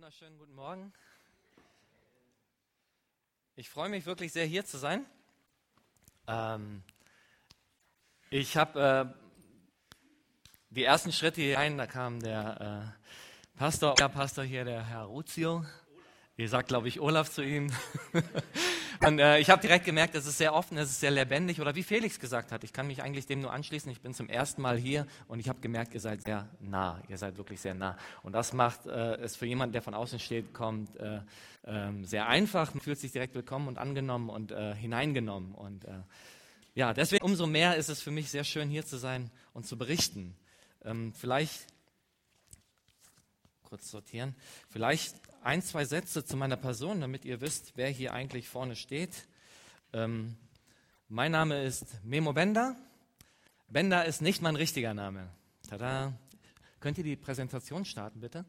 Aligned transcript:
Wunderschönen 0.00 0.38
guten 0.38 0.54
Morgen. 0.54 0.94
Ich 3.54 3.68
freue 3.68 3.90
mich 3.90 4.06
wirklich 4.06 4.32
sehr, 4.32 4.46
hier 4.46 4.64
zu 4.64 4.78
sein. 4.78 5.04
Ähm, 6.26 6.82
ich 8.30 8.56
habe 8.56 9.12
äh, 9.12 9.94
die 10.70 10.84
ersten 10.84 11.12
Schritte 11.12 11.42
hier 11.42 11.58
rein, 11.58 11.76
da 11.76 11.86
kam 11.86 12.18
der 12.18 12.96
äh, 12.96 13.58
Pastor, 13.58 13.94
der 13.94 14.08
Pastor 14.08 14.42
hier, 14.42 14.64
der 14.64 14.86
Herr 14.86 15.02
Ruzio. 15.02 15.66
Ihr 16.38 16.48
sagt, 16.48 16.68
glaube 16.68 16.88
ich, 16.88 16.98
Olaf 16.98 17.30
zu 17.30 17.44
ihm. 17.44 17.70
Und 19.06 19.18
äh, 19.18 19.38
ich 19.38 19.50
habe 19.50 19.62
direkt 19.62 19.84
gemerkt, 19.84 20.14
es 20.14 20.26
ist 20.26 20.38
sehr 20.38 20.54
offen, 20.54 20.76
es 20.78 20.90
ist 20.90 21.00
sehr 21.00 21.10
lebendig. 21.10 21.60
Oder 21.60 21.74
wie 21.74 21.82
Felix 21.82 22.18
gesagt 22.18 22.52
hat, 22.52 22.64
ich 22.64 22.72
kann 22.72 22.86
mich 22.86 23.02
eigentlich 23.02 23.26
dem 23.26 23.40
nur 23.40 23.52
anschließen. 23.52 23.90
Ich 23.90 24.00
bin 24.00 24.14
zum 24.14 24.28
ersten 24.28 24.62
Mal 24.62 24.76
hier 24.76 25.06
und 25.28 25.40
ich 25.40 25.48
habe 25.48 25.60
gemerkt, 25.60 25.94
ihr 25.94 26.00
seid 26.00 26.22
sehr 26.22 26.48
nah. 26.60 27.00
Ihr 27.08 27.18
seid 27.18 27.36
wirklich 27.36 27.60
sehr 27.60 27.74
nah. 27.74 27.96
Und 28.22 28.32
das 28.32 28.52
macht 28.52 28.86
äh, 28.86 29.14
es 29.16 29.36
für 29.36 29.46
jemanden, 29.46 29.72
der 29.72 29.82
von 29.82 29.94
außen 29.94 30.18
steht, 30.18 30.52
kommt, 30.52 30.96
äh, 30.98 31.20
ähm, 31.64 32.04
sehr 32.04 32.28
einfach. 32.28 32.74
Man 32.74 32.80
fühlt 32.80 32.98
sich 32.98 33.12
direkt 33.12 33.34
willkommen 33.34 33.68
und 33.68 33.78
angenommen 33.78 34.28
und 34.28 34.52
äh, 34.52 34.74
hineingenommen. 34.74 35.54
Und 35.54 35.84
äh, 35.84 36.00
ja, 36.74 36.94
deswegen 36.94 37.24
umso 37.24 37.46
mehr 37.46 37.76
ist 37.76 37.88
es 37.88 38.00
für 38.00 38.10
mich 38.10 38.30
sehr 38.30 38.44
schön, 38.44 38.68
hier 38.68 38.84
zu 38.84 38.96
sein 38.96 39.30
und 39.52 39.66
zu 39.66 39.76
berichten. 39.76 40.36
Ähm, 40.84 41.12
vielleicht 41.14 41.66
kurz 43.70 43.90
sortieren. 43.90 44.34
Vielleicht 44.68 45.14
ein, 45.42 45.62
zwei 45.62 45.84
Sätze 45.84 46.24
zu 46.24 46.36
meiner 46.36 46.56
Person, 46.56 47.00
damit 47.00 47.24
ihr 47.24 47.40
wisst, 47.40 47.72
wer 47.76 47.88
hier 47.88 48.12
eigentlich 48.12 48.48
vorne 48.48 48.76
steht. 48.76 49.26
Ähm, 49.92 50.36
mein 51.08 51.32
Name 51.32 51.64
ist 51.64 52.04
Memo 52.04 52.32
Bender. 52.32 52.76
Bender 53.68 54.04
ist 54.04 54.22
nicht 54.22 54.42
mein 54.42 54.56
richtiger 54.56 54.94
Name. 54.94 55.28
Tada. 55.68 56.12
Könnt 56.80 56.98
ihr 56.98 57.04
die 57.04 57.16
Präsentation 57.16 57.84
starten, 57.84 58.20
bitte? 58.20 58.44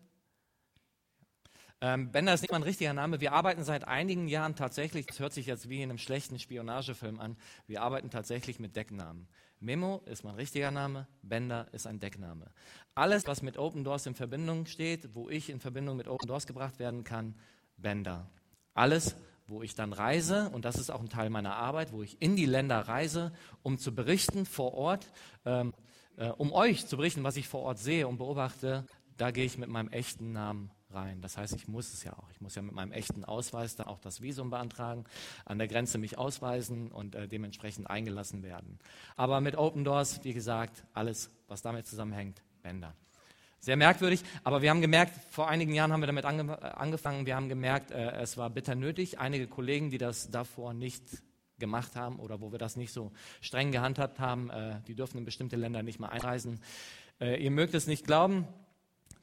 Ähm, 1.84 2.12
Bender 2.12 2.36
ist 2.36 2.42
nicht 2.42 2.52
mein 2.52 2.62
richtiger 2.62 2.94
Name. 2.94 3.22
Wir 3.22 3.34
arbeiten 3.34 3.64
seit 3.64 3.88
einigen 3.88 4.28
Jahren 4.28 4.56
tatsächlich, 4.56 5.08
das 5.08 5.20
hört 5.20 5.34
sich 5.34 5.48
jetzt 5.48 5.68
wie 5.68 5.82
in 5.82 5.90
einem 5.90 5.98
schlechten 5.98 6.38
Spionagefilm 6.38 7.20
an, 7.20 7.36
wir 7.66 7.82
arbeiten 7.82 8.12
tatsächlich 8.12 8.60
mit 8.60 8.76
Decknamen. 8.76 9.28
Memo 9.60 10.04
ist 10.06 10.24
mein 10.24 10.36
richtiger 10.36 10.70
Name, 10.70 11.08
Bender 11.24 11.68
ist 11.72 11.88
ein 11.88 12.00
Deckname. 12.00 12.52
Alles, 12.94 13.26
was 13.26 13.42
mit 13.42 13.58
Open 13.58 13.84
Doors 13.84 14.06
in 14.06 14.14
Verbindung 14.14 14.68
steht, 14.68 15.16
wo 15.16 15.28
ich 15.28 15.50
in 15.50 15.60
Verbindung 15.60 15.98
mit 15.98 16.08
Open 16.08 16.28
Doors 16.28 16.46
gebracht 16.46 16.78
werden 16.78 17.04
kann, 17.04 17.34
Bender. 17.78 18.30
Alles, 18.76 19.16
wo 19.48 19.64
ich 19.64 19.74
dann 19.74 19.92
reise, 19.92 20.50
und 20.50 20.66
das 20.66 20.76
ist 20.76 20.92
auch 20.92 21.02
ein 21.02 21.10
Teil 21.10 21.32
meiner 21.32 21.56
Arbeit, 21.56 21.94
wo 21.94 22.04
ich 22.04 22.22
in 22.22 22.36
die 22.36 22.46
Länder 22.46 22.80
reise, 22.80 23.34
um 23.64 23.80
zu 23.80 23.96
berichten 23.96 24.46
vor 24.46 24.76
Ort, 24.76 25.12
ähm, 25.46 25.74
äh, 26.18 26.28
um 26.28 26.54
euch 26.54 26.86
zu 26.86 26.98
berichten, 26.98 27.24
was 27.24 27.38
ich 27.38 27.48
vor 27.48 27.62
Ort 27.62 27.80
sehe 27.80 28.08
und 28.08 28.18
beobachte, 28.18 28.86
da 29.18 29.32
gehe 29.32 29.46
ich 29.46 29.58
mit 29.58 29.70
meinem 29.70 29.90
echten 29.90 30.32
Namen 30.32 30.70
rein. 30.94 31.22
Das 31.22 31.38
heißt, 31.38 31.56
ich 31.56 31.68
muss 31.68 31.94
es 31.94 32.04
ja 32.04 32.14
auch. 32.14 32.30
Ich 32.32 32.42
muss 32.42 32.56
ja 32.56 32.62
mit 32.62 32.74
meinem 32.74 32.92
echten 32.92 33.26
Ausweis 33.26 33.76
dann 33.76 33.88
auch 33.88 34.00
das 34.00 34.22
Visum 34.22 34.50
beantragen, 34.50 35.06
an 35.46 35.58
der 35.58 35.68
Grenze 35.68 35.98
mich 35.98 36.18
ausweisen 36.18 36.92
und 36.92 37.16
äh, 37.16 37.28
dementsprechend 37.28 37.90
eingelassen 37.90 38.44
werden. 38.44 38.80
Aber 39.16 39.42
mit 39.42 39.56
Open 39.56 39.84
Doors, 39.84 40.24
wie 40.24 40.34
gesagt, 40.34 40.84
alles, 40.94 41.30
was 41.48 41.62
damit 41.62 41.88
zusammenhängt, 41.88 42.42
Bänder. 42.62 42.94
Sehr 43.60 43.78
merkwürdig, 43.78 44.24
aber 44.44 44.64
wir 44.64 44.72
haben 44.72 44.82
gemerkt, 44.82 45.14
vor 45.30 45.48
einigen 45.48 45.76
Jahren 45.76 45.94
haben 45.94 46.02
wir 46.02 46.08
damit 46.08 46.26
ange 46.26 46.52
äh, 46.54 46.66
angefangen, 46.66 47.28
wir 47.28 47.36
haben 47.36 47.48
gemerkt, 47.48 47.92
äh, 47.92 48.12
es 48.14 48.36
war 48.36 48.50
bitter 48.50 48.74
nötig. 48.74 49.20
Einige 49.20 49.48
Kollegen, 49.48 49.92
die 49.92 50.00
das 50.00 50.32
davor 50.32 50.74
nicht 50.74 51.04
gemacht 51.60 51.96
haben 51.96 52.20
oder 52.20 52.42
wo 52.42 52.52
wir 52.52 52.60
das 52.60 52.76
nicht 52.76 52.92
so 52.92 53.12
streng 53.40 53.72
gehandhabt 53.72 54.20
haben, 54.20 54.50
äh, 54.50 54.82
die 54.88 54.96
dürfen 54.96 55.20
in 55.20 55.26
bestimmte 55.26 55.56
Länder 55.56 55.84
nicht 55.84 56.00
mehr 56.00 56.12
einreisen. 56.12 56.60
Äh, 57.22 57.42
ihr 57.42 57.52
mögt 57.52 57.76
es 57.76 57.86
nicht 57.86 58.06
glauben, 58.06 58.48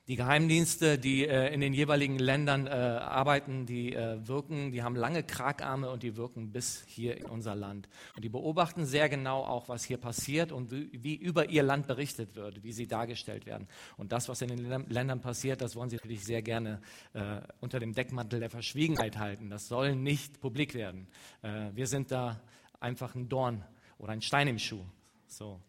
die 0.09 0.17
Geheimdienste, 0.17 0.99
die 0.99 1.29
äh, 1.29 1.53
in 1.53 1.61
den 1.61 1.75
jeweiligen 1.75 2.19
Ländern 2.19 2.67
äh, 2.67 2.71
arbeiten, 2.71 3.67
die 3.67 3.95
äh, 3.95 4.27
wirken, 4.27 4.73
die 4.73 4.83
haben 4.83 4.97
lange 4.97 5.23
Kragarme 5.23 5.91
und 5.91 6.03
die 6.03 6.17
wirken 6.17 6.51
bis 6.51 6.83
hier 6.87 7.19
in 7.19 7.27
unser 7.27 7.55
Land. 7.55 7.91
Und 8.17 8.25
die 8.25 8.31
beobachten 8.31 8.87
sehr 8.87 9.11
genau 9.11 9.45
auch, 9.45 9.69
was 9.69 9.85
hier 9.85 9.99
passiert 9.99 10.51
und 10.51 10.71
wie, 10.71 10.91
wie 11.03 11.15
über 11.15 11.51
ihr 11.51 11.63
Land 11.63 11.87
berichtet 11.87 12.37
wird, 12.37 12.65
wie 12.65 12.73
sie 12.73 12.87
dargestellt 12.87 13.45
werden. 13.45 13.69
Und 13.99 14.13
das, 14.13 14.31
was 14.31 14.41
in 14.41 14.49
den 14.49 14.89
Ländern 14.89 15.21
passiert, 15.21 15.61
das 15.61 15.77
wollen 15.77 15.91
sie 15.91 15.97
natürlich 15.97 16.25
sehr 16.25 16.41
gerne 16.41 16.81
äh, 17.13 17.41
unter 17.61 17.79
dem 17.79 17.93
Deckmantel 17.93 18.41
der 18.41 18.51
Verschwiegenheit 18.51 19.19
halten. 19.19 19.51
Das 19.51 19.69
soll 19.69 19.95
nicht 19.95 20.41
publik 20.41 20.73
werden. 20.73 21.07
Äh, 21.43 21.71
wir 21.75 21.87
sind 21.87 22.11
da 22.11 22.41
einfach 22.81 23.15
ein 23.15 23.29
Dorn 23.29 23.63
oder 23.99 24.13
ein 24.13 24.23
Stein 24.23 24.49
im 24.49 24.59
Schuh. 24.59 24.87
So. 25.27 25.61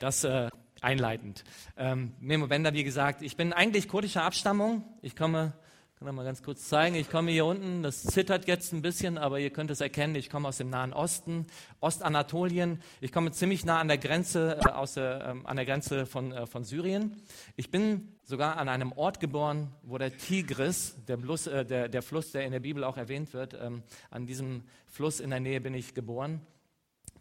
Das 0.00 0.24
äh, 0.24 0.50
einleitend. 0.86 1.42
Ähm, 1.76 2.12
Memo 2.20 2.46
Bender, 2.46 2.72
wie 2.72 2.84
gesagt, 2.84 3.20
ich 3.20 3.36
bin 3.36 3.52
eigentlich 3.52 3.88
kurdischer 3.88 4.22
Abstammung. 4.22 4.84
Ich 5.02 5.16
komme, 5.16 5.52
kann 5.98 6.14
mal 6.14 6.22
ganz 6.22 6.44
kurz 6.44 6.68
zeigen, 6.68 6.94
ich 6.94 7.10
komme 7.10 7.32
hier 7.32 7.44
unten, 7.44 7.82
das 7.82 8.04
zittert 8.04 8.46
jetzt 8.46 8.72
ein 8.72 8.82
bisschen, 8.82 9.18
aber 9.18 9.40
ihr 9.40 9.50
könnt 9.50 9.72
es 9.72 9.80
erkennen, 9.80 10.14
ich 10.14 10.30
komme 10.30 10.46
aus 10.46 10.58
dem 10.58 10.70
Nahen 10.70 10.92
Osten, 10.92 11.46
Ostanatolien. 11.80 12.80
Ich 13.00 13.10
komme 13.10 13.32
ziemlich 13.32 13.64
nah 13.64 13.80
an 13.80 13.88
der 13.88 13.98
Grenze, 13.98 14.60
äh, 14.64 14.68
aus 14.70 14.96
äh, 14.96 15.00
an 15.00 15.56
der 15.56 15.66
Grenze 15.66 16.06
von, 16.06 16.30
äh, 16.30 16.46
von 16.46 16.62
Syrien. 16.62 17.20
Ich 17.56 17.72
bin 17.72 18.14
sogar 18.22 18.56
an 18.56 18.68
einem 18.68 18.92
Ort 18.92 19.18
geboren, 19.18 19.72
wo 19.82 19.98
der 19.98 20.16
Tigris, 20.16 20.94
der, 21.08 21.16
Blus, 21.16 21.48
äh, 21.48 21.66
der, 21.66 21.88
der 21.88 22.02
Fluss, 22.02 22.30
der 22.30 22.44
in 22.44 22.52
der 22.52 22.60
Bibel 22.60 22.84
auch 22.84 22.96
erwähnt 22.96 23.34
wird, 23.34 23.54
ähm, 23.60 23.82
an 24.10 24.26
diesem 24.26 24.62
Fluss 24.86 25.18
in 25.18 25.30
der 25.30 25.40
Nähe 25.40 25.60
bin 25.60 25.74
ich 25.74 25.94
geboren 25.94 26.42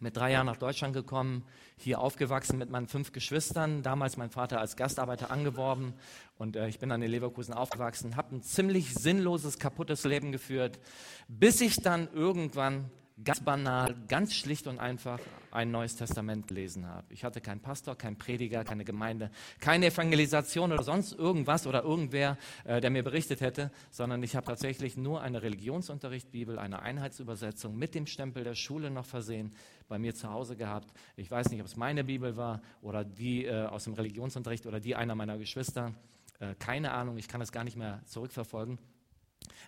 mit 0.05 0.15
drei 0.15 0.31
Jahren 0.31 0.45
nach 0.45 0.57
Deutschland 0.57 0.93
gekommen, 0.93 1.43
hier 1.77 1.99
aufgewachsen 1.99 2.59
mit 2.59 2.69
meinen 2.69 2.87
fünf 2.87 3.11
Geschwistern, 3.11 3.81
damals 3.81 4.17
mein 4.17 4.29
Vater 4.29 4.59
als 4.59 4.75
Gastarbeiter 4.75 5.31
angeworben. 5.31 5.93
Und 6.37 6.55
äh, 6.55 6.67
ich 6.67 6.77
bin 6.77 6.89
dann 6.89 7.01
in 7.01 7.09
Leverkusen 7.09 7.55
aufgewachsen, 7.55 8.15
habe 8.15 8.35
ein 8.35 8.43
ziemlich 8.43 8.93
sinnloses, 8.93 9.57
kaputtes 9.57 10.03
Leben 10.03 10.31
geführt, 10.31 10.79
bis 11.27 11.59
ich 11.59 11.77
dann 11.77 12.07
irgendwann 12.13 12.91
ganz 13.23 13.39
banal, 13.39 13.95
ganz 14.07 14.33
schlicht 14.33 14.67
und 14.67 14.79
einfach 14.79 15.19
ein 15.51 15.71
neues 15.71 15.95
Testament 15.95 16.47
gelesen 16.47 16.85
habe. 16.85 17.05
Ich 17.13 17.23
hatte 17.23 17.39
keinen 17.39 17.61
Pastor, 17.61 17.95
keinen 17.95 18.17
Prediger, 18.17 18.65
keine 18.65 18.83
Gemeinde, 18.83 19.31
keine 19.61 19.85
Evangelisation 19.87 20.73
oder 20.73 20.83
sonst 20.83 21.13
irgendwas 21.13 21.65
oder 21.65 21.83
irgendwer, 21.83 22.37
äh, 22.65 22.81
der 22.81 22.89
mir 22.89 23.03
berichtet 23.03 23.39
hätte, 23.39 23.71
sondern 23.89 24.21
ich 24.21 24.35
habe 24.35 24.45
tatsächlich 24.45 24.97
nur 24.97 25.21
eine 25.21 25.41
Religionsunterricht 25.41 26.31
Bibel, 26.31 26.59
eine 26.59 26.81
Einheitsübersetzung 26.81 27.77
mit 27.77 27.95
dem 27.95 28.05
Stempel 28.05 28.43
der 28.43 28.55
Schule 28.55 28.91
noch 28.91 29.05
versehen, 29.05 29.55
bei 29.87 29.97
mir 29.97 30.13
zu 30.13 30.29
Hause 30.29 30.57
gehabt. 30.57 30.91
Ich 31.15 31.31
weiß 31.31 31.51
nicht, 31.51 31.61
ob 31.61 31.67
es 31.67 31.77
meine 31.77 32.03
Bibel 32.03 32.35
war 32.35 32.61
oder 32.81 33.05
die 33.05 33.45
äh, 33.45 33.65
aus 33.65 33.85
dem 33.85 33.93
Religionsunterricht 33.93 34.65
oder 34.65 34.81
die 34.81 34.95
einer 34.95 35.15
meiner 35.15 35.37
Geschwister. 35.37 35.93
Äh, 36.39 36.55
keine 36.55 36.91
Ahnung, 36.91 37.17
ich 37.17 37.29
kann 37.29 37.39
es 37.39 37.53
gar 37.53 37.63
nicht 37.63 37.77
mehr 37.77 38.01
zurückverfolgen. 38.05 38.77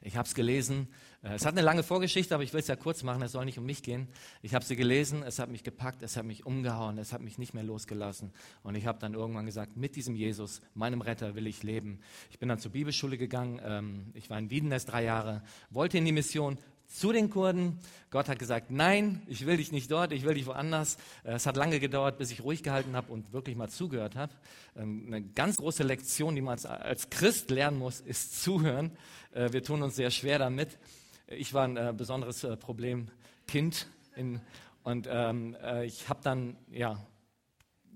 Ich 0.02 0.16
habe 0.16 0.28
es 0.28 0.35
gelesen. 0.35 0.88
Äh, 1.24 1.35
es 1.35 1.46
hat 1.46 1.53
eine 1.53 1.62
lange 1.62 1.84
Vorgeschichte, 1.84 2.34
aber 2.34 2.44
ich 2.44 2.53
will 2.53 2.59
es 2.59 2.68
ja 2.68 2.75
kurz 2.75 3.03
machen. 3.03 3.22
Es 3.22 3.31
soll 3.31 3.46
nicht 3.46 3.58
um 3.58 3.66
mich 3.66 3.84
gehen. 3.84 4.08
Ich 4.41 4.53
habe 4.53 4.63
sie 4.63 4.75
gelesen. 4.75 5.24
Es 5.24 5.40
hat 5.40 5.50
mich 5.50 5.63
gepackt. 5.63 6.02
Es 6.03 6.18
hat 6.18 6.25
mich 6.25 6.46
umgehauen. 6.46 6.97
Es 6.97 7.13
hat 7.13 7.22
mich 7.22 7.38
nicht 7.38 7.53
mehr 7.53 7.63
losgelassen. 7.63 8.31
Und 8.63 8.75
ich 8.75 8.86
habe 8.86 9.00
dann 9.00 9.13
irgendwann 9.13 9.46
gesagt: 9.46 9.78
Mit 9.78 9.96
diesem 9.96 10.16
Jesus, 10.16 10.62
meinem 10.74 11.02
Retter, 11.02 11.36
will 11.36 11.47
ich 11.47 11.63
leben. 11.63 12.00
Ich 12.30 12.40
bin 12.40 12.50
dann 12.50 12.59
zur 12.59 12.72
Bibelschule 12.72 13.18
gegangen. 13.18 13.59
Ähm, 13.63 14.12
ich 14.13 14.30
war 14.30 14.40
in 14.40 14.50
Wiedenest 14.50 14.91
drei 14.91 15.03
Jahre, 15.03 15.44
wollte 15.69 15.97
in 15.97 16.06
die 16.06 16.12
Mission, 16.12 16.57
zu 16.88 17.12
den 17.12 17.30
Kurden. 17.30 17.80
Gott 18.09 18.30
hat 18.30 18.40
gesagt, 18.40 18.72
nein, 18.72 19.22
ich 19.28 19.46
will 19.46 19.58
dich 19.58 19.72
nicht 19.72 19.92
dort, 19.92 20.12
ich 20.12 20.24
will 20.24 20.34
dich 20.34 20.46
woanders. 20.46 20.98
Äh, 21.24 21.34
es 21.34 21.46
hat 21.46 21.58
lange 21.58 21.80
gedauert, 21.80 22.18
bis 22.18 22.31
ich 22.31 22.44
ruhig 22.44 22.64
gehalten 22.64 22.96
habe 22.96 23.12
und 23.12 23.34
wirklich 23.34 23.56
mal 23.56 23.70
zugehört 23.70 24.16
habe. 24.16 24.34
Ähm, 24.75 25.03
eine 25.08 25.22
ganz 25.22 25.58
große 25.58 25.84
Lektion, 25.84 26.36
die 26.36 26.42
man 26.42 26.58
als 26.66 27.09
Christ 27.09 27.52
lernen 27.52 27.78
muss, 27.78 28.00
ist 28.00 28.42
zuhören. 28.42 28.92
Äh, 29.34 29.52
wir 29.52 29.64
tun 29.64 29.84
uns 29.84 29.96
sehr 29.96 30.12
schwer 30.12 30.40
damit. 30.40 30.80
Ich 31.28 31.53
war 31.53 31.66
ein 31.66 31.78
äh, 31.78 31.94
besonderes 31.96 32.48
Problem, 32.59 33.09
Kind. 33.48 33.88
In, 34.16 34.40
und 34.84 35.08
ähm, 35.12 35.56
ich 35.84 36.08
habe 36.08 36.22
dann, 36.24 36.56
ja, 36.72 36.98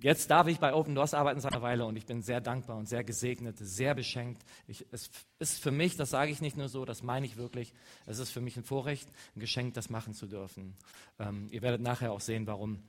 Jetzt 0.01 0.31
darf 0.31 0.47
ich 0.47 0.59
bei 0.59 0.73
Open 0.73 0.95
Doors 0.95 1.13
arbeiten 1.13 1.39
seit 1.39 1.53
einer 1.53 1.61
Weile 1.61 1.85
und 1.85 1.95
ich 1.95 2.07
bin 2.07 2.23
sehr 2.23 2.41
dankbar 2.41 2.77
und 2.77 2.89
sehr 2.89 3.03
gesegnet, 3.03 3.57
sehr 3.59 3.93
beschenkt. 3.93 4.43
Ich, 4.67 4.85
es 4.91 5.11
ist 5.37 5.61
für 5.61 5.69
mich, 5.69 5.95
das 5.95 6.09
sage 6.09 6.31
ich 6.31 6.41
nicht 6.41 6.57
nur 6.57 6.69
so, 6.69 6.85
das 6.85 7.03
meine 7.03 7.25
ich 7.25 7.37
wirklich, 7.37 7.71
es 8.07 8.17
ist 8.17 8.31
für 8.31 8.41
mich 8.41 8.57
ein 8.57 8.63
Vorrecht, 8.63 9.07
ein 9.35 9.39
Geschenk, 9.39 9.75
das 9.75 9.91
machen 9.91 10.15
zu 10.15 10.25
dürfen. 10.25 10.75
Ähm, 11.19 11.49
ihr 11.51 11.61
werdet 11.61 11.81
nachher 11.81 12.11
auch 12.11 12.19
sehen, 12.19 12.47
warum. 12.47 12.81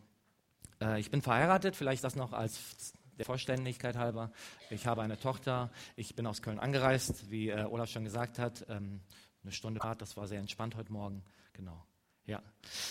Äh, 0.81 1.01
ich 1.01 1.11
bin 1.11 1.21
verheiratet, 1.21 1.77
vielleicht 1.77 2.03
das 2.03 2.17
noch 2.17 2.33
als 2.33 2.95
der 3.19 3.27
Vollständigkeit 3.27 3.97
halber. 3.97 4.33
Ich 4.71 4.87
habe 4.87 5.03
eine 5.03 5.19
Tochter, 5.19 5.71
ich 5.97 6.17
bin 6.17 6.27
aus 6.27 6.41
Köln 6.41 6.59
angereist, 6.59 7.31
wie 7.31 7.51
äh, 7.51 7.65
Olaf 7.65 7.91
schon 7.91 8.05
gesagt 8.05 8.39
hat. 8.39 8.65
Ähm, 8.71 9.01
eine 9.43 9.53
Stunde 9.53 9.81
Fahrt, 9.81 10.01
das 10.01 10.17
war 10.17 10.27
sehr 10.27 10.41
entspannt 10.41 10.77
heute 10.77 10.93
Morgen. 10.93 11.23
Genau. 11.53 11.85
Ja, 12.27 12.41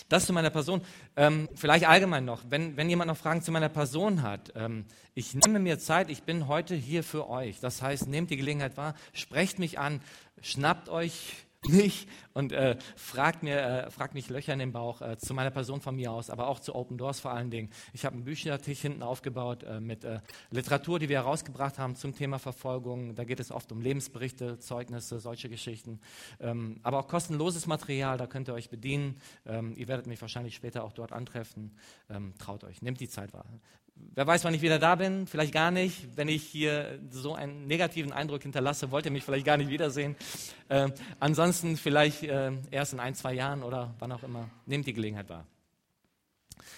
das 0.08 0.26
zu 0.26 0.32
meiner 0.32 0.50
Person. 0.50 0.82
Ähm, 1.16 1.48
vielleicht 1.54 1.86
allgemein 1.86 2.24
noch, 2.24 2.42
wenn, 2.48 2.76
wenn 2.76 2.90
jemand 2.90 3.08
noch 3.08 3.16
Fragen 3.16 3.42
zu 3.42 3.50
meiner 3.50 3.70
Person 3.70 4.22
hat. 4.22 4.52
Ähm, 4.56 4.84
ich 5.14 5.34
nehme 5.34 5.58
mir 5.58 5.78
Zeit, 5.78 6.10
ich 6.10 6.22
bin 6.24 6.48
heute 6.48 6.74
hier 6.74 7.02
für 7.02 7.28
euch. 7.28 7.58
Das 7.60 7.80
heißt, 7.80 8.08
nehmt 8.08 8.30
die 8.30 8.36
Gelegenheit 8.36 8.76
wahr, 8.76 8.94
sprecht 9.14 9.58
mich 9.58 9.78
an, 9.78 10.00
schnappt 10.42 10.88
euch 10.90 11.46
mich 11.68 12.06
und 12.34 12.52
äh, 12.52 12.76
fragt, 12.96 13.42
mir, 13.42 13.60
äh, 13.60 13.90
fragt 13.90 14.14
mich 14.14 14.28
Löcher 14.28 14.52
in 14.52 14.58
den 14.58 14.72
Bauch 14.72 15.00
äh, 15.00 15.16
zu 15.16 15.34
meiner 15.34 15.50
Person 15.50 15.80
von 15.80 15.94
mir 15.94 16.12
aus, 16.12 16.30
aber 16.30 16.48
auch 16.48 16.60
zu 16.60 16.74
Open 16.74 16.98
Doors 16.98 17.20
vor 17.20 17.32
allen 17.32 17.50
Dingen. 17.50 17.70
Ich 17.92 18.04
habe 18.04 18.14
einen 18.14 18.24
Büchertisch 18.24 18.80
hinten 18.80 19.02
aufgebaut 19.02 19.62
äh, 19.62 19.80
mit 19.80 20.04
äh, 20.04 20.20
Literatur, 20.50 20.98
die 20.98 21.08
wir 21.08 21.18
herausgebracht 21.18 21.78
haben 21.78 21.96
zum 21.96 22.14
Thema 22.14 22.38
Verfolgung. 22.38 23.14
Da 23.14 23.24
geht 23.24 23.40
es 23.40 23.50
oft 23.50 23.70
um 23.72 23.80
Lebensberichte, 23.80 24.58
Zeugnisse, 24.58 25.20
solche 25.20 25.48
Geschichten. 25.48 26.00
Ähm, 26.40 26.80
aber 26.82 26.98
auch 26.98 27.08
kostenloses 27.08 27.66
Material, 27.66 28.18
da 28.18 28.26
könnt 28.26 28.48
ihr 28.48 28.54
euch 28.54 28.70
bedienen. 28.70 29.20
Ähm, 29.46 29.74
ihr 29.76 29.88
werdet 29.88 30.06
mich 30.06 30.20
wahrscheinlich 30.20 30.54
später 30.54 30.84
auch 30.84 30.92
dort 30.92 31.12
antreffen. 31.12 31.76
Ähm, 32.10 32.34
traut 32.38 32.64
euch, 32.64 32.82
nehmt 32.82 33.00
die 33.00 33.08
Zeit 33.08 33.32
wahr. 33.32 33.44
Wer 34.14 34.26
weiß, 34.26 34.44
wann 34.44 34.52
ich 34.54 34.62
wieder 34.62 34.78
da 34.78 34.94
bin, 34.96 35.26
vielleicht 35.26 35.54
gar 35.54 35.70
nicht. 35.70 36.16
Wenn 36.16 36.28
ich 36.28 36.42
hier 36.42 36.98
so 37.10 37.34
einen 37.34 37.66
negativen 37.66 38.12
Eindruck 38.12 38.42
hinterlasse, 38.42 38.90
wollt 38.90 39.06
ihr 39.06 39.10
mich 39.10 39.24
vielleicht 39.24 39.46
gar 39.46 39.56
nicht 39.56 39.70
wiedersehen. 39.70 40.16
Äh, 40.68 40.90
ansonsten 41.18 41.76
vielleicht 41.76 42.22
äh, 42.22 42.52
erst 42.70 42.92
in 42.92 43.00
ein, 43.00 43.14
zwei 43.14 43.32
Jahren 43.32 43.62
oder 43.62 43.94
wann 43.98 44.12
auch 44.12 44.22
immer. 44.22 44.50
Nehmt 44.66 44.86
die 44.86 44.92
Gelegenheit 44.92 45.28
wahr. 45.28 45.46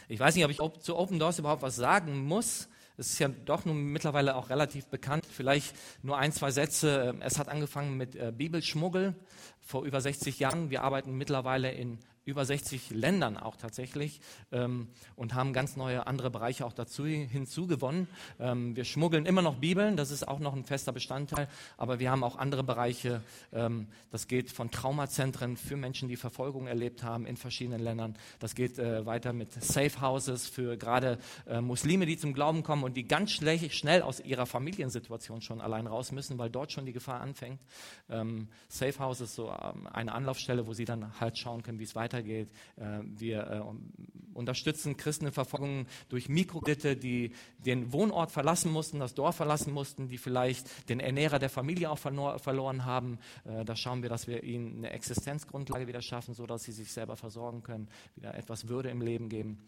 Ich 0.08 0.20
weiß 0.20 0.34
nicht, 0.36 0.44
ob 0.44 0.50
ich 0.50 0.82
zu 0.82 0.96
Open 0.96 1.18
Doors 1.18 1.38
überhaupt 1.38 1.62
was 1.62 1.76
sagen 1.76 2.24
muss. 2.24 2.68
Es 2.96 3.10
ist 3.10 3.18
ja 3.18 3.28
doch 3.28 3.64
nun 3.64 3.86
mittlerweile 3.86 4.36
auch 4.36 4.50
relativ 4.50 4.86
bekannt. 4.86 5.26
Vielleicht 5.26 5.74
nur 6.02 6.16
ein, 6.16 6.30
zwei 6.30 6.52
Sätze. 6.52 7.16
Es 7.20 7.38
hat 7.38 7.48
angefangen 7.48 7.96
mit 7.96 8.14
äh, 8.14 8.32
Bibelschmuggel 8.36 9.14
vor 9.60 9.84
über 9.84 10.00
60 10.00 10.38
Jahren. 10.38 10.70
Wir 10.70 10.82
arbeiten 10.82 11.16
mittlerweile 11.16 11.72
in 11.72 11.98
über 12.24 12.44
60 12.44 12.90
Ländern 12.90 13.36
auch 13.36 13.56
tatsächlich 13.56 14.20
ähm, 14.50 14.88
und 15.14 15.34
haben 15.34 15.52
ganz 15.52 15.76
neue 15.76 16.06
andere 16.06 16.30
Bereiche 16.30 16.64
auch 16.64 16.72
dazu 16.72 17.04
hinzugewonnen. 17.04 18.08
Ähm, 18.40 18.74
wir 18.76 18.84
schmuggeln 18.84 19.26
immer 19.26 19.42
noch 19.42 19.56
Bibeln, 19.56 19.96
das 19.96 20.10
ist 20.10 20.26
auch 20.26 20.38
noch 20.38 20.54
ein 20.54 20.64
fester 20.64 20.92
Bestandteil, 20.92 21.48
aber 21.76 21.98
wir 21.98 22.10
haben 22.10 22.24
auch 22.24 22.36
andere 22.36 22.64
Bereiche. 22.64 23.22
Ähm, 23.52 23.88
das 24.10 24.26
geht 24.26 24.50
von 24.50 24.70
Traumazentren 24.70 25.56
für 25.56 25.76
Menschen, 25.76 26.08
die 26.08 26.16
Verfolgung 26.16 26.66
erlebt 26.66 27.02
haben 27.02 27.26
in 27.26 27.36
verschiedenen 27.36 27.80
Ländern. 27.80 28.16
Das 28.38 28.54
geht 28.54 28.78
äh, 28.78 29.04
weiter 29.04 29.32
mit 29.32 29.52
Safe 29.52 30.00
Houses 30.00 30.48
für 30.48 30.78
gerade 30.78 31.18
äh, 31.46 31.60
Muslime, 31.60 32.06
die 32.06 32.16
zum 32.16 32.32
Glauben 32.32 32.62
kommen 32.62 32.84
und 32.84 32.96
die 32.96 33.06
ganz 33.06 33.32
schnell 33.32 34.02
aus 34.02 34.20
ihrer 34.20 34.46
Familiensituation 34.46 35.42
schon 35.42 35.60
allein 35.60 35.86
raus 35.86 36.10
müssen, 36.10 36.38
weil 36.38 36.48
dort 36.50 36.72
schon 36.72 36.86
die 36.86 36.92
Gefahr 36.92 37.20
anfängt. 37.20 37.60
Ähm, 38.08 38.48
Safe 38.68 38.98
Houses 38.98 39.34
so 39.34 39.50
ähm, 39.50 39.86
eine 39.88 40.12
Anlaufstelle, 40.12 40.66
wo 40.66 40.72
sie 40.72 40.86
dann 40.86 41.20
halt 41.20 41.36
schauen 41.36 41.62
können, 41.62 41.78
wie 41.78 41.84
es 41.84 41.94
weitergeht 41.94 42.13
weitergeht. 42.14 42.48
Äh, 42.76 43.00
wir 43.02 43.46
äh, 43.46 44.34
unterstützen 44.34 44.96
Christen 44.96 45.26
in 45.26 45.32
Verfolgung 45.32 45.86
durch 46.08 46.28
Mikrokredite, 46.28 46.96
die 46.96 47.32
den 47.58 47.92
Wohnort 47.92 48.30
verlassen 48.30 48.72
mussten, 48.72 49.00
das 49.00 49.14
Dorf 49.14 49.36
verlassen 49.36 49.72
mussten, 49.72 50.08
die 50.08 50.18
vielleicht 50.18 50.88
den 50.88 51.00
Ernährer 51.00 51.38
der 51.38 51.50
Familie 51.50 51.90
auch 51.90 51.98
verloren 51.98 52.84
haben. 52.84 53.18
Äh, 53.44 53.64
da 53.64 53.76
schauen 53.76 54.02
wir, 54.02 54.08
dass 54.08 54.26
wir 54.26 54.42
ihnen 54.42 54.78
eine 54.78 54.90
Existenzgrundlage 54.90 55.86
wieder 55.86 56.02
schaffen, 56.02 56.34
sodass 56.34 56.64
sie 56.64 56.72
sich 56.72 56.92
selber 56.92 57.16
versorgen 57.16 57.62
können, 57.62 57.88
wieder 58.16 58.34
etwas 58.34 58.68
Würde 58.68 58.90
im 58.90 59.00
Leben 59.00 59.28
geben. 59.28 59.58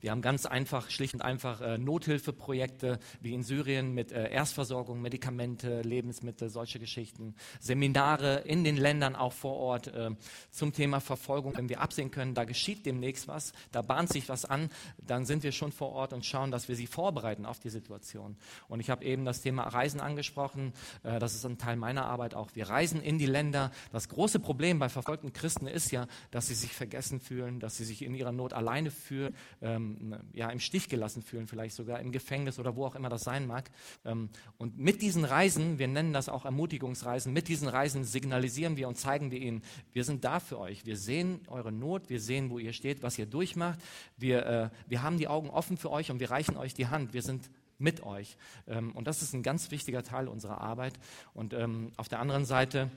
Wir 0.00 0.12
haben 0.12 0.22
ganz 0.22 0.46
einfach, 0.46 0.90
schlicht 0.90 1.14
und 1.14 1.22
einfach 1.22 1.60
äh, 1.60 1.78
Nothilfeprojekte 1.78 2.98
wie 3.20 3.34
in 3.34 3.42
Syrien 3.42 3.94
mit 3.94 4.12
äh, 4.12 4.30
Erstversorgung, 4.30 5.00
Medikamente, 5.00 5.82
Lebensmittel, 5.82 6.50
solche 6.50 6.78
Geschichten. 6.78 7.34
Seminare 7.60 8.42
in 8.44 8.64
den 8.64 8.76
Ländern 8.76 9.16
auch 9.16 9.32
vor 9.32 9.56
Ort 9.56 9.88
äh, 9.88 10.10
zum 10.50 10.72
Thema 10.72 11.00
Verfolgung. 11.00 11.56
Wenn 11.56 11.68
wir 11.68 11.80
absehen 11.80 12.10
können, 12.10 12.34
da 12.34 12.44
geschieht 12.44 12.86
demnächst 12.86 13.26
was, 13.28 13.52
da 13.72 13.82
bahnt 13.82 14.10
sich 14.10 14.28
was 14.28 14.44
an, 14.44 14.70
dann 14.98 15.26
sind 15.26 15.42
wir 15.42 15.52
schon 15.52 15.72
vor 15.72 15.90
Ort 15.92 16.12
und 16.12 16.24
schauen, 16.24 16.50
dass 16.50 16.68
wir 16.68 16.76
sie 16.76 16.86
vorbereiten 16.86 17.44
auf 17.44 17.58
die 17.58 17.70
Situation. 17.70 18.36
Und 18.68 18.80
ich 18.80 18.90
habe 18.90 19.04
eben 19.04 19.24
das 19.24 19.40
Thema 19.40 19.64
Reisen 19.64 20.00
angesprochen. 20.00 20.72
Äh, 21.02 21.18
das 21.18 21.34
ist 21.34 21.44
ein 21.44 21.58
Teil 21.58 21.76
meiner 21.76 22.06
Arbeit 22.06 22.34
auch. 22.34 22.50
Wir 22.54 22.68
reisen 22.68 23.02
in 23.02 23.18
die 23.18 23.26
Länder. 23.26 23.72
Das 23.92 24.08
große 24.08 24.38
Problem 24.38 24.78
bei 24.78 24.88
verfolgten 24.88 25.32
Christen 25.32 25.66
ist 25.66 25.90
ja, 25.90 26.06
dass 26.30 26.46
sie 26.46 26.54
sich 26.54 26.72
vergessen 26.72 27.20
fühlen, 27.20 27.58
dass 27.58 27.76
sie 27.76 27.84
sich 27.84 28.02
in 28.02 28.14
ihrer 28.14 28.32
Not 28.32 28.52
alleine 28.52 28.90
fühlen 28.90 29.34
ähm, 29.68 30.16
ja, 30.32 30.50
im 30.50 30.60
Stich 30.60 30.88
gelassen 30.88 31.22
fühlen, 31.22 31.46
vielleicht 31.46 31.76
sogar 31.76 32.00
im 32.00 32.12
Gefängnis 32.12 32.58
oder 32.58 32.76
wo 32.76 32.86
auch 32.86 32.94
immer 32.94 33.08
das 33.08 33.22
sein 33.22 33.46
mag. 33.46 33.70
Ähm, 34.04 34.30
und 34.56 34.78
mit 34.78 35.02
diesen 35.02 35.24
Reisen, 35.24 35.78
wir 35.78 35.88
nennen 35.88 36.12
das 36.12 36.28
auch 36.28 36.44
Ermutigungsreisen, 36.44 37.32
mit 37.32 37.48
diesen 37.48 37.68
Reisen 37.68 38.04
signalisieren 38.04 38.76
wir 38.76 38.88
und 38.88 38.96
zeigen 38.96 39.30
wir 39.30 39.40
ihnen, 39.40 39.62
wir 39.92 40.04
sind 40.04 40.24
da 40.24 40.40
für 40.40 40.58
euch. 40.58 40.86
Wir 40.86 40.96
sehen 40.96 41.40
eure 41.48 41.72
Not, 41.72 42.08
wir 42.08 42.20
sehen, 42.20 42.50
wo 42.50 42.58
ihr 42.58 42.72
steht, 42.72 43.02
was 43.02 43.18
ihr 43.18 43.26
durchmacht. 43.26 43.78
Wir, 44.16 44.46
äh, 44.46 44.70
wir 44.88 45.02
haben 45.02 45.18
die 45.18 45.28
Augen 45.28 45.50
offen 45.50 45.76
für 45.76 45.90
euch 45.90 46.10
und 46.10 46.20
wir 46.20 46.30
reichen 46.30 46.56
euch 46.56 46.74
die 46.74 46.86
Hand. 46.86 47.12
Wir 47.12 47.22
sind 47.22 47.50
mit 47.78 48.02
euch. 48.02 48.36
Ähm, 48.66 48.92
und 48.92 49.06
das 49.06 49.22
ist 49.22 49.34
ein 49.34 49.42
ganz 49.42 49.70
wichtiger 49.70 50.02
Teil 50.02 50.28
unserer 50.28 50.60
Arbeit. 50.60 50.94
Und 51.34 51.54
ähm, 51.54 51.92
auf 51.96 52.08
der 52.08 52.20
anderen 52.20 52.44
Seite, 52.44 52.90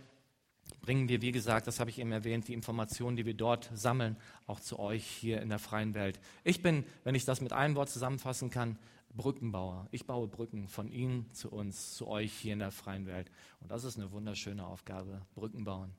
bringen 0.82 1.10
wir, 1.10 1.22
wie 1.22 1.32
gesagt, 1.32 1.68
das 1.68 1.80
habe 1.80 1.90
ich 1.90 2.00
eben 2.00 2.12
erwähnt, 2.12 2.48
die 2.48 2.54
Informationen, 2.54 3.18
die 3.18 3.26
wir 3.26 3.34
dort 3.34 3.70
sammeln, 3.74 4.18
auch 4.48 4.60
zu 4.60 4.80
euch 4.80 5.06
hier 5.06 5.42
in 5.42 5.50
der 5.50 5.60
freien 5.60 5.94
Welt. 5.94 6.20
Ich 6.44 6.62
bin, 6.62 6.86
wenn 7.04 7.16
ich 7.16 7.26
das 7.26 7.42
mit 7.42 7.54
einem 7.54 7.76
Wort 7.76 7.90
zusammenfassen 7.90 8.50
kann, 8.50 8.78
Brückenbauer. 9.14 9.88
Ich 9.92 10.06
baue 10.06 10.28
Brücken 10.28 10.68
von 10.68 10.90
Ihnen 10.90 11.32
zu 11.34 11.52
uns, 11.52 11.96
zu 11.96 12.08
euch 12.08 12.32
hier 12.34 12.54
in 12.54 12.60
der 12.60 12.72
freien 12.72 13.06
Welt. 13.06 13.30
Und 13.60 13.72
das 13.72 13.84
ist 13.84 13.98
eine 13.98 14.12
wunderschöne 14.12 14.66
Aufgabe, 14.66 15.22
Brücken 15.36 15.64
bauen. 15.64 15.94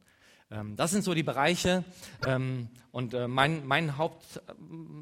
Ähm, 0.52 0.76
das 0.76 0.90
sind 0.90 1.02
so 1.02 1.14
die 1.14 1.22
Bereiche. 1.22 1.84
Ähm, 2.26 2.68
und 2.92 3.14
äh, 3.14 3.26
mein, 3.26 3.66
mein 3.66 3.96
Haupt, 3.96 4.42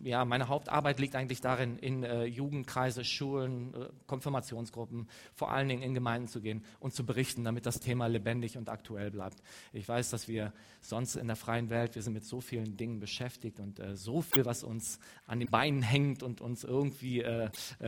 ja, 0.05 0.25
meine 0.25 0.47
Hauptarbeit 0.47 1.01
liegt 1.01 1.17
eigentlich 1.17 1.41
darin, 1.41 1.77
in 1.77 2.05
äh, 2.05 2.25
Jugendkreise, 2.25 3.05
Schulen, 3.05 3.75
äh, 3.75 3.89
Konfirmationsgruppen, 4.07 5.09
vor 5.35 5.51
allen 5.51 5.69
Dingen 5.69 5.83
in 5.83 5.93
Gemeinden 5.93 6.29
zu 6.29 6.41
gehen 6.41 6.65
und 6.79 6.95
zu 6.95 7.05
berichten, 7.05 7.43
damit 7.43 7.67
das 7.67 7.81
Thema 7.81 8.07
lebendig 8.07 8.57
und 8.57 8.69
aktuell 8.69 9.11
bleibt. 9.11 9.43
Ich 9.73 9.89
weiß, 9.89 10.11
dass 10.11 10.29
wir 10.29 10.53
sonst 10.81 11.17
in 11.17 11.27
der 11.27 11.35
freien 11.35 11.69
Welt, 11.69 11.97
wir 11.97 12.03
sind 12.03 12.13
mit 12.13 12.25
so 12.25 12.41
vielen 12.41 12.77
Dingen 12.77 13.01
beschäftigt 13.01 13.59
und 13.59 13.83
so 13.95 14.23
viel, 14.23 14.45
was 14.45 14.63
uns 14.63 15.01
an 15.27 15.41
den 15.41 15.51
Beinen 15.51 15.83
hängt 15.83 16.23
und 16.23 16.41
uns 16.41 16.65
irgendwie 16.65 17.25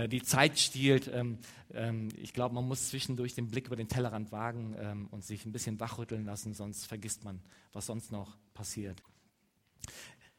die 0.09 0.23
Zeit 0.23 0.59
stiehlt. 0.59 1.11
Ähm, 1.13 1.39
ich 2.17 2.35
glaube, 2.35 2.55
man 2.55 2.69
muss 2.69 2.91
zwischendurch 2.91 3.35
den 3.35 3.49
Blick 3.49 3.69
über 3.69 3.77
den 3.77 3.89
Tellerrand 3.89 4.31
wagen 4.31 5.09
und 5.11 5.25
sich 5.25 5.47
ein 5.47 5.53
bisschen 5.53 5.81
wachrütteln 5.81 6.27
lassen, 6.27 6.53
sonst 6.53 6.87
vergisst 6.87 7.25
man 7.25 7.41
was 7.73 7.87
sonst 7.87 8.13
noch 8.13 8.37
passiert. 8.55 9.03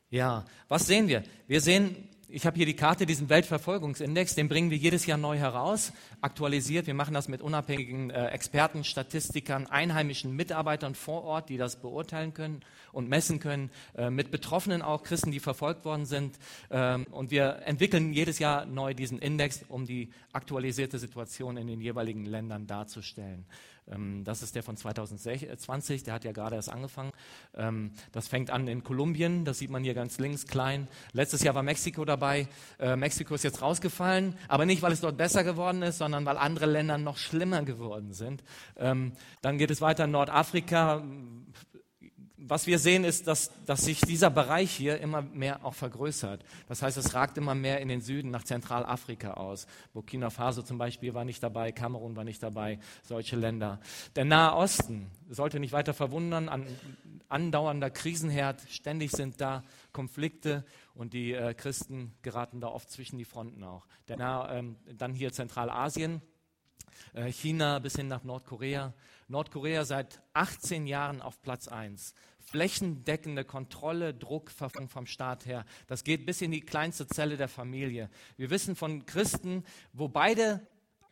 Ja, 0.09 0.45
was 0.67 0.85
sehen 0.85 1.07
wir? 1.07 1.23
Wir 1.47 1.59
sehen, 1.59 2.07
ich 2.35 2.47
habe 2.47 2.55
hier 2.55 2.65
die 2.65 2.75
Karte, 2.75 3.05
diesen 3.05 3.29
Weltverfolgungsindex, 3.29 4.33
den 4.33 4.47
bringen 4.47 4.71
wir 4.71 4.77
jedes 4.77 5.05
Jahr 5.05 5.19
neu 5.19 5.37
heraus, 5.37 5.93
aktualisiert. 6.21 6.87
Wir 6.87 6.95
machen 6.95 7.13
das 7.13 7.27
mit 7.27 7.41
unabhängigen 7.41 8.09
äh, 8.09 8.27
Experten, 8.29 8.83
Statistikern, 8.83 9.67
einheimischen 9.67 10.35
Mitarbeitern 10.35 10.95
vor 10.95 11.23
Ort, 11.25 11.49
die 11.49 11.57
das 11.57 11.75
beurteilen 11.75 12.33
können 12.33 12.61
und 12.91 13.07
messen 13.07 13.39
können, 13.39 13.69
äh, 13.95 14.09
mit 14.09 14.31
Betroffenen 14.31 14.81
auch, 14.81 15.03
Christen, 15.03 15.29
die 15.29 15.39
verfolgt 15.39 15.85
worden 15.85 16.07
sind. 16.07 16.39
Ähm, 16.71 17.05
und 17.11 17.29
wir 17.29 17.61
entwickeln 17.65 18.13
jedes 18.13 18.39
Jahr 18.39 18.65
neu 18.65 18.95
diesen 18.95 19.19
Index, 19.19 19.63
um 19.67 19.85
die 19.85 20.11
aktualisierte 20.31 20.97
Situation 20.97 21.57
in 21.57 21.67
den 21.67 21.81
jeweiligen 21.81 22.25
Ländern 22.25 22.65
darzustellen. 22.65 23.45
Ähm, 23.91 24.23
das 24.23 24.41
ist 24.41 24.55
der 24.55 24.63
von 24.63 24.77
2020, 24.77 26.03
der 26.03 26.13
hat 26.13 26.23
ja 26.23 26.31
gerade 26.31 26.55
erst 26.55 26.69
angefangen. 26.69 27.11
Ähm, 27.55 27.91
das 28.11 28.27
fängt 28.27 28.49
an 28.49 28.67
in 28.67 28.83
Kolumbien, 28.83 29.45
das 29.45 29.59
sieht 29.59 29.69
man 29.69 29.83
hier 29.83 29.93
ganz 29.93 30.19
links 30.19 30.47
klein. 30.47 30.87
Letztes 31.11 31.43
Jahr 31.43 31.55
war 31.55 31.63
Mexiko 31.63 32.05
dabei. 32.05 32.47
Äh, 32.79 32.95
Mexiko 32.95 33.35
ist 33.35 33.43
jetzt 33.43 33.61
rausgefallen, 33.61 34.35
aber 34.47 34.65
nicht, 34.65 34.81
weil 34.81 34.91
es 34.91 35.01
dort 35.01 35.17
besser 35.17 35.43
geworden 35.43 35.81
ist, 35.81 35.97
sondern 35.97 36.25
weil 36.25 36.37
andere 36.37 36.65
Länder 36.65 36.97
noch 36.97 37.17
schlimmer 37.17 37.63
geworden 37.63 38.13
sind. 38.13 38.43
Ähm, 38.77 39.13
dann 39.41 39.57
geht 39.57 39.71
es 39.71 39.81
weiter 39.81 40.05
in 40.05 40.11
Nordafrika, 40.11 41.03
was 42.45 42.67
wir 42.67 42.77
sehen, 42.77 43.05
ist, 43.05 43.27
dass, 43.27 43.51
dass 43.65 43.85
sich 43.85 44.01
dieser 44.01 44.29
Bereich 44.29 44.71
hier 44.71 44.99
immer 44.99 45.21
mehr 45.21 45.65
auch 45.65 45.73
vergrößert. 45.73 46.43
Das 46.67 46.81
heißt, 46.81 46.97
es 46.97 47.13
ragt 47.13 47.37
immer 47.37 47.55
mehr 47.55 47.79
in 47.79 47.87
den 47.87 48.01
Süden 48.01 48.31
nach 48.31 48.43
Zentralafrika 48.43 49.35
aus. 49.35 49.65
Burkina 49.93 50.29
Faso 50.29 50.61
zum 50.61 50.77
Beispiel 50.77 51.13
war 51.13 51.23
nicht 51.23 51.41
dabei, 51.41 51.71
Kamerun 51.71 52.15
war 52.15 52.25
nicht 52.25 52.43
dabei, 52.43 52.79
solche 53.03 53.37
Länder. 53.37 53.79
Der 54.15 54.25
Nahe 54.25 54.55
Osten 54.55 55.09
sollte 55.29 55.59
nicht 55.59 55.71
weiter 55.71 55.93
verwundern, 55.93 56.49
an 56.49 56.65
andauernder 57.29 57.89
Krisenherd, 57.89 58.61
ständig 58.69 59.11
sind 59.11 59.41
da 59.41 59.63
Konflikte 59.91 60.65
und 60.93 61.13
die 61.13 61.33
äh, 61.33 61.53
Christen 61.53 62.13
geraten 62.21 62.61
da 62.61 62.67
oft 62.67 62.91
zwischen 62.91 63.17
die 63.17 63.25
Fronten 63.25 63.63
auch. 63.63 63.87
Der 64.07 64.17
Nahe, 64.17 64.57
ähm, 64.57 64.75
dann 64.97 65.13
hier 65.13 65.31
Zentralasien, 65.31 66.21
äh, 67.13 67.31
China 67.31 67.79
bis 67.79 67.95
hin 67.95 68.07
nach 68.07 68.23
Nordkorea. 68.23 68.93
Nordkorea 69.27 69.85
seit 69.85 70.21
18 70.33 70.85
Jahren 70.85 71.21
auf 71.21 71.41
Platz 71.41 71.67
1 71.67 72.13
flächendeckende 72.53 73.45
Kontrolle, 73.45 74.13
Druck 74.13 74.51
vom 74.51 75.07
Staat 75.07 75.47
her. 75.47 75.65
Das 75.87 76.03
geht 76.03 76.27
bis 76.27 76.39
in 76.39 76.51
die 76.51 76.61
kleinste 76.61 77.07
Zelle 77.07 77.35
der 77.35 77.47
Familie. 77.47 78.11
Wir 78.37 78.51
wissen 78.51 78.75
von 78.75 79.07
Christen, 79.07 79.63
wo 79.91 80.07
beide 80.07 80.61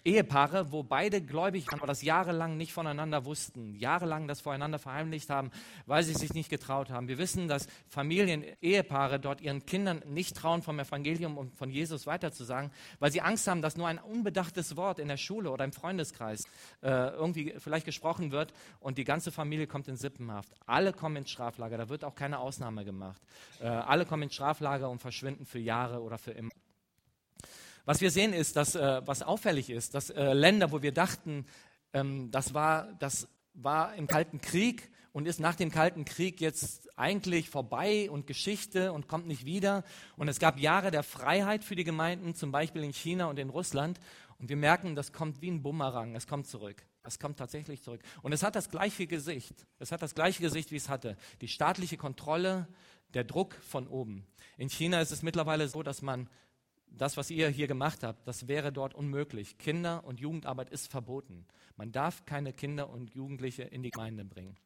Ehepaare, 0.03 0.71
wo 0.71 0.83
beide 0.83 1.21
gläubig 1.21 1.67
waren, 1.67 1.79
aber 1.79 1.87
das 1.87 2.01
jahrelang 2.01 2.57
nicht 2.57 2.73
voneinander 2.73 3.25
wussten, 3.25 3.75
jahrelang 3.75 4.27
das 4.27 4.41
voreinander 4.41 4.79
verheimlicht 4.79 5.29
haben, 5.29 5.51
weil 5.85 6.03
sie 6.03 6.13
sich 6.13 6.33
nicht 6.33 6.49
getraut 6.49 6.89
haben. 6.89 7.07
Wir 7.07 7.17
wissen, 7.17 7.47
dass 7.47 7.67
Familien, 7.87 8.43
Ehepaare 8.61 9.19
dort 9.19 9.41
ihren 9.41 9.65
Kindern 9.65 10.01
nicht 10.07 10.35
trauen, 10.35 10.61
vom 10.61 10.79
Evangelium 10.79 11.37
und 11.37 11.55
von 11.55 11.69
Jesus 11.69 12.07
weiterzusagen, 12.07 12.71
weil 12.99 13.11
sie 13.11 13.21
Angst 13.21 13.47
haben, 13.47 13.61
dass 13.61 13.77
nur 13.77 13.87
ein 13.87 13.99
unbedachtes 13.99 14.75
Wort 14.75 14.99
in 14.99 15.07
der 15.07 15.17
Schule 15.17 15.51
oder 15.51 15.65
im 15.65 15.71
Freundeskreis 15.71 16.45
äh, 16.81 16.89
irgendwie 16.89 17.53
vielleicht 17.57 17.85
gesprochen 17.85 18.31
wird 18.31 18.53
und 18.79 18.97
die 18.97 19.03
ganze 19.03 19.31
Familie 19.31 19.67
kommt 19.67 19.87
in 19.87 19.97
Sippenhaft. 19.97 20.53
Alle 20.65 20.93
kommen 20.93 21.17
ins 21.17 21.31
Straflager, 21.31 21.77
da 21.77 21.89
wird 21.89 22.03
auch 22.03 22.15
keine 22.15 22.39
Ausnahme 22.39 22.85
gemacht. 22.85 23.21
Äh, 23.59 23.67
alle 23.67 24.05
kommen 24.05 24.23
ins 24.23 24.35
Straflager 24.35 24.89
und 24.89 24.99
verschwinden 24.99 25.45
für 25.45 25.59
Jahre 25.59 26.01
oder 26.01 26.17
für 26.17 26.31
immer. 26.31 26.51
Was 27.85 28.01
wir 28.01 28.11
sehen 28.11 28.33
ist, 28.33 28.55
dass, 28.55 28.75
äh, 28.75 29.01
was 29.05 29.21
auffällig 29.21 29.69
ist, 29.69 29.95
dass 29.95 30.09
äh, 30.09 30.33
Länder, 30.33 30.71
wo 30.71 30.81
wir 30.81 30.91
dachten, 30.91 31.45
ähm, 31.93 32.31
das, 32.31 32.53
war, 32.53 32.93
das 32.99 33.27
war 33.53 33.95
im 33.95 34.07
Kalten 34.07 34.41
Krieg 34.41 34.91
und 35.13 35.27
ist 35.27 35.39
nach 35.39 35.55
dem 35.55 35.71
Kalten 35.71 36.05
Krieg 36.05 36.39
jetzt 36.39 36.97
eigentlich 36.97 37.49
vorbei 37.49 38.09
und 38.09 38.27
Geschichte 38.27 38.93
und 38.93 39.07
kommt 39.07 39.27
nicht 39.27 39.45
wieder. 39.45 39.83
Und 40.15 40.27
es 40.27 40.39
gab 40.39 40.59
Jahre 40.59 40.91
der 40.91 41.03
Freiheit 41.03 41.63
für 41.63 41.75
die 41.75 41.83
Gemeinden, 41.83 42.35
zum 42.35 42.51
Beispiel 42.51 42.83
in 42.83 42.93
China 42.93 43.25
und 43.25 43.39
in 43.39 43.49
Russland. 43.49 43.99
Und 44.37 44.49
wir 44.49 44.57
merken, 44.57 44.95
das 44.95 45.11
kommt 45.11 45.41
wie 45.41 45.51
ein 45.51 45.61
Bumerang, 45.61 46.15
es 46.15 46.27
kommt 46.27 46.47
zurück. 46.47 46.85
Es 47.03 47.19
kommt 47.19 47.37
tatsächlich 47.37 47.81
zurück. 47.81 48.01
Und 48.21 48.31
es 48.31 48.43
hat 48.43 48.55
das 48.55 48.69
gleiche 48.69 49.07
Gesicht. 49.07 49.65
Es 49.79 49.91
hat 49.91 50.01
das 50.01 50.13
gleiche 50.13 50.41
Gesicht, 50.41 50.71
wie 50.71 50.75
es 50.75 50.87
hatte. 50.87 51.17
Die 51.41 51.47
staatliche 51.47 51.97
Kontrolle, 51.97 52.67
der 53.13 53.23
Druck 53.23 53.55
von 53.55 53.87
oben. 53.87 54.25
In 54.57 54.69
China 54.69 55.01
ist 55.01 55.11
es 55.11 55.23
mittlerweile 55.23 55.67
so, 55.67 55.83
dass 55.83 56.01
man 56.01 56.29
das, 56.91 57.17
was 57.17 57.31
ihr 57.31 57.49
hier 57.49 57.67
gemacht 57.67 58.03
habt, 58.03 58.27
das 58.27 58.47
wäre 58.47 58.71
dort 58.71 58.93
unmöglich. 58.93 59.57
Kinder- 59.57 60.03
und 60.03 60.19
Jugendarbeit 60.19 60.69
ist 60.69 60.91
verboten. 60.91 61.45
Man 61.77 61.91
darf 61.91 62.25
keine 62.25 62.53
Kinder 62.53 62.89
und 62.89 63.13
Jugendliche 63.13 63.63
in 63.63 63.81
die 63.83 63.91
Gemeinde 63.91 64.25
bringen. 64.25 64.57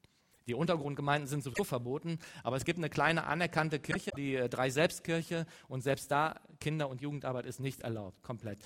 Die 0.47 0.53
Untergrundgemeinden 0.53 1.27
sind 1.27 1.43
sowieso 1.43 1.63
verboten, 1.63 2.19
aber 2.43 2.55
es 2.55 2.65
gibt 2.65 2.77
eine 2.77 2.89
kleine 2.89 3.25
anerkannte 3.25 3.79
Kirche, 3.79 4.11
die 4.15 4.35
äh, 4.35 4.47
drei 4.47 4.69
Selbstkirche, 4.69 5.47
und 5.67 5.81
selbst 5.81 6.11
da 6.11 6.39
Kinder- 6.59 6.89
und 6.89 7.01
Jugendarbeit 7.01 7.45
ist 7.45 7.59
nicht 7.59 7.81
erlaubt, 7.81 8.21
komplett. 8.21 8.59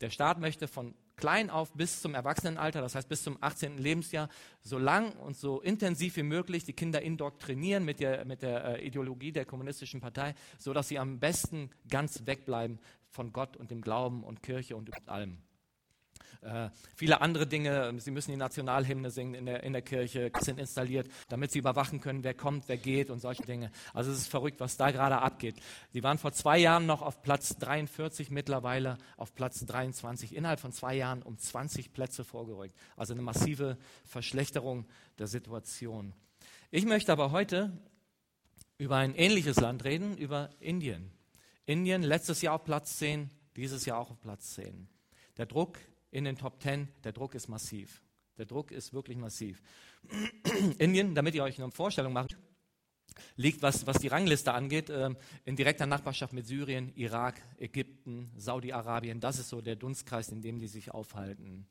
Der 0.00 0.10
Staat 0.10 0.38
möchte 0.38 0.68
von 0.68 0.94
klein 1.16 1.48
auf 1.48 1.72
bis 1.72 2.02
zum 2.02 2.14
Erwachsenenalter, 2.14 2.82
das 2.82 2.94
heißt 2.94 3.08
bis 3.08 3.22
zum 3.22 3.38
18. 3.40 3.78
Lebensjahr, 3.78 4.28
so 4.60 4.78
lang 4.78 5.12
und 5.12 5.36
so 5.36 5.60
intensiv 5.60 6.16
wie 6.16 6.22
möglich 6.22 6.64
die 6.64 6.74
Kinder 6.74 7.00
indoktrinieren 7.00 7.84
mit 7.84 8.00
der, 8.00 8.24
mit 8.26 8.42
der 8.42 8.76
äh, 8.76 8.86
Ideologie 8.86 9.32
der 9.32 9.46
kommunistischen 9.46 10.00
Partei, 10.00 10.34
sodass 10.58 10.88
sie 10.88 10.98
am 10.98 11.18
besten 11.18 11.70
ganz 11.88 12.26
wegbleiben 12.26 12.78
von 13.10 13.32
Gott 13.32 13.56
und 13.56 13.70
dem 13.70 13.80
Glauben 13.80 14.24
und 14.24 14.42
Kirche 14.42 14.76
und 14.76 14.90
allem. 15.08 15.38
Äh, 16.42 16.70
viele 16.94 17.20
andere 17.20 17.46
Dinge, 17.46 17.92
sie 17.98 18.10
müssen 18.10 18.30
die 18.30 18.36
Nationalhymne 18.36 19.10
singen 19.10 19.34
in 19.34 19.46
der, 19.46 19.62
in 19.62 19.72
der 19.72 19.82
Kirche, 19.82 20.30
sind 20.40 20.58
installiert, 20.58 21.08
damit 21.28 21.50
sie 21.50 21.58
überwachen 21.58 22.00
können, 22.00 22.24
wer 22.24 22.34
kommt, 22.34 22.68
wer 22.68 22.76
geht 22.76 23.10
und 23.10 23.20
solche 23.20 23.42
Dinge. 23.42 23.70
Also 23.92 24.10
es 24.10 24.18
ist 24.18 24.28
verrückt, 24.28 24.60
was 24.60 24.76
da 24.76 24.90
gerade 24.90 25.18
abgeht. 25.18 25.56
Sie 25.92 26.02
waren 26.02 26.18
vor 26.18 26.32
zwei 26.32 26.58
Jahren 26.58 26.86
noch 26.86 27.02
auf 27.02 27.22
Platz 27.22 27.56
43, 27.58 28.30
mittlerweile 28.30 28.98
auf 29.16 29.34
Platz 29.34 29.64
23. 29.64 30.34
Innerhalb 30.34 30.60
von 30.60 30.72
zwei 30.72 30.94
Jahren 30.94 31.22
um 31.22 31.38
20 31.38 31.92
Plätze 31.92 32.24
vorgerückt. 32.24 32.76
Also 32.96 33.12
eine 33.12 33.22
massive 33.22 33.76
Verschlechterung 34.04 34.86
der 35.18 35.26
Situation. 35.26 36.14
Ich 36.70 36.84
möchte 36.84 37.12
aber 37.12 37.30
heute 37.30 37.72
über 38.78 38.96
ein 38.96 39.14
ähnliches 39.14 39.56
Land 39.56 39.84
reden, 39.84 40.16
über 40.18 40.50
Indien. 40.60 41.15
Indien 41.66 42.02
letztes 42.02 42.42
Jahr 42.42 42.54
auf 42.54 42.64
Platz 42.64 42.96
10, 42.98 43.30
dieses 43.56 43.84
Jahr 43.84 43.98
auch 43.98 44.10
auf 44.10 44.20
Platz 44.20 44.54
10. 44.54 44.88
Der 45.36 45.46
Druck 45.46 45.78
in 46.10 46.24
den 46.24 46.36
Top 46.36 46.62
10, 46.62 46.88
der 47.04 47.12
Druck 47.12 47.34
ist 47.34 47.48
massiv. 47.48 48.02
Der 48.38 48.46
Druck 48.46 48.70
ist 48.70 48.92
wirklich 48.92 49.18
massiv. 49.18 49.62
Indien, 50.78 51.14
damit 51.14 51.34
ihr 51.34 51.42
euch 51.42 51.60
eine 51.60 51.70
Vorstellung 51.72 52.12
macht, 52.12 52.36
liegt, 53.36 53.62
was, 53.62 53.86
was 53.86 53.98
die 53.98 54.08
Rangliste 54.08 54.52
angeht, 54.52 54.90
äh, 54.90 55.10
in 55.44 55.56
direkter 55.56 55.86
Nachbarschaft 55.86 56.32
mit 56.32 56.46
Syrien, 56.46 56.92
Irak, 56.94 57.40
Ägypten, 57.58 58.30
Saudi-Arabien. 58.36 59.20
Das 59.20 59.38
ist 59.38 59.48
so 59.48 59.60
der 59.60 59.76
Dunstkreis, 59.76 60.28
in 60.28 60.42
dem 60.42 60.60
die 60.60 60.68
sich 60.68 60.92
aufhalten. 60.92 61.66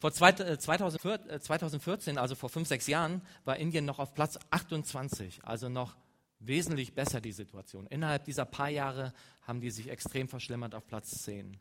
Vor 0.00 0.12
2014, 0.12 2.16
äh, 2.16 2.20
also 2.20 2.34
vor 2.34 2.48
fünf, 2.48 2.68
sechs 2.68 2.86
Jahren, 2.86 3.22
war 3.44 3.56
Indien 3.56 3.84
noch 3.84 3.98
auf 3.98 4.14
Platz 4.14 4.38
28, 4.50 5.40
also 5.44 5.68
noch 5.68 5.96
wesentlich 6.40 6.94
besser 6.94 7.20
die 7.20 7.32
Situation. 7.32 7.86
Innerhalb 7.86 8.24
dieser 8.24 8.44
paar 8.44 8.68
Jahre 8.68 9.12
haben 9.42 9.60
die 9.60 9.70
sich 9.70 9.88
extrem 9.88 10.28
verschlimmert 10.28 10.74
auf 10.74 10.86
Platz 10.86 11.22
10. 11.24 11.58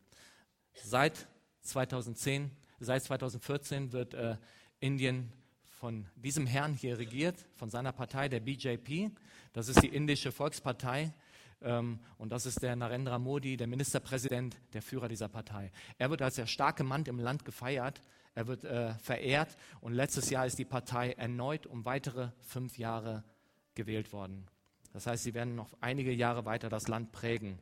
Seit 0.83 1.27
2010, 1.61 2.51
seit 2.79 3.03
2014 3.03 3.91
wird 3.91 4.13
äh, 4.13 4.37
Indien 4.79 5.31
von 5.79 6.07
diesem 6.15 6.47
Herrn 6.47 6.73
hier 6.73 6.97
regiert, 6.97 7.37
von 7.55 7.69
seiner 7.69 7.91
Partei, 7.91 8.29
der 8.29 8.39
BJP. 8.39 9.11
Das 9.53 9.67
ist 9.67 9.81
die 9.81 9.87
indische 9.87 10.31
Volkspartei. 10.31 11.13
Ähm, 11.61 11.99
und 12.17 12.31
das 12.31 12.45
ist 12.45 12.61
der 12.61 12.75
Narendra 12.75 13.19
Modi, 13.19 13.57
der 13.57 13.67
Ministerpräsident, 13.67 14.55
der 14.73 14.81
Führer 14.81 15.07
dieser 15.07 15.27
Partei. 15.27 15.71
Er 15.97 16.09
wird 16.09 16.21
als 16.21 16.35
der 16.35 16.47
starke 16.47 16.83
Mann 16.83 17.05
im 17.05 17.19
Land 17.19 17.45
gefeiert. 17.45 18.01
Er 18.35 18.47
wird 18.47 18.63
äh, 18.63 18.93
verehrt. 18.95 19.57
Und 19.81 19.93
letztes 19.93 20.29
Jahr 20.29 20.45
ist 20.45 20.59
die 20.59 20.65
Partei 20.65 21.11
erneut 21.13 21.65
um 21.65 21.85
weitere 21.85 22.29
fünf 22.41 22.77
Jahre 22.77 23.23
gewählt 23.75 24.13
worden. 24.13 24.47
Das 24.93 25.07
heißt, 25.07 25.23
sie 25.23 25.33
werden 25.33 25.55
noch 25.55 25.73
einige 25.81 26.11
Jahre 26.11 26.45
weiter 26.45 26.69
das 26.69 26.87
Land 26.87 27.11
prägen. 27.11 27.59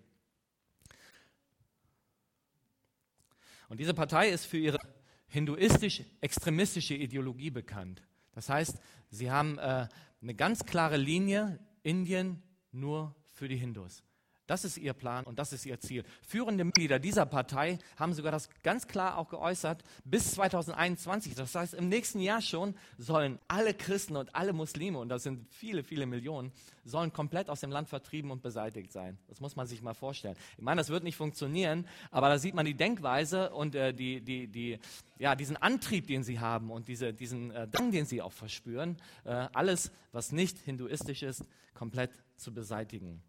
Und 3.67 3.79
diese 3.79 3.93
Partei 3.93 4.29
ist 4.29 4.45
für 4.45 4.57
ihre 4.57 4.79
hinduistisch-extremistische 5.27 6.93
Ideologie 6.93 7.49
bekannt. 7.49 8.01
Das 8.33 8.49
heißt, 8.49 8.79
sie 9.09 9.31
haben 9.31 9.57
äh, 9.57 9.87
eine 10.21 10.35
ganz 10.35 10.65
klare 10.65 10.97
Linie, 10.97 11.59
Indien 11.83 12.41
nur 12.71 13.15
für 13.33 13.47
die 13.47 13.57
Hindus. 13.57 14.03
Das 14.47 14.63
ist 14.63 14.77
ihr 14.77 14.93
Plan 14.93 15.25
und 15.25 15.39
das 15.39 15.53
ist 15.53 15.65
ihr 15.65 15.79
Ziel. 15.79 16.03
Führende 16.21 16.63
Mitglieder 16.63 16.99
dieser 16.99 17.25
Partei 17.25 17.79
haben 17.97 18.13
sogar 18.13 18.31
das 18.31 18.49
ganz 18.63 18.87
klar 18.87 19.17
auch 19.17 19.29
geäußert, 19.29 19.83
bis 20.03 20.33
2021, 20.33 21.33
das 21.33 21.55
heißt 21.55 21.73
im 21.73 21.89
nächsten 21.89 22.19
Jahr 22.19 22.41
schon, 22.41 22.75
sollen 22.97 23.39
alle 23.47 23.73
Christen 23.73 24.15
und 24.15 24.35
alle 24.35 24.53
Muslime, 24.53 24.99
und 24.99 25.09
das 25.09 25.23
sind 25.23 25.47
viele, 25.51 25.83
viele 25.83 26.05
Millionen, 26.05 26.51
sollen 26.83 27.11
komplett 27.11 27.49
aus 27.49 27.61
dem 27.61 27.71
Land 27.71 27.89
vertrieben 27.89 28.29
und 28.29 28.43
beseitigt 28.43 28.91
sein. 28.91 29.17
Das 29.27 29.39
muss 29.39 29.55
man 29.55 29.65
sich 29.65 29.81
mal 29.81 29.95
vorstellen. 29.95 30.35
Ich 30.57 30.63
meine, 30.63 30.79
das 30.79 30.89
wird 30.89 31.03
nicht 31.03 31.15
funktionieren, 31.15 31.87
aber 32.11 32.29
da 32.29 32.37
sieht 32.37 32.53
man 32.53 32.65
die 32.65 32.75
Denkweise 32.75 33.49
und 33.49 33.73
äh, 33.73 33.93
die, 33.93 34.21
die, 34.21 34.47
die, 34.47 34.79
ja, 35.17 35.35
diesen 35.35 35.57
Antrieb, 35.57 36.05
den 36.05 36.23
sie 36.23 36.39
haben 36.39 36.69
und 36.69 36.87
diese, 36.87 37.13
diesen 37.13 37.49
äh, 37.49 37.67
Drang, 37.67 37.91
den 37.91 38.05
sie 38.05 38.21
auch 38.21 38.33
verspüren, 38.33 38.97
äh, 39.23 39.47
alles, 39.53 39.91
was 40.11 40.31
nicht 40.31 40.59
hinduistisch 40.59 41.23
ist, 41.23 41.43
komplett 41.73 42.11
zu 42.37 42.53
beseitigen. 42.53 43.23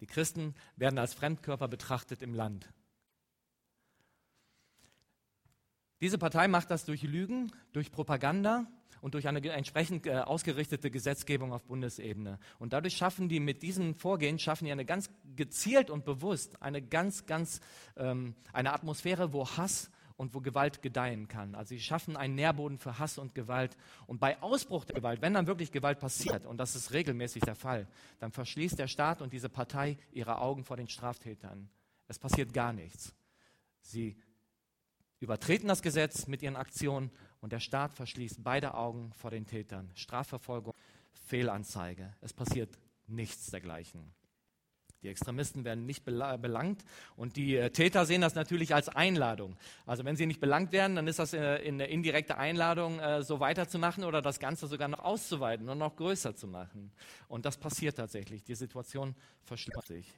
Die 0.00 0.06
Christen 0.06 0.54
werden 0.76 0.98
als 0.98 1.14
Fremdkörper 1.14 1.68
betrachtet 1.68 2.22
im 2.22 2.34
Land. 2.34 2.68
Diese 6.00 6.18
Partei 6.18 6.46
macht 6.46 6.70
das 6.70 6.84
durch 6.84 7.02
Lügen, 7.02 7.52
durch 7.72 7.90
Propaganda 7.90 8.66
und 9.00 9.14
durch 9.14 9.28
eine 9.28 9.40
entsprechend 9.48 10.06
äh, 10.06 10.18
ausgerichtete 10.18 10.90
Gesetzgebung 10.90 11.52
auf 11.52 11.64
Bundesebene. 11.64 12.38
Und 12.58 12.72
dadurch 12.72 12.96
schaffen 12.96 13.28
die 13.28 13.40
mit 13.40 13.62
diesem 13.62 13.94
Vorgehen, 13.94 14.38
schaffen 14.38 14.66
die 14.66 14.72
eine 14.72 14.84
ganz 14.84 15.10
gezielt 15.36 15.90
und 15.90 16.04
bewusst 16.04 16.60
eine 16.60 16.82
ganz, 16.82 17.24
ganz, 17.24 17.60
ähm, 17.96 18.34
eine 18.52 18.72
Atmosphäre, 18.72 19.32
wo 19.32 19.48
Hass 19.48 19.90
und 20.16 20.34
wo 20.34 20.40
Gewalt 20.40 20.82
gedeihen 20.82 21.28
kann. 21.28 21.54
Also 21.54 21.70
sie 21.70 21.80
schaffen 21.80 22.16
einen 22.16 22.34
Nährboden 22.34 22.78
für 22.78 22.98
Hass 22.98 23.18
und 23.18 23.34
Gewalt. 23.34 23.76
Und 24.06 24.18
bei 24.18 24.40
Ausbruch 24.42 24.84
der 24.84 24.96
Gewalt, 24.96 25.20
wenn 25.20 25.34
dann 25.34 25.46
wirklich 25.46 25.72
Gewalt 25.72 26.00
passiert, 26.00 26.46
und 26.46 26.58
das 26.58 26.74
ist 26.74 26.92
regelmäßig 26.92 27.42
der 27.42 27.54
Fall, 27.54 27.86
dann 28.18 28.32
verschließt 28.32 28.78
der 28.78 28.88
Staat 28.88 29.20
und 29.20 29.32
diese 29.32 29.48
Partei 29.48 29.98
ihre 30.12 30.38
Augen 30.38 30.64
vor 30.64 30.76
den 30.76 30.88
Straftätern. 30.88 31.68
Es 32.08 32.18
passiert 32.18 32.52
gar 32.54 32.72
nichts. 32.72 33.14
Sie 33.80 34.16
übertreten 35.20 35.68
das 35.68 35.82
Gesetz 35.82 36.26
mit 36.26 36.42
ihren 36.42 36.56
Aktionen 36.56 37.10
und 37.40 37.52
der 37.52 37.60
Staat 37.60 37.94
verschließt 37.94 38.42
beide 38.42 38.74
Augen 38.74 39.12
vor 39.12 39.30
den 39.30 39.46
Tätern. 39.46 39.90
Strafverfolgung, 39.94 40.74
Fehlanzeige. 41.12 42.14
Es 42.20 42.32
passiert 42.32 42.78
nichts 43.06 43.50
dergleichen. 43.50 44.14
Die 45.06 45.10
Extremisten 45.10 45.64
werden 45.64 45.86
nicht 45.86 46.04
belangt 46.04 46.84
und 47.14 47.36
die 47.36 47.54
äh, 47.54 47.70
Täter 47.70 48.06
sehen 48.06 48.22
das 48.22 48.34
natürlich 48.34 48.74
als 48.74 48.88
Einladung. 48.88 49.56
Also 49.86 50.04
wenn 50.04 50.16
sie 50.16 50.26
nicht 50.26 50.40
belangt 50.40 50.72
werden, 50.72 50.96
dann 50.96 51.06
ist 51.06 51.20
das 51.20 51.32
eine 51.32 51.60
äh, 51.60 51.92
indirekte 51.92 52.38
Einladung, 52.38 52.98
äh, 52.98 53.22
so 53.22 53.38
weiterzumachen 53.38 54.02
oder 54.02 54.20
das 54.20 54.40
Ganze 54.40 54.66
sogar 54.66 54.88
noch 54.88 54.98
auszuweiten 54.98 55.68
und 55.68 55.78
noch 55.78 55.94
größer 55.94 56.34
zu 56.34 56.48
machen. 56.48 56.90
Und 57.28 57.46
das 57.46 57.56
passiert 57.56 57.96
tatsächlich. 57.98 58.42
Die 58.42 58.56
Situation 58.56 59.14
verschlimmert 59.44 59.86
sich. 59.86 60.12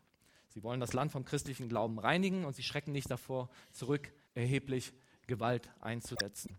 Sie 0.48 0.62
wollen 0.62 0.80
das 0.80 0.94
Land 0.94 1.12
vom 1.12 1.26
christlichen 1.26 1.68
Glauben 1.68 1.98
reinigen 1.98 2.46
und 2.46 2.56
sie 2.56 2.62
schrecken 2.62 2.92
nicht 2.92 3.10
davor 3.10 3.50
zurück, 3.72 4.10
erheblich 4.34 4.94
Gewalt 5.26 5.68
einzusetzen. 5.80 6.56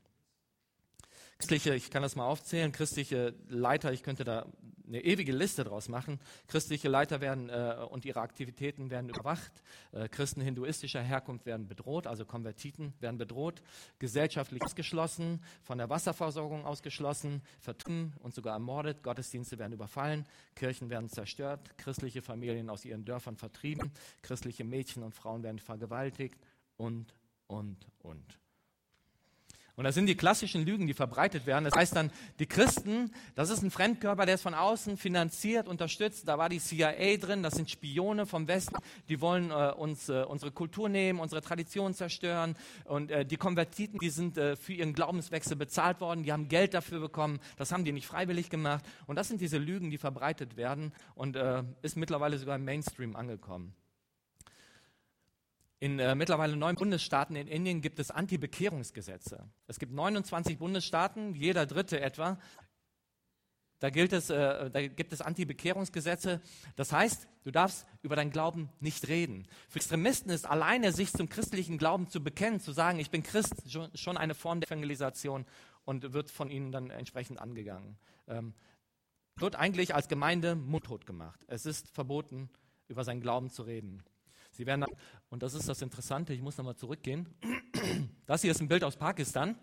Christliche, 1.39 1.73
ich 1.73 1.89
kann 1.89 2.01
das 2.01 2.17
mal 2.17 2.25
aufzählen, 2.25 2.73
christliche 2.73 3.33
Leiter, 3.47 3.93
ich 3.93 4.03
könnte 4.03 4.25
da 4.25 4.45
eine 4.89 5.01
ewige 5.05 5.31
Liste 5.31 5.63
draus 5.63 5.87
machen. 5.87 6.19
Christliche 6.47 6.89
Leiter 6.89 7.21
werden 7.21 7.49
äh, 7.49 7.77
und 7.89 8.03
ihre 8.03 8.19
Aktivitäten 8.19 8.89
werden 8.89 9.09
überwacht. 9.09 9.51
Äh, 9.93 10.09
Christen 10.09 10.41
hinduistischer 10.41 11.01
Herkunft 11.01 11.45
werden 11.45 11.65
bedroht, 11.65 12.07
also 12.07 12.25
Konvertiten 12.25 12.93
werden 12.99 13.17
bedroht, 13.17 13.61
gesellschaftlich 13.99 14.61
ausgeschlossen, 14.63 15.41
von 15.61 15.77
der 15.77 15.89
Wasserversorgung 15.89 16.65
ausgeschlossen, 16.65 17.41
vertrieben 17.59 18.13
und 18.19 18.33
sogar 18.33 18.53
ermordet. 18.53 19.01
Gottesdienste 19.01 19.57
werden 19.59 19.71
überfallen, 19.71 20.25
Kirchen 20.55 20.89
werden 20.89 21.07
zerstört, 21.07 21.77
christliche 21.77 22.21
Familien 22.21 22.69
aus 22.69 22.83
ihren 22.83 23.05
Dörfern 23.05 23.37
vertrieben, 23.37 23.91
christliche 24.23 24.65
Mädchen 24.65 25.03
und 25.03 25.15
Frauen 25.15 25.43
werden 25.43 25.59
vergewaltigt 25.59 26.37
und, 26.75 27.13
und, 27.47 27.87
und. 27.99 28.39
Und 29.79 29.85
das 29.85 29.95
sind 29.95 30.07
die 30.07 30.15
klassischen 30.15 30.65
Lügen, 30.65 30.87
die 30.87 30.93
verbreitet 30.93 31.45
werden. 31.45 31.63
Das 31.63 31.73
heißt 31.73 31.95
dann, 31.95 32.11
die 32.37 32.47
Christen, 32.47 33.13
das 33.35 33.49
ist 33.49 33.63
ein 33.63 33.71
Fremdkörper, 33.71 34.25
der 34.25 34.35
ist 34.35 34.41
von 34.41 34.53
außen 34.53 34.97
finanziert, 34.97 35.69
unterstützt. 35.69 36.27
Da 36.27 36.37
war 36.37 36.49
die 36.49 36.59
CIA 36.59 37.15
drin, 37.15 37.43
das 37.43 37.53
sind 37.53 37.71
Spione 37.71 38.25
vom 38.25 38.49
Westen, 38.49 38.75
die 39.07 39.21
wollen 39.21 39.51
äh, 39.51 39.71
uns 39.71 40.09
äh, 40.09 40.25
unsere 40.27 40.51
Kultur 40.51 40.89
nehmen, 40.89 41.21
unsere 41.21 41.41
Tradition 41.41 41.93
zerstören. 41.93 42.57
Und 42.83 43.09
äh, 43.09 43.25
die 43.25 43.37
Konvertiten, 43.37 43.99
die 43.99 44.09
sind 44.09 44.37
äh, 44.37 44.57
für 44.57 44.73
ihren 44.73 44.91
Glaubenswechsel 44.91 45.55
bezahlt 45.55 46.01
worden, 46.01 46.23
die 46.23 46.33
haben 46.33 46.49
Geld 46.49 46.73
dafür 46.73 46.99
bekommen. 46.99 47.39
Das 47.55 47.71
haben 47.71 47.85
die 47.85 47.93
nicht 47.93 48.05
freiwillig 48.05 48.49
gemacht. 48.49 48.83
Und 49.07 49.15
das 49.15 49.29
sind 49.29 49.39
diese 49.39 49.59
Lügen, 49.59 49.91
die 49.91 49.97
verbreitet 49.97 50.57
werden 50.57 50.91
und 51.15 51.37
äh, 51.37 51.63
ist 51.83 51.95
mittlerweile 51.95 52.37
sogar 52.37 52.57
im 52.57 52.65
Mainstream 52.65 53.15
angekommen. 53.15 53.73
In 55.79 55.97
äh, 55.99 56.13
mittlerweile 56.13 56.57
neun 56.57 56.75
Bundesstaaten 56.75 57.35
in 57.37 57.47
Indien 57.47 57.81
gibt 57.81 57.99
es 57.99 58.11
Anti-Bekehrungsgesetze. 58.11 59.49
Es 59.67 59.79
gibt 59.79 59.93
29 59.93 60.57
Bundesstaaten, 60.57 61.33
jeder 61.35 61.65
dritte 61.65 62.01
etwa. 62.01 62.37
Da, 63.79 63.89
gilt 63.89 64.11
es, 64.11 64.29
äh, 64.29 64.69
da 64.69 64.87
gibt 64.87 65.13
es 65.13 65.21
Anti-Bekehrungsgesetze. 65.21 66.41
Das 66.75 66.91
heißt, 66.91 67.29
du 67.43 67.51
darfst 67.51 67.87
über 68.01 68.17
deinen 68.17 68.31
Glauben 68.31 68.69
nicht 68.81 69.07
reden. 69.07 69.47
Für 69.69 69.77
Extremisten 69.77 70.31
ist 70.31 70.45
alleine 70.45 70.91
sich 70.91 71.13
zum 71.13 71.29
christlichen 71.29 71.77
Glauben 71.77 72.09
zu 72.09 72.21
bekennen, 72.21 72.59
zu 72.59 72.73
sagen, 72.73 72.99
ich 72.99 73.09
bin 73.09 73.23
Christ, 73.23 73.55
schon 73.93 74.17
eine 74.17 74.35
Form 74.35 74.59
der 74.59 74.69
Evangelisation 74.69 75.45
und 75.85 76.11
wird 76.11 76.29
von 76.29 76.51
ihnen 76.51 76.73
dann 76.73 76.89
entsprechend 76.89 77.39
angegangen. 77.39 77.97
Ähm, 78.27 78.53
wird 79.37 79.55
eigentlich 79.55 79.95
als 79.95 80.09
Gemeinde 80.09 80.55
mundtot 80.55 81.05
gemacht. 81.05 81.45
Es 81.47 81.65
ist 81.65 81.87
verboten, 81.87 82.49
über 82.89 83.05
seinen 83.05 83.21
Glauben 83.21 83.49
zu 83.49 83.63
reden. 83.63 84.03
Sie 84.51 84.65
werden, 84.65 84.85
und 85.29 85.43
das 85.43 85.53
ist 85.53 85.69
das 85.69 85.81
Interessante, 85.81 86.33
ich 86.33 86.41
muss 86.41 86.57
nochmal 86.57 86.75
zurückgehen. 86.75 87.27
Das 88.25 88.41
hier 88.41 88.51
ist 88.51 88.61
ein 88.61 88.67
Bild 88.67 88.83
aus 88.83 88.95
Pakistan. 88.95 89.55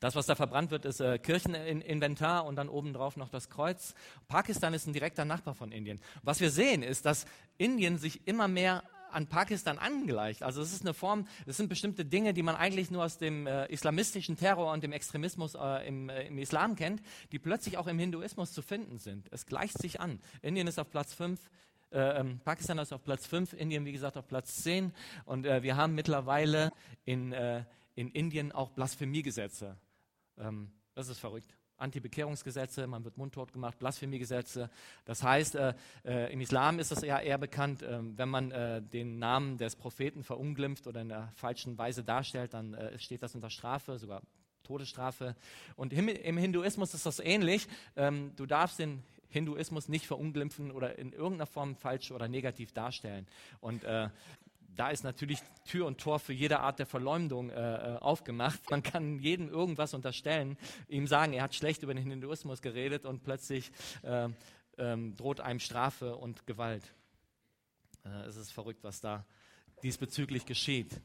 Das, 0.00 0.14
was 0.14 0.26
da 0.26 0.34
verbrannt 0.34 0.70
wird, 0.70 0.84
ist 0.84 1.00
äh, 1.00 1.18
Kircheninventar 1.18 2.46
und 2.46 2.56
dann 2.56 2.68
obendrauf 2.68 3.16
noch 3.16 3.28
das 3.28 3.48
Kreuz. 3.48 3.94
Pakistan 4.28 4.72
ist 4.72 4.86
ein 4.86 4.92
direkter 4.92 5.24
Nachbar 5.24 5.54
von 5.54 5.72
Indien. 5.72 6.00
Was 6.22 6.40
wir 6.40 6.50
sehen, 6.50 6.82
ist, 6.82 7.04
dass 7.04 7.26
Indien 7.58 7.98
sich 7.98 8.26
immer 8.26 8.48
mehr 8.48 8.84
an 9.10 9.26
Pakistan 9.26 9.78
angleicht. 9.78 10.42
Also 10.42 10.60
es 10.60 10.72
ist 10.72 10.82
eine 10.82 10.94
Form, 10.94 11.26
es 11.46 11.56
sind 11.56 11.68
bestimmte 11.68 12.04
Dinge, 12.04 12.34
die 12.34 12.42
man 12.42 12.56
eigentlich 12.56 12.90
nur 12.90 13.04
aus 13.04 13.18
dem 13.18 13.46
äh, 13.46 13.66
islamistischen 13.66 14.36
Terror 14.36 14.72
und 14.72 14.82
dem 14.82 14.92
Extremismus 14.92 15.54
äh, 15.54 15.86
im, 15.88 16.08
äh, 16.08 16.26
im, 16.26 16.38
Islam 16.38 16.76
kennt, 16.76 17.02
die 17.32 17.38
plötzlich 17.38 17.78
auch 17.78 17.86
im 17.86 17.98
Hinduismus 17.98 18.52
zu 18.52 18.62
finden 18.62 18.98
sind. 18.98 19.28
Es 19.30 19.46
gleicht 19.46 19.78
sich 19.78 20.00
an. 20.00 20.20
Indien 20.42 20.66
ist 20.66 20.78
auf 20.78 20.90
Platz 20.90 21.14
5, 21.14 21.40
äh, 21.90 22.20
ähm, 22.20 22.40
Pakistan 22.44 22.78
ist 22.78 22.92
auf 22.92 23.02
Platz 23.02 23.26
5, 23.26 23.54
Indien, 23.54 23.84
wie 23.84 23.92
gesagt, 23.92 24.16
auf 24.16 24.26
Platz 24.26 24.62
10. 24.62 24.92
Und 25.24 25.46
äh, 25.46 25.62
wir 25.62 25.76
haben 25.76 25.94
mittlerweile 25.94 26.70
in, 27.04 27.32
äh, 27.32 27.64
in 27.94 28.10
Indien 28.10 28.52
auch 28.52 28.70
Blasphemiegesetze. 28.70 29.76
Ähm, 30.38 30.70
das 30.94 31.08
ist 31.08 31.18
verrückt. 31.18 31.54
Anti-Bekehrungsgesetze, 31.78 32.86
man 32.86 33.04
wird 33.04 33.16
mundtot 33.16 33.52
gemacht, 33.52 33.78
Blasphemiegesetze. 33.78 34.68
Das 35.04 35.22
heißt, 35.22 35.54
äh, 35.54 35.74
äh, 36.04 36.32
im 36.32 36.40
Islam 36.40 36.78
ist 36.78 36.90
es 36.90 37.02
ja 37.02 37.20
eher 37.20 37.38
bekannt, 37.38 37.82
äh, 37.82 38.00
wenn 38.02 38.28
man 38.28 38.50
den 38.90 39.18
Namen 39.18 39.58
des 39.58 39.76
Propheten 39.76 40.24
verunglimpft 40.24 40.86
oder 40.86 41.00
in 41.00 41.08
der 41.08 41.32
falschen 41.34 41.78
Weise 41.78 42.02
darstellt, 42.02 42.54
dann 42.54 42.76
steht 42.96 43.22
das 43.22 43.34
unter 43.34 43.50
Strafe, 43.50 43.98
sogar 43.98 44.22
Todesstrafe. 44.64 45.34
Und 45.76 45.92
im, 45.92 46.08
im 46.08 46.36
Hinduismus 46.36 46.94
ist 46.94 47.06
das 47.06 47.20
ähnlich. 47.20 47.66
Ähm, 47.96 48.32
du 48.36 48.46
darfst 48.46 48.78
den 48.78 49.02
Hinduismus 49.28 49.88
nicht 49.88 50.06
verunglimpfen 50.06 50.70
oder 50.70 50.98
in 50.98 51.12
irgendeiner 51.12 51.46
Form 51.46 51.76
falsch 51.76 52.10
oder 52.10 52.28
negativ 52.28 52.72
darstellen. 52.72 53.26
Und 53.60 53.84
äh, 53.84 54.08
da 54.78 54.90
ist 54.90 55.02
natürlich 55.02 55.40
Tür 55.66 55.86
und 55.86 55.98
Tor 55.98 56.20
für 56.20 56.32
jede 56.32 56.60
Art 56.60 56.78
der 56.78 56.86
Verleumdung 56.86 57.50
äh, 57.50 57.94
äh, 57.94 57.98
aufgemacht. 57.98 58.70
Man 58.70 58.82
kann 58.82 59.18
jedem 59.18 59.48
irgendwas 59.48 59.92
unterstellen, 59.92 60.56
ihm 60.88 61.06
sagen, 61.06 61.32
er 61.32 61.42
hat 61.42 61.54
schlecht 61.54 61.82
über 61.82 61.94
den 61.94 62.08
Hinduismus 62.08 62.62
geredet 62.62 63.04
und 63.04 63.24
plötzlich 63.24 63.72
äh, 64.02 64.28
ähm, 64.78 65.16
droht 65.16 65.40
einem 65.40 65.58
Strafe 65.58 66.14
und 66.16 66.46
Gewalt. 66.46 66.84
Äh, 68.04 68.26
es 68.28 68.36
ist 68.36 68.52
verrückt, 68.52 68.84
was 68.84 69.00
da 69.00 69.26
diesbezüglich 69.82 70.46
geschieht. 70.46 71.00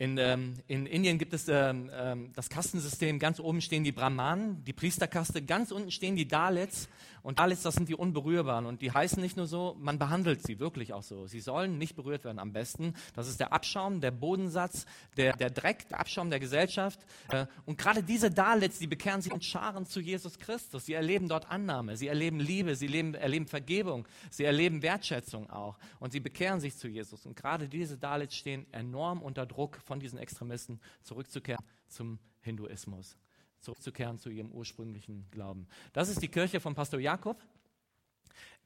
In, 0.00 0.16
ähm, 0.16 0.54
in, 0.68 0.86
Indien 0.86 1.18
gibt 1.18 1.32
es 1.34 1.48
ähm, 1.48 1.90
ähm, 1.92 2.30
das 2.36 2.48
Kastensystem. 2.48 3.18
Ganz 3.18 3.40
oben 3.40 3.60
stehen 3.60 3.82
die 3.82 3.90
Brahmanen, 3.90 4.62
die 4.62 4.72
Priesterkaste. 4.72 5.42
Ganz 5.42 5.72
unten 5.72 5.90
stehen 5.90 6.14
die 6.14 6.28
Dalits. 6.28 6.88
Und 7.24 7.40
Dalits, 7.40 7.62
das 7.62 7.74
sind 7.74 7.88
die 7.88 7.96
Unberührbaren. 7.96 8.64
Und 8.64 8.80
die 8.80 8.92
heißen 8.92 9.20
nicht 9.20 9.36
nur 9.36 9.48
so, 9.48 9.76
man 9.80 9.98
behandelt 9.98 10.46
sie 10.46 10.60
wirklich 10.60 10.92
auch 10.92 11.02
so. 11.02 11.26
Sie 11.26 11.40
sollen 11.40 11.78
nicht 11.78 11.96
berührt 11.96 12.24
werden 12.24 12.38
am 12.38 12.52
besten. 12.52 12.94
Das 13.16 13.26
ist 13.26 13.40
der 13.40 13.52
Abschaum, 13.52 14.00
der 14.00 14.12
Bodensatz, 14.12 14.86
der, 15.16 15.36
der 15.36 15.50
Dreck, 15.50 15.88
der 15.88 15.98
Abschaum 15.98 16.30
der 16.30 16.38
Gesellschaft. 16.38 17.00
Äh, 17.30 17.46
und 17.66 17.76
gerade 17.76 18.04
diese 18.04 18.30
Dalits, 18.30 18.78
die 18.78 18.86
bekehren 18.86 19.20
sich 19.20 19.32
in 19.32 19.42
Scharen 19.42 19.84
zu 19.84 19.98
Jesus 20.00 20.38
Christus. 20.38 20.86
Sie 20.86 20.94
erleben 20.94 21.28
dort 21.28 21.50
Annahme, 21.50 21.96
sie 21.96 22.06
erleben 22.06 22.38
Liebe, 22.38 22.76
sie 22.76 22.86
erleben, 22.86 23.14
erleben 23.14 23.48
Vergebung, 23.48 24.06
sie 24.30 24.44
erleben 24.44 24.80
Wertschätzung 24.82 25.50
auch. 25.50 25.76
Und 25.98 26.12
sie 26.12 26.20
bekehren 26.20 26.60
sich 26.60 26.76
zu 26.76 26.86
Jesus. 26.86 27.26
Und 27.26 27.34
gerade 27.34 27.68
diese 27.68 27.98
Dalits 27.98 28.36
stehen 28.36 28.64
enorm 28.72 29.22
unter 29.22 29.44
Druck 29.44 29.80
von 29.88 29.98
diesen 29.98 30.18
Extremisten 30.18 30.80
zurückzukehren 31.02 31.64
zum 31.88 32.18
Hinduismus, 32.42 33.16
zurückzukehren 33.60 34.18
zu 34.18 34.28
ihrem 34.28 34.52
ursprünglichen 34.52 35.26
Glauben. 35.30 35.66
Das 35.94 36.10
ist 36.10 36.22
die 36.22 36.28
Kirche 36.28 36.60
von 36.60 36.74
Pastor 36.74 37.00
Jakob. 37.00 37.42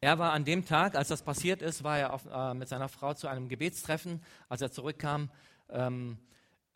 Er 0.00 0.18
war 0.18 0.32
an 0.32 0.44
dem 0.44 0.64
Tag, 0.64 0.96
als 0.96 1.08
das 1.08 1.22
passiert 1.22 1.62
ist, 1.62 1.84
war 1.84 1.96
er 1.96 2.12
auf, 2.12 2.26
äh, 2.26 2.54
mit 2.54 2.68
seiner 2.68 2.88
Frau 2.88 3.14
zu 3.14 3.28
einem 3.28 3.48
Gebetstreffen. 3.48 4.20
Als 4.48 4.60
er 4.60 4.72
zurückkam, 4.72 5.30
ähm, 5.68 6.18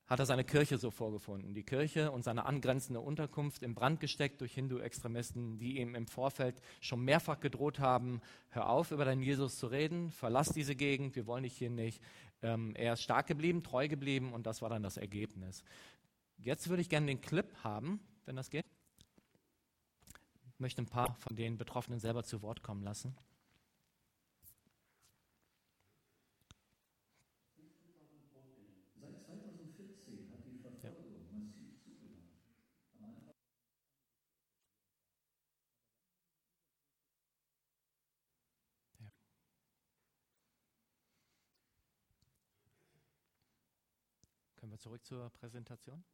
hat 0.07 0.21
er 0.21 0.27
seine 0.27 0.45
Kirche 0.45 0.79
so 0.79 0.91
vorgefunden. 0.93 1.53
Die 1.53 1.65
Kirche 1.65 2.13
und 2.13 2.23
seine 2.23 2.47
angrenzende 2.47 3.01
Unterkunft 3.01 3.63
in 3.65 3.75
Brand 3.75 3.99
gesteckt 3.99 4.41
durch 4.41 4.55
Hindu-Extremisten, 4.55 5.59
die 5.59 5.79
ihm 5.79 5.97
im 5.97 6.07
Vorfeld 6.07 6.63
schon 6.81 7.01
mehrfach 7.01 7.41
gedroht 7.41 7.81
haben, 7.81 8.21
hör 8.51 8.69
auf, 8.69 8.93
über 8.93 9.05
deinen 9.05 9.23
Jesus 9.23 9.59
zu 9.59 9.67
reden, 9.67 10.13
verlass 10.13 10.51
diese 10.51 10.77
Gegend, 10.77 11.17
wir 11.17 11.27
wollen 11.27 11.43
dich 11.43 11.57
hier 11.57 11.71
nicht. 11.71 12.01
Ähm, 12.47 12.77
er 12.77 12.93
ist 12.93 13.03
stark 13.03 13.27
geblieben, 13.27 13.65
treu 13.65 13.89
geblieben 13.89 14.33
und 14.33 14.47
das 14.47 14.63
war 14.63 14.69
dann 14.69 14.85
das 14.85 14.97
Ergebnis. 14.97 15.65
Jetzt 16.37 16.69
würde 16.69 16.81
ich 16.81 16.89
gerne 16.89 17.07
den 17.07 17.21
Clip 17.21 17.53
haben, 17.65 17.99
wenn 18.25 18.37
das 18.37 18.51
geht. 18.51 18.65
Ich 20.53 20.61
möchte 20.61 20.81
ein 20.81 20.87
paar 20.87 21.17
von 21.17 21.35
den 21.35 21.59
Betroffenen 21.59 21.99
selber 21.99 22.23
zu 22.23 22.43
Wort 22.43 22.63
kommen 22.63 22.85
lassen. 22.85 23.17
Zurück 44.87 45.05
zur 45.05 45.31
Präsentation? 45.31 46.05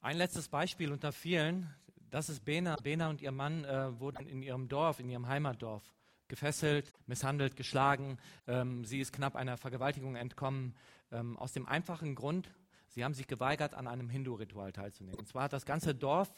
Ein 0.00 0.16
letztes 0.16 0.48
Beispiel 0.48 0.92
unter 0.92 1.10
vielen, 1.10 1.74
das 2.08 2.28
ist 2.28 2.44
Bena. 2.44 2.76
Bena 2.76 3.10
und 3.10 3.20
ihr 3.20 3.32
Mann 3.32 3.64
äh, 3.64 3.98
wurden 3.98 4.28
in 4.28 4.42
ihrem 4.42 4.68
Dorf, 4.68 5.00
in 5.00 5.08
ihrem 5.08 5.26
Heimatdorf, 5.26 5.92
gefesselt, 6.28 6.92
misshandelt, 7.06 7.56
geschlagen. 7.56 8.18
Ähm, 8.46 8.84
sie 8.84 9.00
ist 9.00 9.12
knapp 9.12 9.34
einer 9.34 9.56
Vergewaltigung 9.56 10.14
entkommen. 10.14 10.76
Ähm, 11.10 11.36
aus 11.36 11.52
dem 11.52 11.66
einfachen 11.66 12.14
Grund, 12.14 12.48
sie 12.90 13.02
haben 13.02 13.14
sich 13.14 13.26
geweigert, 13.26 13.74
an 13.74 13.88
einem 13.88 14.08
Hindu-Ritual 14.08 14.70
teilzunehmen. 14.70 15.18
Und 15.18 15.26
zwar 15.26 15.44
hat 15.44 15.52
das 15.52 15.66
ganze 15.66 15.96
Dorf 15.96 16.32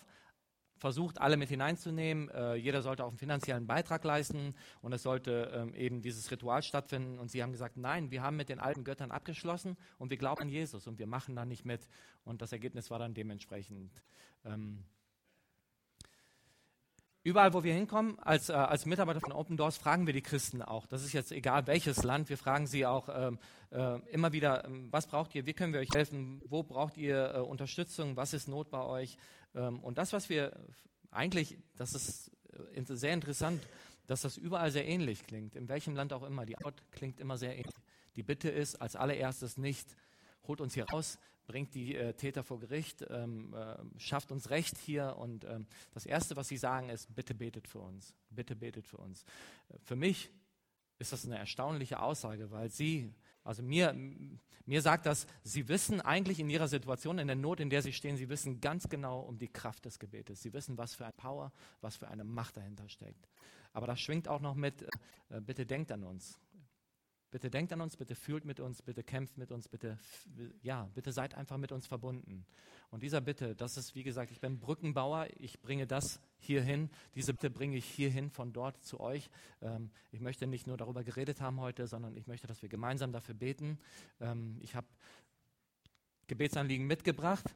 versucht, 0.83 1.21
alle 1.21 1.39
mit 1.39 1.49
hineinzunehmen. 1.49 2.29
Äh, 2.29 2.57
jeder 2.57 2.83
sollte 2.83 3.05
auch 3.05 3.09
einen 3.09 3.17
finanziellen 3.17 3.67
Beitrag 3.67 4.05
leisten 4.05 4.55
und 4.83 4.93
es 4.93 5.03
sollte 5.03 5.51
ähm, 5.55 5.75
eben 5.75 6.03
dieses 6.03 6.31
Ritual 6.31 6.63
stattfinden. 6.63 7.19
Und 7.19 7.31
sie 7.31 7.43
haben 7.43 7.53
gesagt, 7.53 7.77
nein, 7.79 8.11
wir 8.11 8.23
haben 8.23 8.37
mit 8.37 8.51
den 8.51 8.59
alten 8.59 8.85
Göttern 8.85 9.13
abgeschlossen 9.13 9.79
und 9.99 10.11
wir 10.11 10.19
glauben 10.19 10.43
an 10.43 10.49
Jesus 10.49 10.87
und 10.87 10.99
wir 10.99 11.07
machen 11.07 11.37
da 11.37 11.47
nicht 11.47 11.65
mit. 11.65 11.89
Und 12.25 12.43
das 12.43 12.53
Ergebnis 12.53 12.91
war 12.91 12.99
dann 12.99 13.15
dementsprechend. 13.15 14.03
Ähm, 14.45 14.85
Überall, 17.25 17.55
wo 17.55 17.63
wir 17.63 17.73
hinkommen, 17.73 18.19
als, 18.19 18.49
äh, 18.49 18.55
als 18.55 18.85
Mitarbeiter 18.85 19.21
von 19.21 19.31
Open 19.31 19.57
Doors, 19.57 19.77
fragen 19.77 20.07
wir 20.07 20.13
die 20.13 20.23
Christen 20.23 20.61
auch. 20.61 20.87
Das 20.87 21.05
ist 21.05 21.13
jetzt 21.13 21.31
egal 21.31 21.69
welches 21.69 22.03
Land. 22.03 22.29
Wir 22.29 22.37
fragen 22.37 22.67
sie 22.67 22.85
auch 22.85 23.09
ähm, 23.09 23.39
äh, 23.71 24.01
immer 24.11 24.33
wieder, 24.33 24.65
ähm, 24.65 24.89
was 24.91 25.07
braucht 25.07 25.33
ihr, 25.37 25.47
wie 25.47 25.53
können 25.53 25.73
wir 25.73 25.79
euch 25.79 25.95
helfen, 25.95 26.43
wo 26.49 26.65
braucht 26.65 26.97
ihr 26.97 27.35
äh, 27.37 27.39
Unterstützung, 27.39 28.17
was 28.17 28.35
ist 28.35 28.49
Not 28.49 28.71
bei 28.71 28.83
euch. 28.83 29.19
Ähm, 29.55 29.81
und 29.81 29.99
das, 29.99 30.13
was 30.13 30.29
wir 30.29 30.59
eigentlich, 31.11 31.59
das 31.77 31.95
ist 31.95 32.31
äh, 32.75 32.83
sehr 32.85 33.15
interessant, 33.15 33.63
dass 34.07 34.23
das 34.23 34.37
überall 34.37 34.71
sehr 34.71 34.87
ähnlich 34.87 35.27
klingt, 35.27 35.55
in 35.57 35.69
welchem 35.69 35.95
Land 35.95 36.13
auch 36.13 36.23
immer. 36.23 36.45
Die 36.45 36.57
Antwort 36.57 36.83
klingt 36.91 37.21
immer 37.21 37.39
sehr 37.39 37.53
ähnlich. 37.57 37.75
Die 38.17 38.23
Bitte 38.23 38.51
ist 38.51 38.77
als 38.77 38.97
allererstes 38.97 39.57
nicht, 39.57 39.97
holt 40.47 40.61
uns 40.61 40.75
hier 40.75 40.85
raus, 40.87 41.19
bringt 41.47 41.75
die 41.75 41.97
äh, 41.97 42.15
Täter 42.15 42.45
vor 42.45 42.61
Gericht, 42.61 43.05
ähm, 43.09 43.55
äh, 43.55 43.77
schafft 43.99 44.33
uns 44.33 44.51
Recht 44.51 44.77
hier. 44.79 45.17
Und 45.17 45.45
ähm, 45.45 45.67
das 45.93 46.07
Erste, 46.07 46.37
was 46.37 46.49
sie 46.49 46.57
sagen, 46.57 46.89
ist, 46.89 47.15
bitte 47.15 47.35
betet 47.35 47.69
für 47.69 47.81
uns, 47.81 48.15
bitte 48.31 48.57
betet 48.57 48.87
für 48.87 48.99
uns. 48.99 49.25
Äh, 49.69 49.79
für 49.83 49.97
mich 49.97 50.31
ist 50.99 51.13
das 51.13 51.25
eine 51.25 51.39
erstaunliche 51.39 52.01
Aussage, 52.01 52.51
weil 52.51 52.71
sie, 52.71 53.13
also 53.45 53.63
mir, 53.63 53.95
mir 54.67 54.83
sagt 54.83 55.07
das, 55.07 55.27
sie 55.43 55.69
wissen 55.69 56.01
eigentlich 56.01 56.39
in 56.39 56.49
ihrer 56.49 56.69
Situation, 56.69 57.19
in 57.19 57.27
der 57.27 57.37
Not, 57.37 57.61
in 57.61 57.71
der 57.71 57.83
sie 57.83 57.93
stehen, 57.93 58.17
sie 58.17 58.29
wissen 58.29 58.61
ganz 58.61 58.89
genau 58.89 59.21
um 59.21 59.39
die 59.39 59.49
Kraft 59.49 59.85
des 59.85 59.99
Gebetes. 59.99 60.43
Sie 60.43 60.53
wissen, 60.53 60.79
was 60.79 60.95
für 60.95 61.05
eine 61.05 61.13
Power, 61.13 61.53
was 61.81 61.97
für 61.97 62.09
eine 62.09 62.25
Macht 62.25 62.57
dahinter 62.57 62.89
steckt. 62.89 63.29
Aber 63.73 63.87
das 63.87 64.01
schwingt 64.01 64.29
auch 64.29 64.41
noch 64.41 64.55
mit, 64.55 64.83
äh, 65.31 65.41
bitte 65.41 65.67
denkt 65.67 65.91
an 65.91 66.05
uns. 66.05 66.39
Bitte 67.33 67.51
denkt 67.51 67.73
an 67.73 67.81
uns, 67.81 67.97
bitte 67.97 68.15
fühlt 68.15 68.45
mit 68.45 68.61
uns, 68.61 68.83
bitte 68.83 69.03
kämpft 69.03 69.39
mit 69.39 69.51
uns, 69.51 69.67
bitte, 69.67 69.99
ja, 70.61 70.91
bitte 70.95 71.13
seid 71.13 71.35
einfach 71.35 71.57
mit 71.57 71.73
uns 71.73 71.87
verbunden. 71.87 72.45
Und 72.91 73.03
dieser 73.03 73.23
Bitte, 73.23 73.57
das 73.57 73.79
ist, 73.79 73.95
wie 73.95 74.03
gesagt, 74.03 74.31
ich 74.31 74.41
bin 74.41 74.61
Brückenbauer, 74.61 75.29
ich 75.39 75.63
bringe 75.63 75.87
das 75.87 76.21
hierhin, 76.43 76.91
diese 77.15 77.33
Bitte 77.33 77.51
bringe 77.51 77.77
ich 77.77 77.85
hierhin 77.85 78.31
von 78.31 78.53
dort 78.53 78.83
zu 78.83 79.01
euch. 79.01 79.31
Ähm, 79.61 79.91
ich 80.11 80.21
möchte 80.21 80.47
nicht 80.47 80.67
nur 80.67 80.77
darüber 80.77 81.05
geredet 81.05 81.41
haben 81.41 81.61
heute, 81.61 81.87
sondern 81.87 82.17
ich 82.17 82.27
möchte, 82.27 82.47
dass 82.47 82.63
wir 82.63 82.69
gemeinsam 82.69 83.13
dafür 83.13 83.35
beten. 83.35 83.79
Ähm, 84.21 84.59
ich 84.61 84.75
habe 84.75 84.87
Gebetsanliegen 86.27 86.87
mitgebracht. 86.87 87.55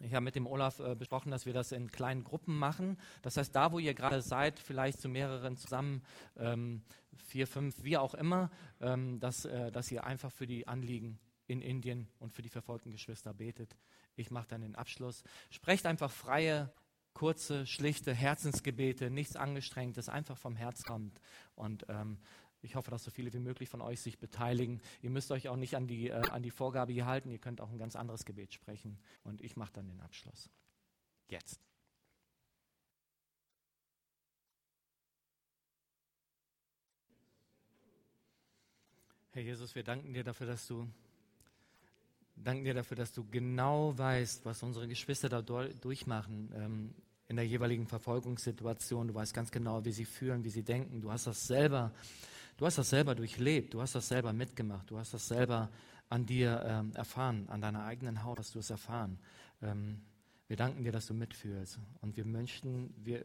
Ich 0.00 0.14
habe 0.14 0.24
mit 0.24 0.36
dem 0.36 0.46
Olaf 0.46 0.78
äh, 0.78 0.94
besprochen, 0.94 1.30
dass 1.30 1.44
wir 1.44 1.52
das 1.52 1.72
in 1.72 1.90
kleinen 1.90 2.22
Gruppen 2.22 2.56
machen. 2.56 2.98
Das 3.22 3.36
heißt, 3.36 3.54
da, 3.54 3.72
wo 3.72 3.78
ihr 3.80 3.94
gerade 3.94 4.22
seid, 4.22 4.58
vielleicht 4.60 5.00
zu 5.00 5.08
mehreren 5.08 5.56
zusammen, 5.56 6.02
ähm, 6.36 6.82
vier, 7.16 7.48
fünf, 7.48 7.82
wie 7.82 7.96
auch 7.96 8.14
immer, 8.14 8.50
ähm, 8.80 9.18
dass, 9.18 9.44
äh, 9.44 9.72
dass 9.72 9.90
ihr 9.90 10.04
einfach 10.04 10.30
für 10.30 10.46
die 10.46 10.68
Anliegen 10.68 11.18
in 11.48 11.62
Indien 11.62 12.08
und 12.20 12.32
für 12.32 12.42
die 12.42 12.48
verfolgten 12.48 12.90
Geschwister 12.90 13.34
betet. 13.34 13.76
Ich 14.14 14.30
mache 14.30 14.48
dann 14.48 14.60
den 14.60 14.76
Abschluss. 14.76 15.24
Sprecht 15.50 15.86
einfach 15.86 16.10
freie, 16.10 16.72
kurze, 17.18 17.66
schlichte 17.66 18.14
Herzensgebete, 18.14 19.10
nichts 19.10 19.34
Angestrengtes, 19.34 20.08
einfach 20.08 20.38
vom 20.38 20.54
Herz 20.54 20.84
kommt. 20.84 21.20
Und 21.56 21.84
ähm, 21.88 22.18
ich 22.62 22.76
hoffe, 22.76 22.92
dass 22.92 23.02
so 23.02 23.10
viele 23.10 23.32
wie 23.32 23.40
möglich 23.40 23.68
von 23.68 23.80
euch 23.80 24.00
sich 24.00 24.20
beteiligen. 24.20 24.80
Ihr 25.02 25.10
müsst 25.10 25.32
euch 25.32 25.48
auch 25.48 25.56
nicht 25.56 25.74
an 25.74 25.88
die, 25.88 26.10
äh, 26.10 26.30
an 26.30 26.44
die 26.44 26.52
Vorgabe 26.52 26.92
hier 26.92 27.06
halten. 27.06 27.28
Ihr 27.32 27.40
könnt 27.40 27.60
auch 27.60 27.70
ein 27.70 27.78
ganz 27.78 27.96
anderes 27.96 28.24
Gebet 28.24 28.54
sprechen. 28.54 29.00
Und 29.24 29.40
ich 29.40 29.56
mache 29.56 29.72
dann 29.72 29.88
den 29.88 30.00
Abschluss. 30.00 30.48
Jetzt. 31.28 31.60
Herr 39.32 39.42
Jesus, 39.42 39.74
wir 39.74 39.82
danken 39.82 40.14
dir 40.14 40.22
dafür, 40.22 40.46
dass 40.46 40.68
du 40.68 40.88
danken 42.36 42.62
dir 42.62 42.74
dafür, 42.74 42.96
dass 42.96 43.12
du 43.12 43.28
genau 43.28 43.98
weißt, 43.98 44.44
was 44.44 44.62
unsere 44.62 44.86
Geschwister 44.86 45.28
da 45.28 45.42
durchmachen 45.42 46.52
ähm, 46.54 46.94
in 47.28 47.36
der 47.36 47.46
jeweiligen 47.46 47.86
Verfolgungssituation. 47.86 49.08
Du 49.08 49.14
weißt 49.14 49.34
ganz 49.34 49.50
genau, 49.50 49.84
wie 49.84 49.92
sie 49.92 50.04
fühlen, 50.04 50.44
wie 50.44 50.50
sie 50.50 50.62
denken. 50.62 51.00
Du 51.00 51.12
hast 51.12 51.26
das 51.26 51.46
selber 51.46 51.92
Du 52.58 52.66
hast 52.66 52.76
das 52.76 52.90
selber 52.90 53.14
durchlebt, 53.14 53.72
du 53.72 53.80
hast 53.80 53.94
das 53.94 54.08
selber 54.08 54.32
mitgemacht, 54.32 54.90
du 54.90 54.98
hast 54.98 55.14
das 55.14 55.28
selber 55.28 55.70
an 56.08 56.26
dir 56.26 56.60
ähm, 56.66 56.92
erfahren, 56.96 57.48
an 57.48 57.60
deiner 57.60 57.84
eigenen 57.84 58.24
Haut 58.24 58.40
hast 58.40 58.56
du 58.56 58.58
es 58.58 58.68
erfahren. 58.68 59.20
Ähm, 59.62 60.00
wir 60.48 60.56
danken 60.56 60.82
dir, 60.82 60.90
dass 60.90 61.06
du 61.06 61.14
mitfühlst. 61.14 61.78
Und 62.00 62.16
wir 62.16 62.24
möchten, 62.24 62.92
wir, 62.96 63.24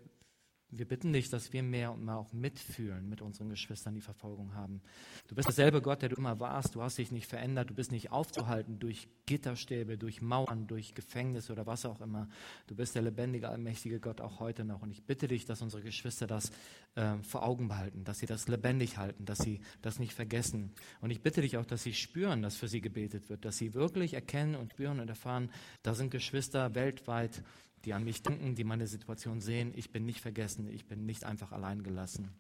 wir 0.77 0.87
bitten 0.87 1.13
dich, 1.13 1.29
dass 1.29 1.53
wir 1.53 1.63
mehr 1.63 1.91
und 1.91 2.03
mehr 2.03 2.17
auch 2.17 2.33
mitfühlen 2.33 3.07
mit 3.07 3.21
unseren 3.21 3.49
Geschwistern, 3.49 3.93
die 3.93 4.01
Verfolgung 4.01 4.55
haben. 4.55 4.81
Du 5.27 5.35
bist 5.35 5.47
derselbe 5.47 5.81
Gott, 5.81 6.01
der 6.01 6.09
du 6.09 6.15
immer 6.15 6.39
warst. 6.39 6.75
Du 6.75 6.81
hast 6.81 6.97
dich 6.97 7.11
nicht 7.11 7.27
verändert. 7.27 7.69
Du 7.69 7.73
bist 7.73 7.91
nicht 7.91 8.11
aufzuhalten 8.11 8.79
durch 8.79 9.07
Gitterstäbe, 9.25 9.97
durch 9.97 10.21
Mauern, 10.21 10.67
durch 10.67 10.95
Gefängnisse 10.95 11.51
oder 11.51 11.65
was 11.65 11.85
auch 11.85 12.01
immer. 12.01 12.27
Du 12.67 12.75
bist 12.75 12.95
der 12.95 13.01
lebendige, 13.01 13.49
allmächtige 13.49 13.99
Gott 13.99 14.21
auch 14.21 14.39
heute 14.39 14.65
noch. 14.65 14.81
Und 14.81 14.91
ich 14.91 15.03
bitte 15.03 15.27
dich, 15.27 15.45
dass 15.45 15.61
unsere 15.61 15.81
Geschwister 15.81 16.27
das 16.27 16.51
äh, 16.95 17.17
vor 17.23 17.43
Augen 17.43 17.67
behalten, 17.67 18.03
dass 18.03 18.19
sie 18.19 18.25
das 18.25 18.47
lebendig 18.47 18.97
halten, 18.97 19.25
dass 19.25 19.39
sie 19.39 19.61
das 19.81 19.99
nicht 19.99 20.13
vergessen. 20.13 20.71
Und 21.01 21.11
ich 21.11 21.21
bitte 21.21 21.41
dich 21.41 21.57
auch, 21.57 21.65
dass 21.65 21.83
sie 21.83 21.93
spüren, 21.93 22.41
dass 22.41 22.55
für 22.55 22.67
sie 22.67 22.81
gebetet 22.81 23.29
wird, 23.29 23.45
dass 23.45 23.57
sie 23.57 23.73
wirklich 23.73 24.13
erkennen 24.13 24.55
und 24.55 24.73
spüren 24.73 24.99
und 24.99 25.09
erfahren, 25.09 25.49
da 25.83 25.93
sind 25.93 26.11
Geschwister 26.11 26.75
weltweit, 26.75 27.43
die 27.85 27.93
an 27.93 28.03
mich 28.03 28.21
denken, 28.23 28.55
die 28.55 28.63
meine 28.63 28.87
Situation 28.87 29.41
sehen. 29.41 29.73
Ich 29.75 29.91
bin 29.91 30.05
nicht 30.05 30.21
vergessen, 30.21 30.67
ich 30.69 30.85
bin 30.85 31.05
nicht 31.05 31.23
einfach 31.25 31.51
allein 31.51 31.83
gelassen. 31.83 32.33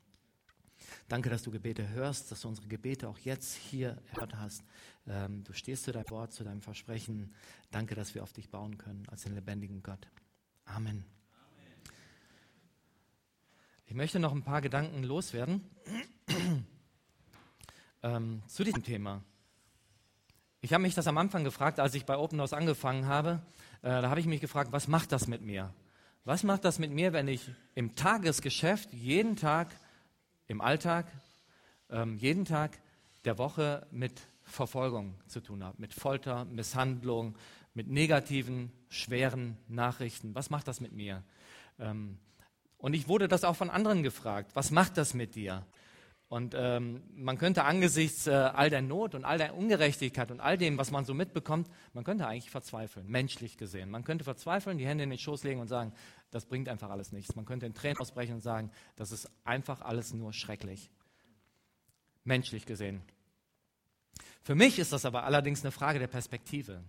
Danke, 1.07 1.29
dass 1.29 1.43
du 1.43 1.51
Gebete 1.51 1.89
hörst, 1.89 2.31
dass 2.31 2.41
du 2.41 2.47
unsere 2.47 2.67
Gebete 2.67 3.07
auch 3.07 3.17
jetzt 3.19 3.55
hier 3.55 3.97
erhört 4.11 4.35
hast. 4.35 4.63
Ähm, 5.07 5.43
du 5.43 5.53
stehst 5.53 5.83
zu 5.83 5.91
deinem 5.91 6.09
Wort, 6.09 6.33
zu 6.33 6.43
deinem 6.43 6.61
Versprechen. 6.61 7.33
Danke, 7.71 7.95
dass 7.95 8.15
wir 8.15 8.23
auf 8.23 8.33
dich 8.33 8.49
bauen 8.49 8.77
können 8.77 9.03
als 9.09 9.23
den 9.23 9.35
lebendigen 9.35 9.83
Gott. 9.83 10.07
Amen. 10.65 11.05
Ich 13.85 13.93
möchte 13.93 14.19
noch 14.19 14.31
ein 14.31 14.43
paar 14.43 14.61
Gedanken 14.61 15.03
loswerden 15.03 15.63
ähm, 18.03 18.41
zu 18.47 18.63
diesem 18.63 18.83
Thema. 18.83 19.23
Ich 20.61 20.71
habe 20.71 20.81
mich 20.81 20.95
das 20.95 21.07
am 21.07 21.17
Anfang 21.17 21.43
gefragt, 21.43 21.79
als 21.79 21.93
ich 21.93 22.05
bei 22.05 22.17
Open 22.17 22.39
House 22.39 22.53
angefangen 22.53 23.05
habe. 23.05 23.41
Äh, 23.83 24.01
da 24.01 24.09
habe 24.09 24.21
ich 24.21 24.25
mich 24.25 24.39
gefragt, 24.39 24.71
was 24.71 24.87
macht 24.87 25.11
das 25.11 25.27
mit 25.27 25.41
mir? 25.41 25.73
Was 26.23 26.43
macht 26.43 26.63
das 26.63 26.79
mit 26.79 26.91
mir, 26.91 27.11
wenn 27.11 27.27
ich 27.27 27.51
im 27.75 27.95
Tagesgeschäft 27.95 28.93
jeden 28.93 29.35
Tag, 29.35 29.75
im 30.47 30.61
Alltag, 30.61 31.05
ähm, 31.89 32.15
jeden 32.17 32.45
Tag 32.45 32.79
der 33.25 33.37
Woche 33.37 33.85
mit 33.91 34.21
Verfolgung 34.43 35.15
zu 35.27 35.41
tun 35.41 35.65
habe, 35.65 35.81
mit 35.81 35.93
Folter, 35.93 36.45
Misshandlung, 36.45 37.35
mit 37.73 37.89
negativen, 37.89 38.71
schweren 38.87 39.57
Nachrichten? 39.67 40.33
Was 40.33 40.49
macht 40.49 40.69
das 40.69 40.79
mit 40.79 40.93
mir? 40.93 41.21
Ähm, 41.77 42.17
und 42.77 42.93
ich 42.93 43.09
wurde 43.09 43.27
das 43.27 43.43
auch 43.43 43.57
von 43.57 43.69
anderen 43.69 44.01
gefragt. 44.01 44.51
Was 44.53 44.71
macht 44.71 44.97
das 44.97 45.13
mit 45.13 45.35
dir? 45.35 45.65
Und 46.33 46.55
ähm, 46.57 47.03
man 47.15 47.37
könnte 47.37 47.63
angesichts 47.63 48.25
äh, 48.25 48.31
all 48.31 48.71
der 48.71 48.81
Not 48.81 49.13
und 49.13 49.23
all 49.23 49.37
der 49.37 49.55
Ungerechtigkeit 49.55 50.31
und 50.31 50.39
all 50.39 50.57
dem, 50.57 50.79
was 50.79 50.89
man 50.89 51.05
so 51.05 51.13
mitbekommt, 51.13 51.69
man 51.93 52.03
könnte 52.03 52.25
eigentlich 52.25 52.49
verzweifeln, 52.49 53.07
menschlich 53.07 53.55
gesehen. 53.55 53.91
Man 53.91 54.03
könnte 54.03 54.23
verzweifeln, 54.23 54.79
die 54.79 54.87
Hände 54.87 55.03
in 55.03 55.11
den 55.11 55.19
Schoß 55.19 55.43
legen 55.43 55.59
und 55.59 55.67
sagen, 55.67 55.93
das 56.31 56.47
bringt 56.47 56.69
einfach 56.69 56.89
alles 56.89 57.11
nichts. 57.11 57.35
Man 57.35 57.45
könnte 57.45 57.67
in 57.67 57.75
Tränen 57.75 57.99
ausbrechen 57.99 58.33
und 58.33 58.41
sagen, 58.41 58.71
das 58.95 59.11
ist 59.11 59.29
einfach 59.43 59.81
alles 59.81 60.11
nur 60.15 60.33
schrecklich. 60.33 60.89
Menschlich 62.23 62.65
gesehen. 62.65 63.03
Für 64.41 64.55
mich 64.55 64.79
ist 64.79 64.91
das 64.91 65.05
aber 65.05 65.25
allerdings 65.25 65.61
eine 65.63 65.71
Frage 65.71 65.99
der 65.99 66.07
Perspektive. 66.07 66.83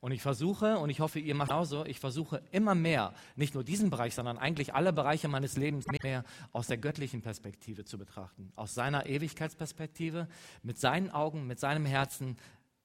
Und 0.00 0.12
ich 0.12 0.22
versuche, 0.22 0.78
und 0.78 0.90
ich 0.90 1.00
hoffe, 1.00 1.18
ihr 1.18 1.34
macht 1.34 1.48
genauso, 1.48 1.84
ich 1.84 1.98
versuche 1.98 2.40
immer 2.52 2.76
mehr, 2.76 3.14
nicht 3.34 3.54
nur 3.54 3.64
diesen 3.64 3.90
Bereich, 3.90 4.14
sondern 4.14 4.38
eigentlich 4.38 4.72
alle 4.74 4.92
Bereiche 4.92 5.26
meines 5.26 5.56
Lebens 5.56 5.86
mehr 6.02 6.24
aus 6.52 6.68
der 6.68 6.78
göttlichen 6.78 7.20
Perspektive 7.20 7.84
zu 7.84 7.98
betrachten. 7.98 8.52
Aus 8.54 8.74
seiner 8.74 9.06
Ewigkeitsperspektive, 9.06 10.28
mit 10.62 10.78
seinen 10.78 11.10
Augen, 11.10 11.48
mit 11.48 11.58
seinem 11.58 11.84
Herzen, 11.84 12.36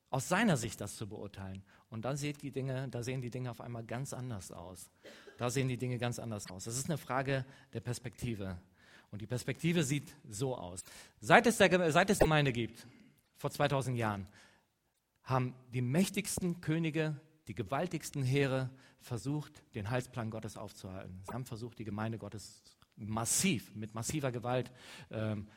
aus 0.09 0.27
seiner 0.27 0.57
Sicht 0.57 0.81
das 0.81 0.95
zu 0.95 1.07
beurteilen. 1.07 1.63
Und 1.89 2.05
dann 2.05 2.17
sehen 2.17 2.35
die 2.41 2.51
Dinge, 2.51 2.87
da 2.89 3.03
sehen 3.03 3.21
die 3.21 3.29
Dinge 3.29 3.51
auf 3.51 3.61
einmal 3.61 3.83
ganz 3.83 4.13
anders 4.13 4.51
aus. 4.51 4.89
Da 5.37 5.51
sehen 5.51 5.67
die 5.67 5.77
Dinge 5.77 5.99
ganz 5.99 6.17
anders 6.17 6.49
aus. 6.49 6.63
Das 6.63 6.77
ist 6.77 6.89
eine 6.89 6.97
Frage 6.97 7.45
der 7.73 7.81
Perspektive. 7.81 8.57
Und 9.11 9.21
die 9.21 9.27
Perspektive 9.27 9.83
sieht 9.83 10.15
so 10.27 10.57
aus. 10.57 10.83
Seit 11.19 11.45
es, 11.45 11.57
der, 11.57 11.91
seit 11.91 12.09
es 12.09 12.17
Gemeinde 12.17 12.51
gibt, 12.51 12.87
vor 13.37 13.51
2000 13.51 13.97
Jahren, 13.97 14.27
haben 15.23 15.55
die 15.73 15.81
mächtigsten 15.81 16.61
Könige, 16.61 17.19
die 17.47 17.55
gewaltigsten 17.55 18.23
Heere 18.23 18.69
versucht, 18.99 19.63
den 19.75 19.89
Heilsplan 19.89 20.29
Gottes 20.29 20.57
aufzuhalten. 20.57 21.21
Sie 21.27 21.33
haben 21.33 21.45
versucht, 21.45 21.79
die 21.79 21.83
Gemeinde 21.83 22.17
Gottes 22.17 22.63
massiv, 22.95 23.75
mit 23.75 23.93
massiver 23.93 24.31
Gewalt 24.31 24.71
ähm, 25.11 25.47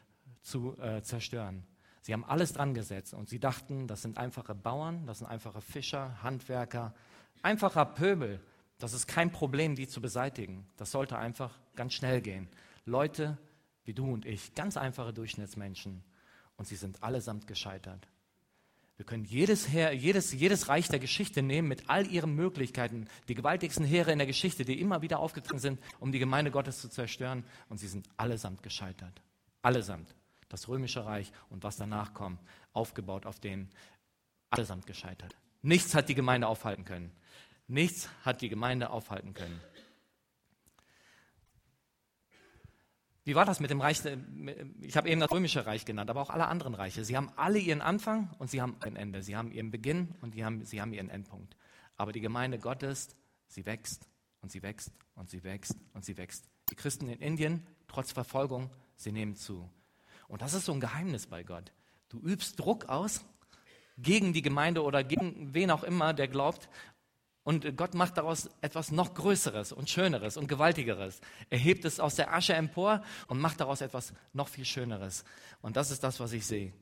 zu 0.43 0.77
äh, 0.79 1.03
zerstören. 1.03 1.67
Sie 2.03 2.13
haben 2.13 2.25
alles 2.25 2.53
dran 2.53 2.75
gesetzt 2.75 3.15
und 3.15 3.29
sie 3.29 3.41
dachten, 3.41 3.89
das 3.89 4.03
sind 4.03 4.17
einfache 4.17 4.55
Bauern, 4.55 5.07
das 5.07 5.19
sind 5.19 5.27
einfache 5.27 5.61
Fischer, 5.61 6.23
Handwerker, 6.23 6.95
einfacher 7.43 7.85
Pöbel. 7.85 8.41
Das 8.79 8.93
ist 8.93 9.07
kein 9.07 9.33
Problem, 9.33 9.75
die 9.75 9.89
zu 9.89 10.01
beseitigen. 10.01 10.67
Das 10.77 10.91
sollte 10.91 11.19
einfach 11.19 11.59
ganz 11.75 11.95
schnell 11.95 12.21
gehen. 12.21 12.49
Leute 12.85 13.39
wie 13.87 13.95
du 13.95 14.13
und 14.13 14.27
ich, 14.27 14.55
ganz 14.55 14.77
einfache 14.77 15.13
Durchschnittsmenschen. 15.13 16.03
Und 16.57 16.67
sie 16.67 16.77
sind 16.77 17.03
allesamt 17.03 17.47
gescheitert. 17.47 18.09
Wir 18.97 19.05
können 19.05 19.25
jedes, 19.25 19.69
Heer, 19.69 19.93
jedes, 19.93 20.33
jedes 20.33 20.69
Reich 20.69 20.89
der 20.89 20.99
Geschichte 20.99 21.43
nehmen 21.43 21.69
mit 21.69 21.91
all 21.91 22.07
ihren 22.07 22.35
Möglichkeiten, 22.35 23.09
die 23.29 23.35
gewaltigsten 23.35 23.85
Heere 23.85 24.11
in 24.11 24.19
der 24.19 24.27
Geschichte, 24.27 24.65
die 24.65 24.81
immer 24.81 25.03
wieder 25.03 25.19
aufgetreten 25.19 25.59
sind, 25.59 25.81
um 26.01 26.13
die 26.13 26.19
Gemeinde 26.19 26.51
Gottes 26.51 26.81
zu 26.81 26.89
zerstören. 26.89 27.45
Und 27.69 27.79
sie 27.79 27.89
sind 27.89 28.09
allesamt 28.17 28.63
gescheitert. 28.63 29.21
Allesamt. 29.61 30.15
Das 30.49 30.69
römische 30.69 31.05
Reich 31.05 31.31
und 31.51 31.63
was 31.63 31.77
danach 31.77 32.15
kommt, 32.15 32.41
aufgebaut 32.73 33.27
auf 33.27 33.39
denen, 33.39 33.69
allesamt 34.51 34.87
gescheitert. 34.87 35.37
Nichts 35.61 35.95
hat 35.95 36.09
die 36.09 36.15
Gemeinde 36.15 36.47
aufhalten 36.47 36.85
können. 36.85 37.13
Nichts 37.67 38.09
hat 38.23 38.41
die 38.41 38.49
Gemeinde 38.49 38.91
aufhalten 38.91 39.35
können. 39.35 39.61
Wie 43.27 43.35
war 43.35 43.45
das 43.45 43.59
mit 43.59 43.71
dem 43.71 43.81
Reich? 43.81 44.03
Ich 44.83 44.97
habe 44.97 45.11
eben 45.11 45.21
das 45.21 45.33
römische 45.33 45.67
Reich 45.67 45.85
genannt, 45.85 46.11
aber 46.11 46.21
auch 46.21 46.31
alle 46.31 46.47
anderen 46.47 46.77
Reiche. 46.77 47.05
Sie 47.05 47.17
haben 47.17 47.33
alle 47.35 47.59
ihren 47.59 47.81
Anfang 47.81 48.31
und 48.39 48.49
sie 48.53 48.63
haben 48.63 48.77
ein 48.79 48.95
Ende. 48.95 49.21
Sie 49.21 49.35
haben 49.35 49.51
ihren 49.51 49.73
Beginn 49.73 50.15
und 50.21 50.35
sie 50.35 50.45
haben, 50.45 50.65
sie 50.65 50.81
haben 50.81 50.93
ihren 50.93 51.11
Endpunkt. 51.11 51.57
Aber 51.97 52.13
die 52.13 52.21
Gemeinde 52.21 52.61
Gottes, 52.61 53.17
sie 53.49 53.67
wächst 53.67 54.09
und 54.43 54.53
sie 54.53 54.63
wächst 54.63 54.93
und 55.17 55.29
sie 55.29 55.43
wächst 55.43 55.75
und 55.93 56.05
sie 56.05 56.17
wächst. 56.17 56.49
Die 56.71 56.77
Christen 56.77 57.09
in 57.09 57.19
Indien, 57.19 57.67
trotz 57.89 58.13
Verfolgung, 58.13 58.71
sie 58.95 59.11
nehmen 59.11 59.35
zu. 59.35 59.69
Und 60.29 60.41
das 60.41 60.55
ist 60.55 60.67
so 60.67 60.73
ein 60.73 60.79
Geheimnis 60.79 61.27
bei 61.27 61.43
Gott. 61.43 61.73
Du 62.09 62.21
übst 62.21 62.61
Druck 62.61 62.85
aus 62.85 63.25
gegen 63.99 64.35
die 64.35 64.43
Gemeinde 64.43 64.85
oder 64.85 65.03
gegen 65.03 65.53
wen 65.53 65.73
auch 65.73 65.83
immer, 65.83 66.15
der 66.15 66.29
glaubt, 66.29 66.69
und 67.47 67.77
Gott 67.77 67.95
macht 67.95 68.17
daraus 68.17 68.51
etwas 68.61 68.91
noch 68.91 69.15
Größeres 69.15 69.71
und 69.71 69.89
Schöneres 69.89 70.37
und 70.37 70.49
Gewaltigeres. 70.49 71.21
Er 71.49 71.59
hebt 71.59 71.85
es 71.85 72.01
aus 72.01 72.17
der 72.17 72.35
Asche 72.35 72.55
empor 72.55 73.05
und 73.29 73.39
macht 73.39 73.61
daraus 73.61 73.83
etwas 73.83 74.13
noch 74.33 74.49
viel 74.49 74.65
Schöneres. 74.65 75.25
Und 75.63 75.77
das 75.77 75.93
ist 75.93 76.03
das, 76.03 76.19
was 76.19 76.33
ich 76.33 76.45
sehe. 76.45 76.73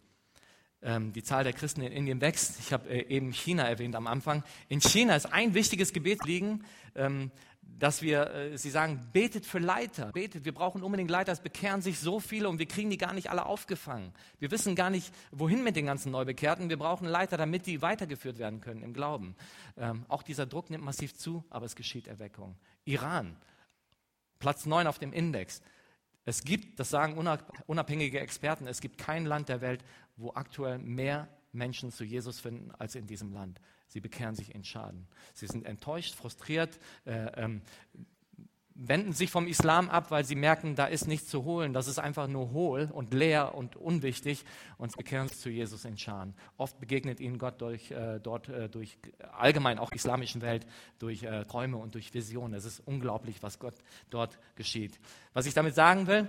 Ähm, 0.81 1.12
die 1.12 1.22
Zahl 1.22 1.44
der 1.44 1.53
Christen 1.53 1.83
in 1.83 1.92
Indien 1.92 2.22
wächst. 2.22 2.59
Ich 2.61 2.72
habe 2.72 2.88
äh, 2.88 3.07
eben 3.14 3.35
China 3.35 3.68
erwähnt 3.68 3.94
am 3.94 4.07
Anfang. 4.07 4.42
In 4.70 4.81
China 4.81 5.14
ist 5.14 5.27
ein 5.27 5.53
wichtiges 5.53 5.92
Gebet 5.92 6.24
liegen, 6.24 6.64
ähm, 6.94 7.31
dass 7.79 8.03
wir, 8.03 8.31
äh, 8.31 8.59
sie 8.59 8.70
sagen, 8.70 9.00
betet 9.12 9.46
für 9.46 9.59
Leiter, 9.59 10.12
betet, 10.12 10.44
wir 10.44 10.55
brauchen 10.55 10.83
unbedingt 10.83 11.11
Leiter, 11.11 11.33
es 11.33 11.40
bekehren 11.40 11.83
sich 11.83 11.98
so 11.98 12.20
viele 12.20 12.48
und 12.48 12.59
wir 12.59 12.66
kriegen 12.66 12.90
die 12.90 12.98
gar 12.98 13.12
nicht 13.12 13.31
alle 13.31 13.46
aufgefangen. 13.46 14.12
Wir 14.38 14.50
wissen 14.50 14.74
gar 14.74 14.90
nicht, 14.90 15.12
wohin 15.33 15.62
mit 15.64 15.77
den 15.77 15.87
ganzen 15.87 16.12
Neubekehrten, 16.12 16.68
wir 16.68 16.79
brauchen 16.79 17.07
Leiter, 17.07 17.37
damit 17.37 17.66
die 17.66 17.83
weitergeführt 17.83 18.38
werden 18.38 18.61
können 18.61 18.83
im 18.83 18.94
Glauben. 18.94 19.35
Ähm, 19.77 20.05
auch 20.09 20.22
dieser 20.22 20.46
Druck 20.46 20.70
nimmt 20.70 20.85
massiv 20.85 21.14
zu, 21.14 21.44
aber 21.50 21.66
es 21.66 21.77
geschieht 21.77 22.07
Erweckung. 22.07 22.57
Iran, 22.85 23.37
Platz 24.38 24.66
9 24.66 24.87
auf 24.87 24.98
dem 24.98 25.12
Index. 25.12 25.61
Es 26.24 26.42
gibt, 26.44 26.81
das 26.81 26.90
sagen 26.90 27.16
unabhängige 27.66 28.20
Experten, 28.20 28.66
es 28.66 28.81
gibt 28.81 28.98
kein 28.98 29.27
Land 29.27 29.48
der 29.48 29.61
Welt, 29.61 29.85
wo 30.16 30.33
aktuell 30.35 30.79
mehr 30.79 31.29
Menschen 31.53 31.92
zu 31.92 32.05
Jesus 32.05 32.40
finden 32.40 32.70
als 32.72 32.94
in 32.94 33.07
diesem 33.07 33.33
Land. 33.33 33.61
Sie 33.95 34.01
bekehren 34.01 34.35
sich 34.35 34.53
in 34.53 34.65
Schaden. 34.65 35.07
Sie 35.35 35.47
sind 35.47 35.67
enttäuscht, 35.67 36.17
frustriert, 36.17 36.81
äh, 37.05 37.27
ähm, 37.41 37.63
wenden 38.75 39.13
sich 39.13 39.31
vom 39.31 39.47
Islam 39.47 39.89
ab, 39.89 40.11
weil 40.11 40.25
sie 40.25 40.35
merken, 40.35 40.75
da 40.75 40.87
ist 40.87 41.07
nichts 41.07 41.29
zu 41.29 41.45
holen. 41.45 41.73
Das 41.73 41.87
ist 41.87 42.01
einfach 42.01 42.27
nur 42.27 42.51
hohl 42.51 42.91
und 42.93 43.15
leer 43.15 43.55
und 43.55 43.77
unwichtig. 43.77 44.45
Und 44.79 44.91
sie 44.91 44.97
bekehren 44.97 45.29
sich 45.29 45.39
zu 45.39 45.49
Jesus 45.49 45.85
in 45.85 45.97
Schaden. 45.97 46.35
Oft 46.57 46.81
begegnet 46.81 47.21
ihnen 47.21 47.39
Gott 47.39 47.61
durch, 47.61 47.93
äh, 47.93 48.19
dort 48.19 48.49
äh, 48.49 48.69
durch 48.69 48.99
allgemein 49.31 49.79
auch 49.79 49.93
islamischen 49.93 50.43
Welt, 50.43 50.67
durch 50.99 51.23
äh, 51.23 51.45
Träume 51.45 51.77
und 51.77 51.95
durch 51.95 52.13
Visionen. 52.13 52.55
Es 52.55 52.65
ist 52.65 52.81
unglaublich, 52.81 53.45
was 53.45 53.61
Gott 53.61 53.77
dort 54.11 54.41
geschieht. 54.57 54.99
Was 55.35 55.47
ich 55.47 55.55
damit 55.55 55.77
sagen 55.77 56.09
will, 56.09 56.29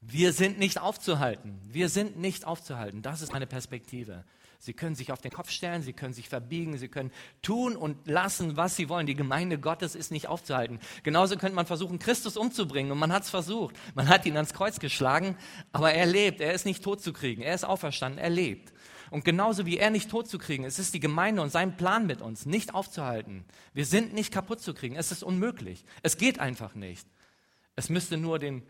wir 0.00 0.32
sind 0.32 0.58
nicht 0.58 0.80
aufzuhalten. 0.80 1.60
Wir 1.62 1.90
sind 1.90 2.16
nicht 2.16 2.46
aufzuhalten. 2.46 3.02
Das 3.02 3.20
ist 3.20 3.34
meine 3.34 3.46
Perspektive. 3.46 4.24
Sie 4.64 4.72
können 4.72 4.94
sich 4.94 5.12
auf 5.12 5.20
den 5.20 5.30
Kopf 5.30 5.50
stellen, 5.50 5.82
sie 5.82 5.92
können 5.92 6.14
sich 6.14 6.30
verbiegen, 6.30 6.78
sie 6.78 6.88
können 6.88 7.12
tun 7.42 7.76
und 7.76 8.08
lassen, 8.08 8.56
was 8.56 8.76
sie 8.76 8.88
wollen. 8.88 9.06
Die 9.06 9.14
Gemeinde 9.14 9.58
Gottes 9.58 9.94
ist 9.94 10.10
nicht 10.10 10.26
aufzuhalten. 10.26 10.80
Genauso 11.02 11.36
könnte 11.36 11.54
man 11.54 11.66
versuchen, 11.66 11.98
Christus 11.98 12.38
umzubringen 12.38 12.90
und 12.90 12.98
man 12.98 13.12
hat 13.12 13.24
es 13.24 13.30
versucht. 13.30 13.76
Man 13.94 14.08
hat 14.08 14.24
ihn 14.24 14.36
ans 14.36 14.54
Kreuz 14.54 14.80
geschlagen, 14.80 15.36
aber 15.72 15.92
er 15.92 16.06
lebt, 16.06 16.40
er 16.40 16.54
ist 16.54 16.64
nicht 16.64 16.82
tot 16.82 17.02
zu 17.02 17.12
kriegen, 17.12 17.42
er 17.42 17.54
ist 17.54 17.64
auferstanden, 17.64 18.18
er 18.18 18.30
lebt. 18.30 18.72
Und 19.10 19.26
genauso 19.26 19.66
wie 19.66 19.76
er 19.76 19.90
nicht 19.90 20.08
tot 20.08 20.28
zu 20.28 20.38
kriegen, 20.38 20.64
es 20.64 20.78
ist 20.78 20.94
die 20.94 21.00
Gemeinde 21.00 21.42
und 21.42 21.50
sein 21.50 21.76
Plan 21.76 22.06
mit 22.06 22.22
uns 22.22 22.46
nicht 22.46 22.72
aufzuhalten. 22.72 23.44
Wir 23.74 23.84
sind 23.84 24.14
nicht 24.14 24.32
kaputt 24.32 24.62
zu 24.62 24.72
kriegen, 24.72 24.96
es 24.96 25.12
ist 25.12 25.22
unmöglich. 25.22 25.84
Es 26.02 26.16
geht 26.16 26.40
einfach 26.40 26.74
nicht. 26.74 27.06
Es 27.76 27.90
müsste 27.90 28.16
nur 28.16 28.38
den, 28.38 28.62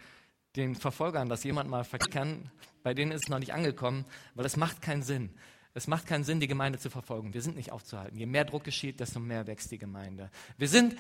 den 0.56 0.74
Verfolgern, 0.74 1.28
dass 1.28 1.44
jemand 1.44 1.70
mal 1.70 1.84
verkehren, 1.84 2.50
bei 2.82 2.94
denen 2.94 3.12
ist 3.12 3.26
es 3.26 3.28
noch 3.28 3.38
nicht 3.38 3.54
angekommen, 3.54 4.06
weil 4.34 4.44
es 4.44 4.56
macht 4.56 4.82
keinen 4.82 5.04
Sinn. 5.04 5.30
Es 5.74 5.88
macht 5.88 6.06
keinen 6.06 6.22
Sinn, 6.22 6.38
die 6.38 6.46
Gemeinde 6.46 6.78
zu 6.78 6.88
verfolgen. 6.88 7.34
Wir 7.34 7.42
sind 7.42 7.56
nicht 7.56 7.72
aufzuhalten. 7.72 8.16
Je 8.16 8.26
mehr 8.26 8.44
Druck 8.44 8.62
geschieht, 8.62 9.00
desto 9.00 9.18
mehr 9.18 9.46
wächst 9.46 9.72
die 9.72 9.78
Gemeinde. 9.78 10.30
Wir 10.56 10.68
sind 10.68 10.96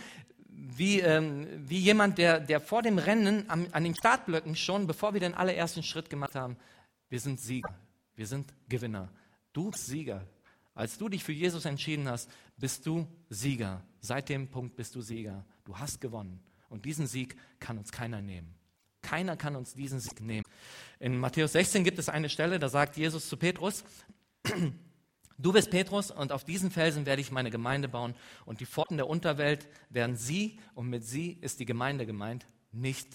wie, 0.48 1.00
ähm, 1.00 1.46
wie 1.68 1.78
jemand, 1.78 2.18
der, 2.18 2.40
der 2.40 2.60
vor 2.60 2.82
dem 2.82 2.98
Rennen 2.98 3.48
am, 3.48 3.66
an 3.72 3.84
den 3.84 3.94
Startblöcken 3.94 4.56
schon, 4.56 4.86
bevor 4.86 5.12
wir 5.14 5.20
den 5.20 5.34
allerersten 5.34 5.82
Schritt 5.82 6.10
gemacht 6.10 6.34
haben, 6.34 6.56
wir 7.08 7.20
sind 7.20 7.40
Sieger. 7.40 7.74
Wir 8.16 8.26
sind 8.26 8.52
Gewinner. 8.68 9.10
Du 9.52 9.70
bist 9.70 9.86
Sieger. 9.86 10.26
Als 10.74 10.98
du 10.98 11.08
dich 11.08 11.22
für 11.22 11.32
Jesus 11.32 11.64
entschieden 11.64 12.08
hast, 12.08 12.28
bist 12.56 12.84
du 12.86 13.06
Sieger. 13.28 13.82
Seit 14.00 14.28
dem 14.28 14.48
Punkt 14.48 14.74
bist 14.74 14.94
du 14.94 15.00
Sieger. 15.00 15.44
Du 15.64 15.78
hast 15.78 16.00
gewonnen. 16.00 16.40
Und 16.68 16.84
diesen 16.84 17.06
Sieg 17.06 17.36
kann 17.60 17.78
uns 17.78 17.92
keiner 17.92 18.20
nehmen. 18.20 18.54
Keiner 19.02 19.36
kann 19.36 19.54
uns 19.54 19.74
diesen 19.74 20.00
Sieg 20.00 20.20
nehmen. 20.20 20.44
In 20.98 21.18
Matthäus 21.18 21.52
16 21.52 21.84
gibt 21.84 21.98
es 21.98 22.08
eine 22.08 22.28
Stelle, 22.28 22.58
da 22.58 22.68
sagt 22.68 22.96
Jesus 22.96 23.28
zu 23.28 23.36
Petrus, 23.36 23.84
Du 25.36 25.52
bist 25.52 25.70
Petrus 25.70 26.10
und 26.10 26.30
auf 26.30 26.44
diesen 26.44 26.70
Felsen 26.70 27.06
werde 27.06 27.20
ich 27.20 27.32
meine 27.32 27.50
Gemeinde 27.50 27.88
bauen 27.88 28.14
und 28.46 28.60
die 28.60 28.66
Pforten 28.66 28.96
der 28.96 29.08
Unterwelt 29.08 29.68
werden 29.90 30.16
sie, 30.16 30.60
und 30.74 30.88
mit 30.88 31.04
sie 31.04 31.32
ist 31.32 31.58
die 31.58 31.66
Gemeinde 31.66 32.06
gemeint, 32.06 32.46
nicht 32.70 33.08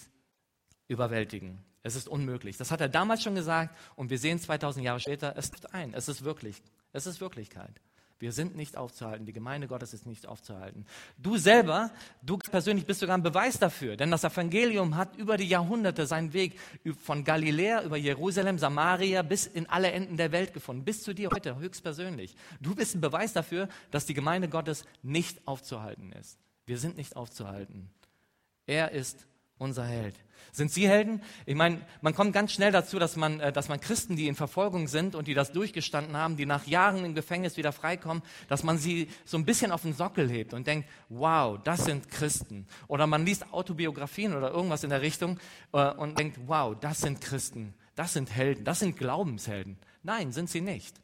überwältigen. 0.86 1.64
Es 1.82 1.94
ist 1.94 2.08
unmöglich. 2.08 2.58
Das 2.58 2.70
hat 2.70 2.82
er 2.82 2.90
damals 2.90 3.22
schon 3.22 3.34
gesagt 3.34 3.74
und 3.96 4.10
wir 4.10 4.18
sehen 4.18 4.38
2000 4.38 4.84
Jahre 4.84 5.00
später, 5.00 5.34
es 5.36 5.48
ist 5.48 5.72
ein, 5.72 5.94
es 5.94 6.08
ist 6.08 6.22
wirklich, 6.22 6.62
es 6.92 7.06
ist 7.06 7.20
Wirklichkeit. 7.20 7.80
Wir 8.20 8.32
sind 8.32 8.54
nicht 8.54 8.76
aufzuhalten. 8.76 9.24
Die 9.24 9.32
Gemeinde 9.32 9.66
Gottes 9.66 9.94
ist 9.94 10.04
nicht 10.04 10.26
aufzuhalten. 10.26 10.84
Du 11.16 11.38
selber, 11.38 11.90
du 12.22 12.36
persönlich 12.36 12.84
bist 12.84 13.00
sogar 13.00 13.16
ein 13.16 13.22
Beweis 13.22 13.58
dafür, 13.58 13.96
denn 13.96 14.10
das 14.10 14.24
Evangelium 14.24 14.94
hat 14.96 15.16
über 15.16 15.38
die 15.38 15.48
Jahrhunderte 15.48 16.06
seinen 16.06 16.34
Weg 16.34 16.58
von 17.02 17.24
Galiläa 17.24 17.82
über 17.82 17.96
Jerusalem, 17.96 18.58
Samaria 18.58 19.22
bis 19.22 19.46
in 19.46 19.66
alle 19.70 19.90
Enden 19.90 20.18
der 20.18 20.32
Welt 20.32 20.52
gefunden, 20.52 20.84
bis 20.84 21.02
zu 21.02 21.14
dir 21.14 21.30
heute 21.30 21.56
höchstpersönlich. 21.56 22.36
Du 22.60 22.74
bist 22.74 22.94
ein 22.94 23.00
Beweis 23.00 23.32
dafür, 23.32 23.70
dass 23.90 24.04
die 24.04 24.14
Gemeinde 24.14 24.50
Gottes 24.50 24.84
nicht 25.02 25.48
aufzuhalten 25.48 26.12
ist. 26.12 26.38
Wir 26.66 26.76
sind 26.76 26.98
nicht 26.98 27.16
aufzuhalten. 27.16 27.88
Er 28.66 28.90
ist 28.90 29.26
unser 29.60 29.84
Held. 29.84 30.14
Sind 30.52 30.72
Sie 30.72 30.88
Helden? 30.88 31.22
Ich 31.46 31.54
meine, 31.54 31.80
man 32.00 32.14
kommt 32.14 32.32
ganz 32.32 32.52
schnell 32.52 32.72
dazu, 32.72 32.98
dass 32.98 33.16
man, 33.16 33.40
äh, 33.40 33.52
dass 33.52 33.68
man 33.68 33.80
Christen, 33.80 34.16
die 34.16 34.26
in 34.26 34.34
Verfolgung 34.34 34.88
sind 34.88 35.14
und 35.14 35.28
die 35.28 35.34
das 35.34 35.52
durchgestanden 35.52 36.16
haben, 36.16 36.36
die 36.36 36.46
nach 36.46 36.66
Jahren 36.66 37.04
im 37.04 37.14
Gefängnis 37.14 37.56
wieder 37.56 37.72
freikommen, 37.72 38.22
dass 38.48 38.64
man 38.64 38.78
sie 38.78 39.08
so 39.24 39.36
ein 39.36 39.44
bisschen 39.44 39.70
auf 39.70 39.82
den 39.82 39.92
Sockel 39.92 40.28
hebt 40.28 40.52
und 40.52 40.66
denkt, 40.66 40.88
wow, 41.08 41.58
das 41.62 41.84
sind 41.84 42.10
Christen. 42.10 42.66
Oder 42.88 43.06
man 43.06 43.24
liest 43.24 43.52
Autobiografien 43.52 44.34
oder 44.34 44.50
irgendwas 44.50 44.82
in 44.82 44.90
der 44.90 45.02
Richtung 45.02 45.38
äh, 45.72 45.90
und 45.92 46.18
denkt, 46.18 46.38
wow, 46.46 46.76
das 46.80 47.00
sind 47.00 47.20
Christen, 47.20 47.74
das 47.94 48.14
sind 48.14 48.34
Helden, 48.34 48.64
das 48.64 48.80
sind 48.80 48.96
Glaubenshelden. 48.96 49.76
Nein, 50.02 50.32
sind 50.32 50.50
sie 50.50 50.62
nicht. 50.62 50.96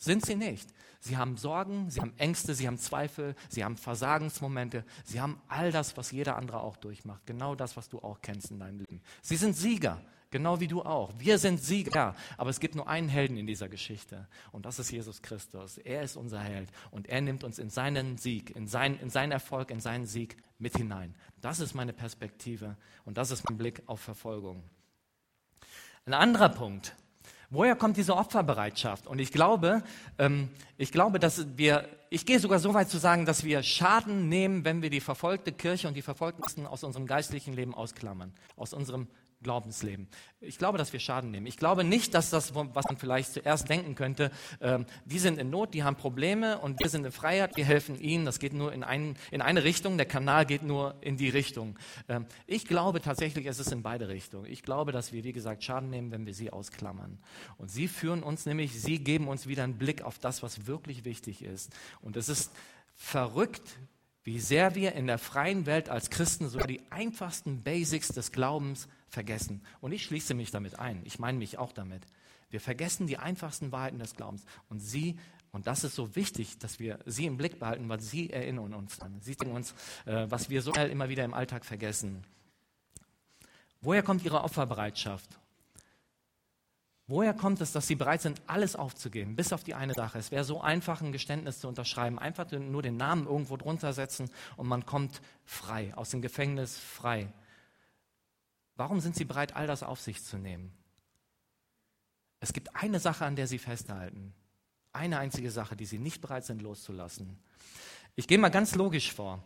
Sind 0.00 0.24
sie 0.24 0.34
nicht. 0.34 0.66
Sie 0.98 1.18
haben 1.18 1.36
Sorgen, 1.36 1.90
sie 1.90 2.00
haben 2.00 2.14
Ängste, 2.16 2.54
sie 2.54 2.66
haben 2.66 2.78
Zweifel, 2.78 3.34
sie 3.50 3.64
haben 3.64 3.76
Versagensmomente, 3.76 4.82
sie 5.04 5.20
haben 5.20 5.40
all 5.46 5.72
das, 5.72 5.96
was 5.98 6.10
jeder 6.10 6.36
andere 6.36 6.60
auch 6.60 6.76
durchmacht. 6.76 7.26
Genau 7.26 7.54
das, 7.54 7.76
was 7.76 7.90
du 7.90 7.98
auch 8.00 8.20
kennst 8.22 8.50
in 8.50 8.58
deinem 8.58 8.78
Leben. 8.78 9.02
Sie 9.20 9.36
sind 9.36 9.54
Sieger, 9.54 10.00
genau 10.30 10.58
wie 10.58 10.68
du 10.68 10.82
auch. 10.82 11.12
Wir 11.18 11.38
sind 11.38 11.62
Sieger, 11.62 12.14
aber 12.38 12.48
es 12.48 12.60
gibt 12.60 12.74
nur 12.76 12.88
einen 12.88 13.10
Helden 13.10 13.36
in 13.36 13.46
dieser 13.46 13.68
Geschichte 13.68 14.26
und 14.52 14.64
das 14.64 14.78
ist 14.78 14.90
Jesus 14.90 15.20
Christus. 15.20 15.76
Er 15.76 16.02
ist 16.02 16.16
unser 16.16 16.40
Held 16.40 16.70
und 16.90 17.06
er 17.06 17.20
nimmt 17.20 17.44
uns 17.44 17.58
in 17.58 17.68
seinen 17.68 18.16
Sieg, 18.16 18.56
in, 18.56 18.68
sein, 18.68 18.98
in 19.00 19.10
seinen 19.10 19.32
Erfolg, 19.32 19.70
in 19.70 19.80
seinen 19.80 20.06
Sieg 20.06 20.38
mit 20.58 20.76
hinein. 20.78 21.14
Das 21.42 21.60
ist 21.60 21.74
meine 21.74 21.92
Perspektive 21.92 22.78
und 23.04 23.18
das 23.18 23.30
ist 23.30 23.46
mein 23.48 23.58
Blick 23.58 23.82
auf 23.86 24.00
Verfolgung. 24.00 24.64
Ein 26.06 26.14
anderer 26.14 26.48
Punkt, 26.48 26.94
Woher 27.50 27.74
kommt 27.74 27.96
diese 27.96 28.16
Opferbereitschaft? 28.16 29.08
Und 29.08 29.18
ich 29.18 29.32
glaube, 29.32 29.82
ähm, 30.18 30.48
ich 30.78 30.92
glaube, 30.92 31.18
dass 31.18 31.46
wir, 31.56 31.88
ich 32.08 32.24
gehe 32.24 32.38
sogar 32.38 32.60
so 32.60 32.74
weit 32.74 32.88
zu 32.88 32.98
sagen, 32.98 33.26
dass 33.26 33.42
wir 33.42 33.64
Schaden 33.64 34.28
nehmen, 34.28 34.64
wenn 34.64 34.82
wir 34.82 34.90
die 34.90 35.00
verfolgte 35.00 35.50
Kirche 35.50 35.88
und 35.88 35.94
die 35.94 36.02
verfolgten 36.02 36.64
aus 36.64 36.84
unserem 36.84 37.08
geistlichen 37.08 37.52
Leben 37.52 37.74
ausklammern, 37.74 38.32
aus 38.56 38.72
unserem 38.72 39.08
Glaubensleben. 39.42 40.06
Ich 40.42 40.58
glaube, 40.58 40.76
dass 40.76 40.92
wir 40.92 41.00
Schaden 41.00 41.30
nehmen. 41.30 41.46
Ich 41.46 41.56
glaube 41.56 41.82
nicht, 41.82 42.12
dass 42.12 42.28
das, 42.28 42.54
was 42.54 42.84
man 42.84 42.96
vielleicht 42.98 43.32
zuerst 43.32 43.68
denken 43.70 43.94
könnte, 43.94 44.30
ähm, 44.60 44.84
die 45.06 45.18
sind 45.18 45.38
in 45.38 45.48
Not, 45.48 45.72
die 45.72 45.82
haben 45.82 45.96
Probleme 45.96 46.58
und 46.58 46.78
wir 46.78 46.90
sind 46.90 47.06
in 47.06 47.12
Freiheit, 47.12 47.56
wir 47.56 47.64
helfen 47.64 47.98
ihnen. 47.98 48.26
Das 48.26 48.38
geht 48.38 48.52
nur 48.52 48.72
in, 48.72 48.84
ein, 48.84 49.16
in 49.30 49.40
eine 49.40 49.64
Richtung, 49.64 49.96
der 49.96 50.06
Kanal 50.06 50.44
geht 50.44 50.62
nur 50.62 50.94
in 51.00 51.16
die 51.16 51.30
Richtung. 51.30 51.78
Ähm, 52.08 52.26
ich 52.46 52.66
glaube 52.66 53.00
tatsächlich, 53.00 53.46
es 53.46 53.58
ist 53.58 53.72
in 53.72 53.82
beide 53.82 54.08
Richtungen. 54.08 54.44
Ich 54.44 54.62
glaube, 54.62 54.92
dass 54.92 55.12
wir, 55.12 55.24
wie 55.24 55.32
gesagt, 55.32 55.64
Schaden 55.64 55.88
nehmen, 55.88 56.10
wenn 56.10 56.26
wir 56.26 56.34
sie 56.34 56.52
ausklammern. 56.52 57.18
Und 57.56 57.70
sie 57.70 57.88
führen 57.88 58.22
uns 58.22 58.44
nämlich, 58.44 58.78
sie 58.78 58.98
geben 58.98 59.26
uns 59.26 59.46
wieder 59.46 59.64
einen 59.64 59.78
Blick 59.78 60.02
auf 60.02 60.18
das, 60.18 60.42
was 60.42 60.66
wirklich 60.66 61.06
wichtig 61.06 61.42
ist. 61.42 61.70
Und 62.02 62.16
es 62.16 62.28
ist 62.28 62.52
verrückt, 62.94 63.78
wie 64.30 64.38
sehr 64.38 64.76
wir 64.76 64.92
in 64.92 65.08
der 65.08 65.18
freien 65.18 65.66
Welt 65.66 65.88
als 65.88 66.08
Christen 66.08 66.48
sogar 66.48 66.68
die 66.68 66.80
einfachsten 66.92 67.64
Basics 67.64 68.10
des 68.10 68.30
Glaubens 68.30 68.86
vergessen. 69.08 69.60
Und 69.80 69.90
ich 69.90 70.04
schließe 70.04 70.34
mich 70.34 70.52
damit 70.52 70.78
ein. 70.78 71.02
Ich 71.04 71.18
meine 71.18 71.36
mich 71.36 71.58
auch 71.58 71.72
damit. 71.72 72.06
Wir 72.48 72.60
vergessen 72.60 73.08
die 73.08 73.18
einfachsten 73.18 73.72
Wahrheiten 73.72 73.98
des 73.98 74.14
Glaubens. 74.14 74.44
Und 74.68 74.78
sie, 74.78 75.18
und 75.50 75.66
das 75.66 75.82
ist 75.82 75.96
so 75.96 76.14
wichtig, 76.14 76.58
dass 76.58 76.78
wir 76.78 77.00
sie 77.06 77.26
im 77.26 77.38
Blick 77.38 77.58
behalten, 77.58 77.88
weil 77.88 77.98
sie 77.98 78.30
erinnern 78.30 78.72
uns 78.72 79.00
an. 79.00 79.20
Sie 79.20 79.36
zeigen 79.36 79.50
uns, 79.50 79.74
äh, 80.06 80.26
was 80.28 80.48
wir 80.48 80.62
so 80.62 80.72
schnell 80.72 80.90
immer 80.90 81.08
wieder 81.08 81.24
im 81.24 81.34
Alltag 81.34 81.64
vergessen. 81.64 82.22
Woher 83.80 84.04
kommt 84.04 84.24
ihre 84.24 84.44
Opferbereitschaft? 84.44 85.39
Woher 87.10 87.34
kommt 87.34 87.60
es, 87.60 87.72
dass 87.72 87.88
sie 87.88 87.96
bereit 87.96 88.22
sind, 88.22 88.40
alles 88.46 88.76
aufzugeben, 88.76 89.34
bis 89.34 89.52
auf 89.52 89.64
die 89.64 89.74
eine 89.74 89.94
Sache? 89.94 90.16
Es 90.16 90.30
wäre 90.30 90.44
so 90.44 90.60
einfach, 90.60 91.02
ein 91.02 91.10
Geständnis 91.10 91.58
zu 91.58 91.66
unterschreiben, 91.66 92.20
einfach 92.20 92.48
nur 92.52 92.82
den 92.82 92.96
Namen 92.96 93.26
irgendwo 93.26 93.56
drunter 93.56 93.92
setzen 93.92 94.30
und 94.56 94.68
man 94.68 94.86
kommt 94.86 95.20
frei, 95.44 95.92
aus 95.96 96.10
dem 96.10 96.22
Gefängnis 96.22 96.78
frei. 96.78 97.32
Warum 98.76 99.00
sind 99.00 99.16
sie 99.16 99.24
bereit, 99.24 99.56
all 99.56 99.66
das 99.66 99.82
auf 99.82 100.00
sich 100.00 100.22
zu 100.22 100.38
nehmen? 100.38 100.72
Es 102.38 102.52
gibt 102.52 102.76
eine 102.76 103.00
Sache, 103.00 103.24
an 103.24 103.34
der 103.34 103.48
sie 103.48 103.58
festhalten. 103.58 104.32
Eine 104.92 105.18
einzige 105.18 105.50
Sache, 105.50 105.74
die 105.74 105.86
sie 105.86 105.98
nicht 105.98 106.20
bereit 106.20 106.44
sind 106.44 106.62
loszulassen. 106.62 107.40
Ich 108.14 108.28
gehe 108.28 108.38
mal 108.38 108.50
ganz 108.50 108.76
logisch 108.76 109.12
vor. 109.12 109.42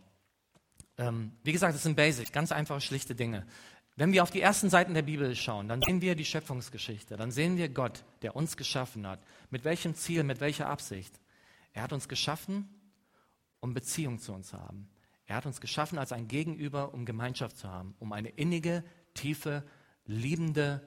Ähm, 0.99 1.31
wie 1.43 1.51
gesagt, 1.51 1.73
es 1.73 1.81
sind 1.81 1.95
Basic, 1.95 2.31
ganz 2.31 2.51
einfache, 2.51 2.79
schlichte 2.79 3.15
Dinge. 3.15 3.47
Wenn 3.97 4.11
wir 4.11 4.23
auf 4.23 4.31
die 4.31 4.41
ersten 4.41 4.69
Seiten 4.69 4.93
der 4.93 5.03
Bibel 5.03 5.33
schauen, 5.35 5.69
dann 5.69 5.81
sehen 5.81 6.01
wir 6.01 6.15
die 6.15 6.25
Schöpfungsgeschichte, 6.25 7.15
dann 7.15 7.31
sehen 7.31 7.57
wir 7.57 7.69
Gott, 7.69 8.03
der 8.21 8.35
uns 8.35 8.57
geschaffen 8.57 9.07
hat. 9.07 9.19
Mit 9.49 9.63
welchem 9.63 9.95
Ziel, 9.95 10.23
mit 10.23 10.41
welcher 10.41 10.67
Absicht? 10.67 11.19
Er 11.71 11.83
hat 11.83 11.93
uns 11.93 12.09
geschaffen, 12.09 12.67
um 13.61 13.73
Beziehung 13.73 14.19
zu 14.19 14.33
uns 14.33 14.49
zu 14.49 14.59
haben. 14.59 14.89
Er 15.27 15.37
hat 15.37 15.45
uns 15.45 15.61
geschaffen 15.61 15.97
als 15.97 16.11
ein 16.11 16.27
Gegenüber, 16.27 16.93
um 16.93 17.05
Gemeinschaft 17.05 17.57
zu 17.57 17.69
haben, 17.69 17.95
um 17.99 18.11
eine 18.11 18.29
innige, 18.29 18.83
tiefe, 19.13 19.63
liebende, 20.05 20.85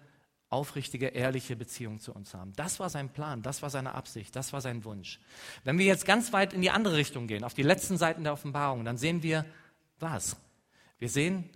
aufrichtige, 0.51 1.09
ehrliche 1.09 1.57
Beziehung 1.57 2.01
zu 2.01 2.15
uns 2.15 2.35
haben. 2.35 2.53
Das 2.55 2.79
war 2.79 2.89
sein 2.89 3.11
Plan, 3.11 3.43
das 3.43 3.63
war 3.63 3.71
seine 3.71 3.95
Absicht, 3.95 4.37
das 4.37 4.53
war 4.53 4.61
sein 4.61 4.85
Wunsch. 4.85 5.19
Wenn 5.65 5.79
wir 5.79 5.87
jetzt 5.87 6.07
ganz 6.07 6.33
weit 6.33 6.53
in 6.53 6.63
die 6.63 6.71
andere 6.71 6.97
Richtung 6.97 7.27
gehen, 7.27 7.45
auf 7.45 7.55
die 7.55 7.63
letzten 7.63 7.99
Seiten 7.99 8.23
der 8.25 8.33
Offenbarung, 8.33 8.85
dann 8.85 8.97
sehen 8.97 9.23
wir 9.23 9.45
was? 9.99 10.37
Wir 10.99 11.09
sehen, 11.09 11.51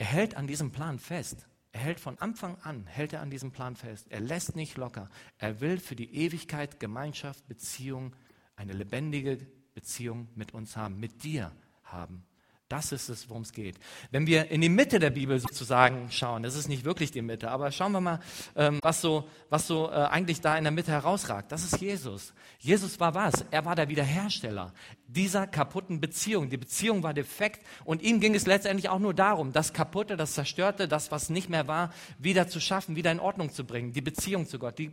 er 0.00 0.06
hält 0.06 0.34
an 0.34 0.46
diesem 0.46 0.72
Plan 0.72 0.98
fest. 0.98 1.46
Er 1.72 1.80
hält 1.80 2.00
von 2.00 2.18
Anfang 2.18 2.56
an, 2.62 2.86
hält 2.86 3.12
er 3.12 3.20
an 3.20 3.28
diesem 3.28 3.52
Plan 3.52 3.76
fest. 3.76 4.06
Er 4.08 4.20
lässt 4.20 4.56
nicht 4.56 4.78
locker. 4.78 5.10
Er 5.36 5.60
will 5.60 5.78
für 5.78 5.94
die 5.94 6.14
Ewigkeit 6.16 6.80
Gemeinschaft, 6.80 7.46
Beziehung, 7.48 8.16
eine 8.56 8.72
lebendige 8.72 9.36
Beziehung 9.74 10.28
mit 10.34 10.54
uns 10.54 10.74
haben, 10.74 10.98
mit 10.98 11.22
dir 11.22 11.52
haben. 11.84 12.24
Das 12.70 12.92
ist 12.92 13.08
es, 13.08 13.28
worum 13.28 13.42
es 13.42 13.52
geht. 13.52 13.74
Wenn 14.12 14.28
wir 14.28 14.52
in 14.52 14.60
die 14.60 14.68
Mitte 14.68 15.00
der 15.00 15.10
Bibel 15.10 15.40
sozusagen 15.40 16.08
schauen, 16.12 16.44
das 16.44 16.54
ist 16.54 16.68
nicht 16.68 16.84
wirklich 16.84 17.10
die 17.10 17.20
Mitte, 17.20 17.50
aber 17.50 17.72
schauen 17.72 17.90
wir 17.90 18.00
mal, 18.00 18.20
ähm, 18.54 18.78
was 18.80 19.00
so, 19.00 19.28
was 19.48 19.66
so 19.66 19.90
äh, 19.90 19.94
eigentlich 19.94 20.40
da 20.40 20.56
in 20.56 20.62
der 20.62 20.70
Mitte 20.70 20.92
herausragt. 20.92 21.50
Das 21.50 21.64
ist 21.64 21.80
Jesus. 21.80 22.32
Jesus 22.60 23.00
war 23.00 23.12
was? 23.12 23.44
Er 23.50 23.64
war 23.64 23.74
der 23.74 23.88
Wiederhersteller 23.88 24.72
dieser 25.08 25.48
kaputten 25.48 26.00
Beziehung. 26.00 26.48
Die 26.48 26.58
Beziehung 26.58 27.02
war 27.02 27.12
defekt 27.12 27.66
und 27.84 28.02
ihm 28.02 28.20
ging 28.20 28.36
es 28.36 28.46
letztendlich 28.46 28.88
auch 28.88 29.00
nur 29.00 29.14
darum, 29.14 29.52
das 29.52 29.72
Kaputte, 29.72 30.16
das 30.16 30.34
Zerstörte, 30.34 30.86
das, 30.86 31.10
was 31.10 31.28
nicht 31.28 31.48
mehr 31.48 31.66
war, 31.66 31.92
wieder 32.20 32.46
zu 32.46 32.60
schaffen, 32.60 32.94
wieder 32.94 33.10
in 33.10 33.18
Ordnung 33.18 33.50
zu 33.50 33.64
bringen. 33.64 33.92
Die 33.92 34.00
Beziehung 34.00 34.46
zu 34.46 34.60
Gott, 34.60 34.78
die, 34.78 34.92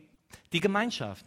die 0.52 0.62
Gemeinschaft. 0.62 1.24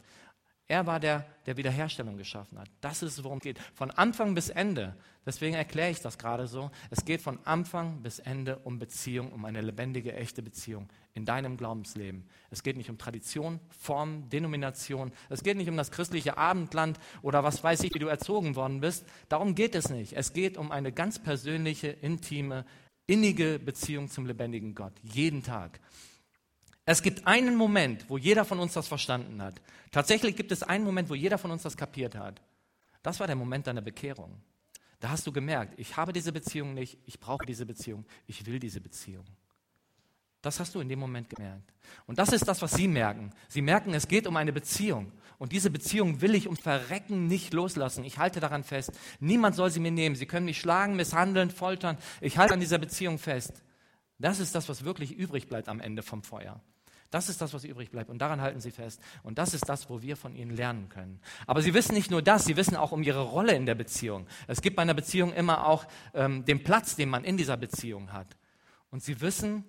Er 0.71 0.87
war 0.87 1.01
der, 1.01 1.27
der 1.47 1.57
Wiederherstellung 1.57 2.17
geschaffen 2.17 2.57
hat. 2.57 2.71
Das 2.81 3.03
ist, 3.03 3.25
worum 3.25 3.39
es 3.39 3.43
geht. 3.43 3.59
Von 3.75 3.91
Anfang 3.91 4.37
bis 4.37 4.51
Ende. 4.51 4.95
Deswegen 5.27 5.57
erkläre 5.57 5.91
ich 5.91 5.99
das 5.99 6.17
gerade 6.17 6.47
so. 6.47 6.71
Es 6.91 7.05
geht 7.05 7.21
von 7.21 7.41
Anfang 7.45 8.05
bis 8.05 8.21
Ende 8.21 8.61
um 8.61 8.79
Beziehung, 8.79 9.33
um 9.33 9.45
eine 9.45 9.63
lebendige, 9.63 10.15
echte 10.15 10.43
Beziehung 10.43 10.89
in 11.13 11.25
deinem 11.25 11.57
Glaubensleben. 11.57 12.25
Es 12.51 12.63
geht 12.63 12.77
nicht 12.77 12.89
um 12.89 12.99
Tradition, 12.99 13.59
Form, 13.77 14.29
Denomination. 14.29 15.11
Es 15.29 15.43
geht 15.43 15.57
nicht 15.57 15.69
um 15.69 15.77
das 15.77 15.91
christliche 15.91 16.39
Abendland 16.39 17.01
oder 17.23 17.43
was 17.43 17.65
weiß 17.65 17.83
ich, 17.83 17.93
wie 17.93 17.99
du 17.99 18.07
erzogen 18.07 18.55
worden 18.55 18.81
bist. 18.81 19.05
Darum 19.29 19.57
geht 19.57 19.75
es 19.75 19.91
nicht. 19.91 20.13
Es 20.13 20.33
geht 20.33 20.57
um 20.57 20.71
eine 20.71 20.93
ganz 20.93 21.19
persönliche, 21.19 21.89
intime, 21.89 22.65
innige 23.09 23.59
Beziehung 23.59 24.09
zum 24.09 24.25
lebendigen 24.25 24.77
Gott. 24.77 24.93
Jeden 25.03 25.43
Tag. 25.43 25.81
Es 26.91 27.03
gibt 27.03 27.25
einen 27.25 27.55
Moment, 27.55 28.11
wo 28.11 28.19
jeder 28.19 28.45
von 28.45 28.59
uns 28.59 28.73
das 28.73 28.89
verstanden 28.89 29.41
hat. 29.41 29.63
Tatsächlich 29.93 30.35
gibt 30.35 30.51
es 30.51 30.65
einen 30.65 30.83
Moment, 30.83 31.09
wo 31.09 31.15
jeder 31.15 31.39
von 31.39 31.53
uns 31.53 31.63
das 31.63 31.77
kapiert 31.77 32.17
hat. 32.17 32.43
Das 33.05 33.21
war 33.21 33.29
der 33.29 33.37
Moment 33.37 33.69
deiner 33.69 33.81
Bekehrung. 33.81 34.43
Da 34.99 35.11
hast 35.11 35.25
du 35.25 35.31
gemerkt, 35.31 35.79
ich 35.79 35.97
habe 35.97 36.13
diese 36.13 36.33
Beziehung 36.33 36.75
nicht, 36.75 36.99
ich 37.07 37.21
brauche 37.21 37.47
diese 37.47 37.65
Beziehung, 37.65 38.05
ich 38.27 38.45
will 38.45 38.59
diese 38.59 38.81
Beziehung. 38.81 39.25
Das 40.43 40.59
hast 40.59 40.75
du 40.75 40.81
in 40.81 40.89
dem 40.89 40.99
Moment 40.99 41.31
gemerkt. 41.31 41.73
Und 42.07 42.19
das 42.19 42.33
ist 42.33 42.49
das, 42.49 42.61
was 42.61 42.73
sie 42.73 42.89
merken. 42.89 43.31
Sie 43.47 43.63
merken, 43.63 43.95
es 43.95 44.09
geht 44.09 44.27
um 44.27 44.37
eine 44.37 44.53
Beziehung. 44.53 45.13
Und 45.39 45.53
diese 45.53 45.71
Beziehung 45.71 46.21
will 46.21 46.35
ich 46.35 46.49
um 46.49 46.57
Verrecken 46.57 47.29
nicht 47.29 47.55
loslassen. 47.55 48.03
Ich 48.03 48.19
halte 48.19 48.41
daran 48.41 48.65
fest. 48.65 48.91
Niemand 49.21 49.55
soll 49.55 49.71
sie 49.71 49.79
mir 49.79 49.93
nehmen. 49.93 50.17
Sie 50.17 50.27
können 50.27 50.47
mich 50.47 50.59
schlagen, 50.59 50.97
misshandeln, 50.97 51.51
foltern. 51.51 51.99
Ich 52.21 52.37
halte 52.37 52.55
an 52.55 52.61
dieser 52.61 52.79
Beziehung 52.79 53.21
fest. 53.21 53.63
Das 54.19 54.41
ist 54.41 54.57
das, 54.57 54.69
was 54.69 54.85
wirklich 54.85 55.13
übrig 55.13 55.47
bleibt 55.47 55.69
am 55.69 55.79
Ende 55.79 56.03
vom 56.03 56.25
Feuer. 56.25 56.61
Das 57.11 57.29
ist 57.29 57.41
das, 57.41 57.53
was 57.53 57.65
übrig 57.65 57.91
bleibt. 57.91 58.09
Und 58.09 58.19
daran 58.19 58.41
halten 58.41 58.61
sie 58.61 58.71
fest. 58.71 59.01
Und 59.25 59.39
das 59.39 59.53
ist 59.53 59.69
das, 59.69 59.91
wo 59.91 60.01
wir 60.01 60.17
von 60.17 60.37
ihnen 60.37 60.55
lernen 60.55 60.89
können. 60.89 61.21
Aber 61.47 61.61
sie 61.61 61.75
wissen 61.75 61.95
nicht 61.95 62.11
nur 62.11 62.23
das, 62.23 62.45
sie 62.45 62.57
wissen 62.57 62.77
auch 62.77 62.93
um 62.93 63.03
ihre 63.03 63.23
Rolle 63.23 63.55
in 63.55 63.67
der 63.67 63.75
Beziehung. 63.75 64.27
Es 64.47 64.63
gibt 64.63 64.77
bei 64.77 64.83
einer 64.83 64.95
Beziehung 64.95 65.33
immer 65.33 65.67
auch 65.67 65.87
ähm, 66.15 66.45
den 66.45 66.63
Platz, 66.63 66.95
den 66.95 67.09
man 67.09 67.25
in 67.25 67.37
dieser 67.37 67.57
Beziehung 67.57 68.13
hat. 68.13 68.37
Und 68.91 69.03
sie 69.03 69.21
wissen, 69.21 69.65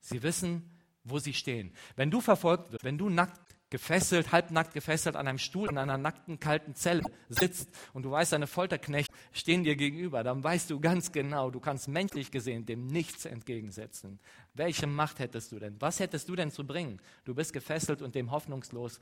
sie 0.00 0.22
wissen, 0.22 0.70
wo 1.02 1.18
sie 1.18 1.34
stehen. 1.34 1.72
Wenn 1.96 2.10
du 2.10 2.20
verfolgt 2.20 2.72
wirst, 2.72 2.84
wenn 2.84 2.96
du 2.98 3.08
nackt 3.08 3.43
gefesselt, 3.74 4.30
halbnackt 4.30 4.72
gefesselt 4.72 5.16
an 5.16 5.26
einem 5.26 5.38
Stuhl 5.38 5.68
in 5.68 5.78
einer 5.78 5.98
nackten, 5.98 6.38
kalten 6.38 6.76
Zelle 6.76 7.02
sitzt 7.28 7.68
und 7.92 8.04
du 8.04 8.10
weißt, 8.12 8.32
deine 8.32 8.46
Folterknechte 8.46 9.12
stehen 9.32 9.64
dir 9.64 9.74
gegenüber, 9.74 10.22
dann 10.22 10.44
weißt 10.44 10.70
du 10.70 10.78
ganz 10.78 11.10
genau, 11.10 11.50
du 11.50 11.58
kannst 11.58 11.88
menschlich 11.88 12.30
gesehen 12.30 12.66
dem 12.66 12.86
nichts 12.86 13.24
entgegensetzen. 13.24 14.20
Welche 14.52 14.86
Macht 14.86 15.18
hättest 15.18 15.50
du 15.50 15.58
denn? 15.58 15.74
Was 15.80 15.98
hättest 15.98 16.28
du 16.28 16.36
denn 16.36 16.52
zu 16.52 16.64
bringen? 16.64 17.00
Du 17.24 17.34
bist 17.34 17.52
gefesselt 17.52 18.00
und 18.00 18.14
dem 18.14 18.30
hoffnungslos, 18.30 19.00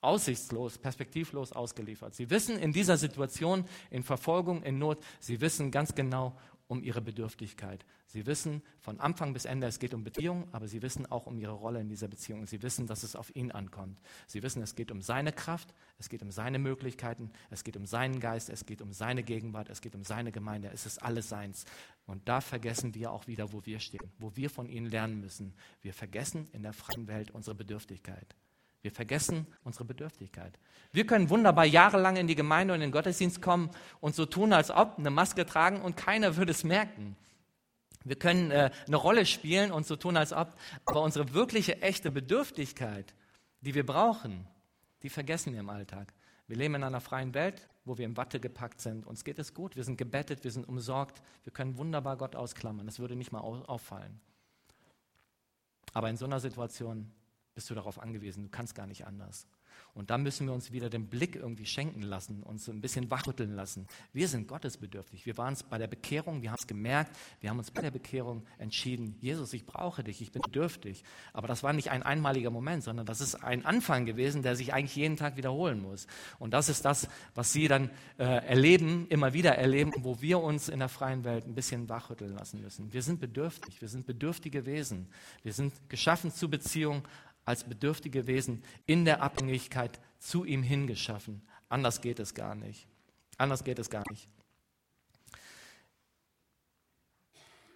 aussichtslos, 0.00 0.76
perspektivlos 0.78 1.52
ausgeliefert. 1.52 2.16
Sie 2.16 2.30
wissen 2.30 2.58
in 2.58 2.72
dieser 2.72 2.96
Situation, 2.96 3.64
in 3.90 4.02
Verfolgung, 4.02 4.64
in 4.64 4.80
Not, 4.80 4.98
sie 5.20 5.40
wissen 5.40 5.70
ganz 5.70 5.94
genau 5.94 6.36
um 6.68 6.82
ihre 6.82 7.00
Bedürftigkeit. 7.00 7.84
Sie 8.06 8.26
wissen 8.26 8.62
von 8.80 9.00
Anfang 9.00 9.32
bis 9.32 9.46
Ende, 9.46 9.66
es 9.66 9.78
geht 9.78 9.94
um 9.94 10.04
Beziehung, 10.04 10.46
aber 10.52 10.68
sie 10.68 10.82
wissen 10.82 11.06
auch 11.06 11.26
um 11.26 11.38
ihre 11.38 11.52
Rolle 11.52 11.80
in 11.80 11.88
dieser 11.88 12.08
Beziehung. 12.08 12.46
Sie 12.46 12.62
wissen, 12.62 12.86
dass 12.86 13.02
es 13.02 13.16
auf 13.16 13.34
ihn 13.34 13.50
ankommt. 13.50 13.98
Sie 14.26 14.42
wissen, 14.42 14.62
es 14.62 14.74
geht 14.74 14.90
um 14.90 15.00
seine 15.00 15.32
Kraft, 15.32 15.74
es 15.98 16.08
geht 16.08 16.22
um 16.22 16.30
seine 16.30 16.58
Möglichkeiten, 16.58 17.30
es 17.50 17.64
geht 17.64 17.76
um 17.76 17.86
seinen 17.86 18.20
Geist, 18.20 18.50
es 18.50 18.66
geht 18.66 18.82
um 18.82 18.92
seine 18.92 19.22
Gegenwart, 19.22 19.70
es 19.70 19.80
geht 19.80 19.94
um 19.94 20.04
seine 20.04 20.30
Gemeinde. 20.30 20.70
Es 20.72 20.86
ist 20.86 21.02
alles 21.02 21.28
seins. 21.28 21.64
Und 22.06 22.28
da 22.28 22.40
vergessen 22.40 22.94
wir 22.94 23.12
auch 23.12 23.26
wieder, 23.26 23.52
wo 23.52 23.64
wir 23.64 23.80
stehen, 23.80 24.12
wo 24.18 24.36
wir 24.36 24.50
von 24.50 24.68
ihnen 24.68 24.86
lernen 24.86 25.20
müssen. 25.20 25.54
Wir 25.80 25.94
vergessen 25.94 26.48
in 26.52 26.62
der 26.62 26.74
freien 26.74 27.08
Welt 27.08 27.30
unsere 27.30 27.54
Bedürftigkeit. 27.54 28.34
Wir 28.82 28.92
vergessen 28.92 29.46
unsere 29.64 29.84
Bedürftigkeit. 29.84 30.58
Wir 30.92 31.06
können 31.06 31.30
wunderbar 31.30 31.64
jahrelang 31.64 32.16
in 32.16 32.26
die 32.26 32.34
Gemeinde 32.34 32.74
und 32.74 32.80
in 32.80 32.88
den 32.88 32.92
Gottesdienst 32.92 33.42
kommen 33.42 33.70
und 34.00 34.14
so 34.14 34.24
tun, 34.24 34.52
als 34.52 34.70
ob 34.70 34.98
eine 34.98 35.10
Maske 35.10 35.44
tragen 35.44 35.80
und 35.82 35.96
keiner 35.96 36.36
würde 36.36 36.52
es 36.52 36.64
merken. 36.64 37.16
Wir 38.04 38.16
können 38.16 38.50
äh, 38.50 38.70
eine 38.86 38.96
Rolle 38.96 39.26
spielen 39.26 39.72
und 39.72 39.86
so 39.86 39.96
tun, 39.96 40.16
als 40.16 40.32
ob, 40.32 40.54
aber 40.84 41.02
unsere 41.02 41.34
wirkliche, 41.34 41.82
echte 41.82 42.10
Bedürftigkeit, 42.10 43.14
die 43.60 43.74
wir 43.74 43.84
brauchen, 43.84 44.46
die 45.02 45.10
vergessen 45.10 45.52
wir 45.52 45.60
im 45.60 45.68
Alltag. 45.68 46.14
Wir 46.46 46.56
leben 46.56 46.76
in 46.76 46.84
einer 46.84 47.00
freien 47.00 47.34
Welt, 47.34 47.68
wo 47.84 47.98
wir 47.98 48.06
im 48.06 48.16
Watte 48.16 48.40
gepackt 48.40 48.80
sind. 48.80 49.06
Uns 49.06 49.24
geht 49.24 49.38
es 49.38 49.52
gut, 49.52 49.76
wir 49.76 49.84
sind 49.84 49.98
gebettet, 49.98 50.44
wir 50.44 50.50
sind 50.50 50.66
umsorgt, 50.66 51.20
wir 51.44 51.52
können 51.52 51.76
wunderbar 51.76 52.16
Gott 52.16 52.36
ausklammern. 52.36 52.86
Das 52.86 52.98
würde 52.98 53.16
nicht 53.16 53.32
mal 53.32 53.40
auffallen. 53.40 54.20
Aber 55.92 56.08
in 56.08 56.16
so 56.16 56.24
einer 56.24 56.40
Situation 56.40 57.10
bist 57.58 57.70
du 57.70 57.74
darauf 57.74 58.00
angewiesen. 58.00 58.44
Du 58.44 58.50
kannst 58.50 58.76
gar 58.76 58.86
nicht 58.86 59.04
anders. 59.04 59.48
Und 59.94 60.10
da 60.10 60.18
müssen 60.18 60.46
wir 60.46 60.54
uns 60.54 60.70
wieder 60.70 60.88
den 60.88 61.08
Blick 61.08 61.34
irgendwie 61.34 61.66
schenken 61.66 62.02
lassen, 62.02 62.44
uns 62.44 62.68
ein 62.68 62.80
bisschen 62.80 63.10
wachrütteln 63.10 63.56
lassen. 63.56 63.88
Wir 64.12 64.28
sind 64.28 64.46
gottesbedürftig. 64.46 65.26
Wir 65.26 65.36
waren 65.36 65.54
es 65.54 65.64
bei 65.64 65.76
der 65.76 65.88
Bekehrung, 65.88 66.40
wir 66.40 66.50
haben 66.50 66.58
es 66.60 66.68
gemerkt, 66.68 67.16
wir 67.40 67.50
haben 67.50 67.58
uns 67.58 67.72
bei 67.72 67.82
der 67.82 67.90
Bekehrung 67.90 68.44
entschieden, 68.58 69.16
Jesus, 69.20 69.52
ich 69.54 69.66
brauche 69.66 70.04
dich, 70.04 70.22
ich 70.22 70.30
bin 70.30 70.42
bedürftig. 70.42 71.02
Aber 71.32 71.48
das 71.48 71.64
war 71.64 71.72
nicht 71.72 71.90
ein 71.90 72.04
einmaliger 72.04 72.50
Moment, 72.50 72.84
sondern 72.84 73.06
das 73.06 73.20
ist 73.20 73.34
ein 73.42 73.66
Anfang 73.66 74.06
gewesen, 74.06 74.44
der 74.44 74.54
sich 74.54 74.72
eigentlich 74.72 74.94
jeden 74.94 75.16
Tag 75.16 75.36
wiederholen 75.36 75.82
muss. 75.82 76.06
Und 76.38 76.54
das 76.54 76.68
ist 76.68 76.84
das, 76.84 77.08
was 77.34 77.52
Sie 77.52 77.66
dann 77.66 77.90
äh, 78.18 78.24
erleben, 78.24 79.08
immer 79.08 79.32
wieder 79.32 79.56
erleben, 79.56 79.92
wo 79.98 80.20
wir 80.20 80.38
uns 80.38 80.68
in 80.68 80.78
der 80.78 80.88
freien 80.88 81.24
Welt 81.24 81.44
ein 81.44 81.56
bisschen 81.56 81.88
wachrütteln 81.88 82.34
lassen 82.34 82.60
müssen. 82.60 82.92
Wir 82.92 83.02
sind 83.02 83.18
bedürftig, 83.18 83.80
wir 83.80 83.88
sind 83.88 84.06
bedürftige 84.06 84.64
Wesen. 84.64 85.08
Wir 85.42 85.52
sind 85.52 85.72
geschaffen 85.88 86.30
zu 86.30 86.48
Beziehung, 86.48 87.02
als 87.48 87.64
bedürftige 87.64 88.26
Wesen 88.26 88.62
in 88.84 89.06
der 89.06 89.22
Abhängigkeit 89.22 89.98
zu 90.18 90.44
ihm 90.44 90.62
hingeschaffen. 90.62 91.42
Anders 91.70 92.02
geht 92.02 92.20
es 92.20 92.34
gar 92.34 92.54
nicht. 92.54 92.86
Anders 93.38 93.64
geht 93.64 93.78
es 93.78 93.88
gar 93.88 94.04
nicht. 94.10 94.28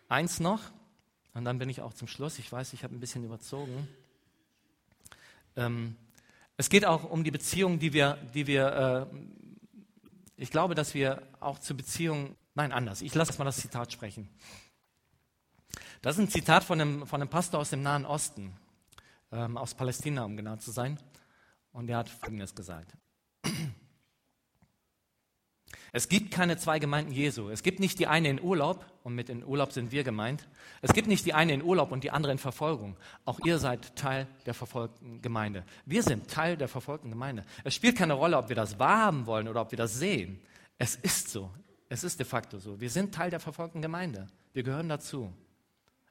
Eins 0.09 0.41
noch, 0.41 0.61
und 1.33 1.47
dann 1.47 1.59
bin 1.59 1.71
ich 1.71 1.81
auch 1.81 1.95
zum 1.95 2.07
Schluss. 2.07 2.39
Ich 2.39 2.53
weiß, 2.53 2.75
ich 2.75 2.85
habe 2.85 2.95
ein 2.95 3.01
bisschen 3.01 3.25
überzogen. 3.25 3.89
Ähm, 5.57 5.97
es 6.59 6.69
geht 6.69 6.85
auch 6.85 7.05
um 7.05 7.25
die 7.25 7.31
Beziehung, 7.31 7.79
die 7.79 7.95
wir, 7.95 8.19
die 8.35 8.47
wir 8.47 9.09
äh, 9.11 9.17
ich 10.37 10.51
glaube, 10.51 10.75
dass 10.75 10.93
wir 10.93 11.23
auch 11.41 11.59
zur 11.61 11.79
Beziehung, 11.79 12.37
nein, 12.55 12.73
anders. 12.73 13.01
Ich 13.01 13.15
lasse 13.15 13.39
mal 13.39 13.45
das 13.45 13.57
Zitat 13.57 13.91
sprechen. 13.91 14.29
Das 16.03 16.17
ist 16.17 16.25
ein 16.25 16.29
Zitat 16.29 16.63
von 16.63 16.79
einem, 16.79 17.07
von 17.07 17.23
einem 17.23 17.31
Pastor 17.31 17.61
aus 17.61 17.71
dem 17.71 17.83
Nahen 17.83 18.05
Osten 18.05 18.53
ähm, 19.33 19.57
aus 19.57 19.75
Palästina, 19.75 20.25
um 20.25 20.37
genau 20.37 20.57
zu 20.57 20.71
sein. 20.71 20.99
Und 21.73 21.89
er 21.89 21.99
hat 21.99 22.09
Folgendes 22.09 22.55
gesagt. 22.55 22.93
Es 25.95 26.09
gibt 26.09 26.31
keine 26.31 26.57
zwei 26.57 26.79
Gemeinden 26.79 27.13
Jesu. 27.13 27.51
Es 27.51 27.63
gibt 27.63 27.79
nicht 27.79 27.99
die 27.99 28.07
eine 28.07 28.31
in 28.31 28.41
Urlaub, 28.41 28.87
und 29.03 29.15
mit 29.15 29.29
in 29.29 29.45
Urlaub 29.45 29.73
sind 29.73 29.93
wir 29.93 30.05
gemeint. 30.05 30.49
Es 30.81 30.93
gibt 30.93 31.09
nicht 31.09 31.27
die 31.27 31.35
eine 31.35 31.53
in 31.53 31.63
Urlaub 31.63 31.93
und 31.93 32.05
die 32.05 32.11
andere 32.11 32.33
in 32.33 32.39
Verfolgung. 32.39 32.97
Auch 33.25 33.41
ihr 33.41 33.59
seid 33.59 33.97
Teil 33.97 34.27
der 34.47 34.55
verfolgten 34.55 35.21
Gemeinde. 35.21 35.65
Wir 35.85 36.03
sind 36.03 36.31
Teil 36.31 36.57
der 36.57 36.69
verfolgten 36.69 37.11
Gemeinde. 37.11 37.45
Es 37.65 37.75
spielt 37.75 37.97
keine 37.97 38.15
Rolle, 38.15 38.39
ob 38.39 38.49
wir 38.49 38.57
das 38.57 38.79
wahrhaben 38.79 39.27
wollen 39.27 39.49
oder 39.49 39.61
ob 39.61 39.71
wir 39.71 39.77
das 39.77 39.95
sehen. 39.95 40.41
Es 40.79 40.95
ist 40.95 41.31
so. 41.31 41.51
Es 41.89 42.05
ist 42.05 42.19
de 42.19 42.25
facto 42.25 42.59
so. 42.59 42.81
Wir 42.81 42.91
sind 42.91 43.15
Teil 43.15 43.31
der 43.31 43.41
verfolgten 43.41 43.83
Gemeinde. 43.83 44.29
Wir 44.53 44.63
gehören 44.63 44.89
dazu. 44.89 45.33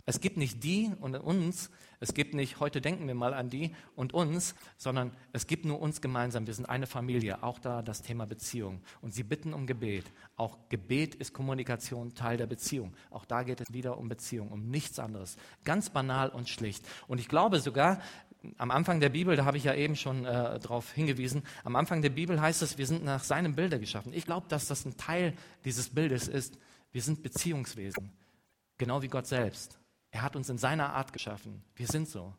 Es 0.05 0.19
gibt 0.19 0.37
nicht 0.37 0.63
die 0.63 0.91
und 0.99 1.15
uns, 1.15 1.69
es 1.99 2.15
gibt 2.15 2.33
nicht, 2.33 2.59
heute 2.59 2.81
denken 2.81 3.05
wir 3.07 3.13
mal 3.13 3.33
an 3.33 3.49
die 3.49 3.75
und 3.95 4.13
uns, 4.13 4.55
sondern 4.77 5.11
es 5.33 5.45
gibt 5.45 5.65
nur 5.65 5.79
uns 5.79 6.01
gemeinsam. 6.01 6.47
Wir 6.47 6.53
sind 6.55 6.65
eine 6.65 6.87
Familie, 6.87 7.43
auch 7.43 7.59
da 7.59 7.83
das 7.83 8.01
Thema 8.01 8.25
Beziehung. 8.25 8.81
Und 9.01 9.13
sie 9.13 9.23
bitten 9.23 9.53
um 9.53 9.67
Gebet. 9.67 10.05
Auch 10.35 10.57
Gebet 10.69 11.13
ist 11.13 11.33
Kommunikation, 11.33 12.15
Teil 12.15 12.37
der 12.37 12.47
Beziehung. 12.47 12.93
Auch 13.11 13.25
da 13.25 13.43
geht 13.43 13.61
es 13.61 13.71
wieder 13.71 13.99
um 13.99 14.09
Beziehung, 14.09 14.49
um 14.49 14.69
nichts 14.71 14.97
anderes. 14.97 15.37
Ganz 15.63 15.91
banal 15.91 16.29
und 16.29 16.49
schlicht. 16.49 16.83
Und 17.07 17.19
ich 17.19 17.27
glaube 17.27 17.59
sogar, 17.59 18.01
am 18.57 18.71
Anfang 18.71 18.99
der 18.99 19.09
Bibel, 19.09 19.35
da 19.35 19.45
habe 19.45 19.57
ich 19.57 19.63
ja 19.63 19.75
eben 19.75 19.95
schon 19.95 20.25
äh, 20.25 20.59
darauf 20.59 20.91
hingewiesen, 20.91 21.43
am 21.63 21.75
Anfang 21.75 22.01
der 22.01 22.09
Bibel 22.09 22.41
heißt 22.41 22.63
es, 22.63 22.77
wir 22.79 22.87
sind 22.87 23.03
nach 23.03 23.23
seinem 23.23 23.55
Bilde 23.55 23.79
geschaffen. 23.79 24.13
Ich 24.13 24.25
glaube, 24.25 24.47
dass 24.49 24.65
das 24.65 24.85
ein 24.85 24.97
Teil 24.97 25.35
dieses 25.65 25.89
Bildes 25.89 26.27
ist. 26.27 26.57
Wir 26.91 27.03
sind 27.03 27.21
Beziehungswesen, 27.21 28.11
genau 28.77 29.03
wie 29.03 29.07
Gott 29.07 29.27
selbst. 29.27 29.80
Er 30.11 30.21
hat 30.21 30.35
uns 30.35 30.49
in 30.49 30.57
seiner 30.57 30.93
Art 30.93 31.13
geschaffen. 31.13 31.63
Wir 31.75 31.87
sind 31.87 32.07
so. 32.09 32.33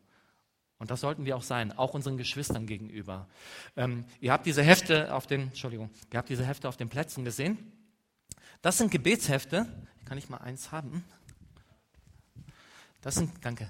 Und 0.79 0.91
das 0.91 1.01
sollten 1.01 1.25
wir 1.25 1.37
auch 1.37 1.43
sein, 1.43 1.73
auch 1.79 1.95
unseren 1.95 2.17
Geschwistern 2.17 2.67
gegenüber. 2.67 3.29
Ähm, 3.77 4.05
ihr 4.21 4.33
habt 4.33 4.47
diese 4.47 4.63
Hefte 4.63 5.15
auf 5.15 5.27
den, 5.27 5.43
Entschuldigung, 5.43 5.91
ihr 6.13 6.19
habt 6.19 6.29
diese 6.29 6.45
Hefte 6.45 6.69
auf 6.69 6.77
den 6.77 6.89
Plätzen 6.89 7.25
gesehen. 7.25 7.73
Das 8.63 8.79
sind 8.79 8.91
Gebetshefte. 8.91 9.67
Kann 10.05 10.19
ich 10.19 10.29
mal 10.29 10.39
eins 10.39 10.73
haben? 10.73 11.05
Das 13.01 13.15
sind, 13.15 13.33
danke. 13.45 13.69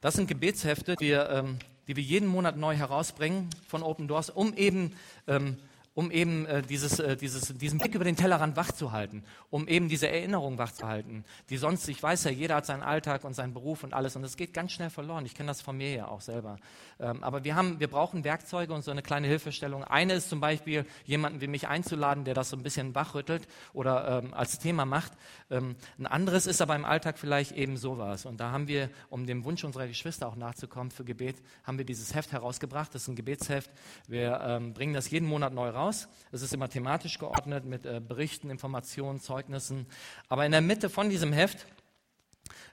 Das 0.00 0.14
sind 0.14 0.26
Gebetshefte, 0.26 0.96
die, 0.96 1.10
ähm, 1.10 1.58
die 1.86 1.96
wir 1.96 2.02
jeden 2.02 2.28
Monat 2.28 2.56
neu 2.56 2.74
herausbringen 2.76 3.50
von 3.66 3.82
Open 3.82 4.08
Doors, 4.08 4.30
um 4.30 4.54
eben 4.54 4.94
ähm, 5.26 5.58
um 5.98 6.12
eben 6.12 6.46
äh, 6.46 6.62
dieses, 6.62 7.00
äh, 7.00 7.16
dieses, 7.16 7.52
diesen 7.58 7.80
Blick 7.80 7.92
über 7.96 8.04
den 8.04 8.14
Tellerrand 8.14 8.54
wachzuhalten, 8.54 9.24
um 9.50 9.66
eben 9.66 9.88
diese 9.88 10.08
Erinnerung 10.08 10.56
wachzuhalten, 10.56 11.24
die 11.50 11.56
sonst, 11.56 11.88
ich 11.88 12.00
weiß 12.00 12.22
ja, 12.22 12.30
jeder 12.30 12.54
hat 12.54 12.66
seinen 12.66 12.84
Alltag 12.84 13.24
und 13.24 13.34
seinen 13.34 13.52
Beruf 13.52 13.82
und 13.82 13.92
alles 13.94 14.14
und 14.14 14.22
es 14.22 14.36
geht 14.36 14.54
ganz 14.54 14.70
schnell 14.70 14.90
verloren. 14.90 15.26
Ich 15.26 15.34
kenne 15.34 15.48
das 15.48 15.60
von 15.60 15.76
mir 15.76 15.92
ja 15.92 16.06
auch 16.06 16.20
selber. 16.20 16.58
Ähm, 17.00 17.24
aber 17.24 17.42
wir, 17.42 17.56
haben, 17.56 17.80
wir 17.80 17.88
brauchen 17.88 18.22
Werkzeuge 18.22 18.72
und 18.72 18.82
so 18.82 18.92
eine 18.92 19.02
kleine 19.02 19.26
Hilfestellung. 19.26 19.82
Eine 19.82 20.12
ist 20.12 20.28
zum 20.28 20.38
Beispiel, 20.38 20.86
jemanden 21.04 21.40
wie 21.40 21.48
mich 21.48 21.66
einzuladen, 21.66 22.22
der 22.22 22.34
das 22.34 22.50
so 22.50 22.56
ein 22.56 22.62
bisschen 22.62 22.94
wachrüttelt 22.94 23.48
oder 23.72 24.22
ähm, 24.22 24.34
als 24.34 24.60
Thema 24.60 24.84
macht. 24.84 25.10
Ähm, 25.50 25.74
ein 25.98 26.06
anderes 26.06 26.46
ist 26.46 26.62
aber 26.62 26.76
im 26.76 26.84
Alltag 26.84 27.18
vielleicht 27.18 27.50
eben 27.56 27.76
sowas. 27.76 28.24
Und 28.24 28.38
da 28.38 28.52
haben 28.52 28.68
wir, 28.68 28.88
um 29.10 29.26
dem 29.26 29.42
Wunsch 29.42 29.64
unserer 29.64 29.88
Geschwister 29.88 30.28
auch 30.28 30.36
nachzukommen 30.36 30.92
für 30.92 31.04
Gebet, 31.04 31.42
haben 31.64 31.76
wir 31.76 31.84
dieses 31.84 32.14
Heft 32.14 32.30
herausgebracht. 32.30 32.94
Das 32.94 33.02
ist 33.02 33.08
ein 33.08 33.16
Gebetsheft. 33.16 33.72
Wir 34.06 34.40
ähm, 34.44 34.74
bringen 34.74 34.94
das 34.94 35.10
jeden 35.10 35.26
Monat 35.26 35.52
neu 35.52 35.70
raus 35.70 35.87
aus. 35.88 36.08
Es 36.32 36.42
ist 36.42 36.52
immer 36.52 36.68
thematisch 36.68 37.18
geordnet 37.18 37.64
mit 37.64 37.86
äh, 37.86 38.00
Berichten, 38.00 38.50
Informationen, 38.50 39.20
Zeugnissen. 39.20 39.86
Aber 40.28 40.44
in 40.44 40.52
der 40.52 40.60
Mitte 40.60 40.90
von 40.90 41.08
diesem 41.08 41.32
Heft, 41.32 41.66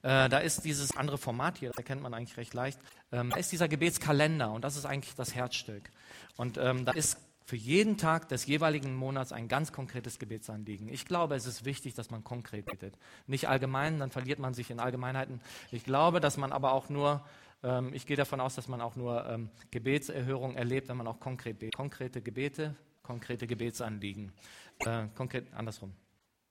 äh, 0.03 0.29
da 0.29 0.39
ist 0.39 0.65
dieses 0.65 0.95
andere 0.97 1.17
Format 1.17 1.57
hier, 1.57 1.69
das 1.69 1.77
erkennt 1.77 2.01
man 2.01 2.13
eigentlich 2.13 2.37
recht 2.37 2.53
leicht, 2.53 2.79
ähm, 3.11 3.29
da 3.29 3.37
ist 3.37 3.51
dieser 3.51 3.67
Gebetskalender 3.67 4.51
und 4.51 4.63
das 4.63 4.75
ist 4.75 4.85
eigentlich 4.85 5.15
das 5.15 5.33
Herzstück. 5.33 5.89
Und 6.35 6.57
ähm, 6.57 6.85
da 6.85 6.91
ist 6.91 7.17
für 7.45 7.55
jeden 7.55 7.97
Tag 7.97 8.27
des 8.29 8.45
jeweiligen 8.47 8.95
Monats 8.95 9.31
ein 9.31 9.47
ganz 9.47 9.71
konkretes 9.71 10.19
Gebetsanliegen. 10.19 10.89
Ich 10.89 11.05
glaube, 11.05 11.35
es 11.35 11.45
ist 11.45 11.63
wichtig, 11.63 11.93
dass 11.93 12.09
man 12.09 12.23
konkret 12.23 12.65
betet. 12.65 12.97
Nicht 13.27 13.47
allgemein, 13.47 13.99
dann 13.99 14.09
verliert 14.09 14.39
man 14.39 14.53
sich 14.53 14.71
in 14.71 14.79
Allgemeinheiten. 14.79 15.39
Ich 15.71 15.83
glaube, 15.83 16.19
dass 16.19 16.37
man 16.37 16.51
aber 16.51 16.73
auch 16.73 16.89
nur, 16.89 17.23
ähm, 17.63 17.93
ich 17.93 18.07
gehe 18.07 18.17
davon 18.17 18.41
aus, 18.41 18.55
dass 18.55 18.67
man 18.67 18.81
auch 18.81 18.95
nur 18.95 19.25
ähm, 19.27 19.49
Gebetserhörung 19.71 20.55
erlebt, 20.55 20.89
wenn 20.89 20.97
man 20.97 21.07
auch 21.07 21.19
konkret 21.19 21.59
betet. 21.59 21.75
Konkrete 21.75 22.21
Gebete 22.21 22.75
konkrete 23.05 23.47
Gebetsanliegen. 23.47 24.31
Äh, 24.79 25.07
konkret, 25.15 25.53
andersrum. 25.53 25.93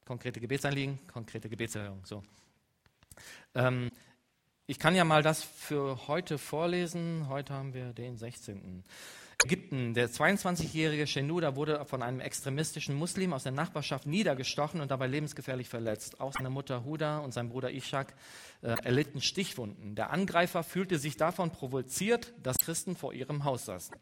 Konkrete 0.05 0.41
Gebetsanliegen, 0.41 0.99
konkrete 1.13 1.49
Gebetserhörung. 1.49 2.05
So. 2.05 2.23
Ähm, 3.55 3.91
ich 4.67 4.79
kann 4.79 4.95
ja 4.95 5.05
mal 5.05 5.23
das 5.23 5.43
für 5.43 6.07
heute 6.09 6.39
vorlesen. 6.39 7.29
Heute 7.29 7.53
haben 7.53 7.75
wir 7.75 7.93
den 7.93 8.17
16. 8.17 8.85
Ägypten. 9.45 9.95
Der 9.95 10.09
22-jährige 10.09 11.07
Shenuda 11.07 11.57
wurde 11.57 11.85
von 11.85 12.03
einem 12.03 12.21
extremistischen 12.21 12.95
Muslim 12.95 13.33
aus 13.33 13.43
der 13.43 13.53
Nachbarschaft 13.53 14.07
niedergestochen 14.07 14.81
und 14.81 14.91
dabei 14.91 15.07
lebensgefährlich 15.07 15.69
verletzt. 15.69 16.21
Auch 16.21 16.33
seine 16.33 16.51
Mutter 16.51 16.85
Huda 16.85 17.19
und 17.19 17.35
sein 17.35 17.49
Bruder 17.49 17.71
Ishak 17.71 18.15
äh, 18.63 18.75
erlitten 18.85 19.21
Stichwunden. 19.21 19.97
Der 19.97 20.11
Angreifer 20.11 20.63
fühlte 20.63 20.99
sich 20.99 21.17
davon 21.17 21.51
provoziert, 21.51 22.33
dass 22.43 22.57
Christen 22.59 22.97
vor 22.97 23.13
ihrem 23.13 23.45
Haus 23.45 23.67
saßen 23.67 23.97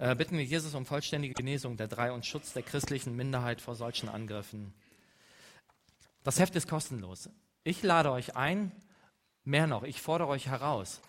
äh, 0.00 0.14
bitten 0.16 0.38
wir 0.38 0.44
Jesus 0.44 0.74
um 0.74 0.86
vollständige 0.86 1.34
Genesung 1.34 1.76
der 1.76 1.86
drei 1.86 2.10
und 2.10 2.24
Schutz 2.24 2.54
der 2.54 2.62
christlichen 2.62 3.14
Minderheit 3.16 3.60
vor 3.60 3.74
solchen 3.74 4.08
Angriffen. 4.08 4.72
Das 6.24 6.40
Heft 6.40 6.56
ist 6.56 6.68
kostenlos. 6.68 7.28
Ich 7.64 7.82
lade 7.82 8.10
euch 8.10 8.34
ein, 8.34 8.72
mehr 9.44 9.66
noch, 9.66 9.82
ich 9.82 10.00
fordere 10.00 10.28
euch 10.28 10.46
heraus. 10.46 11.02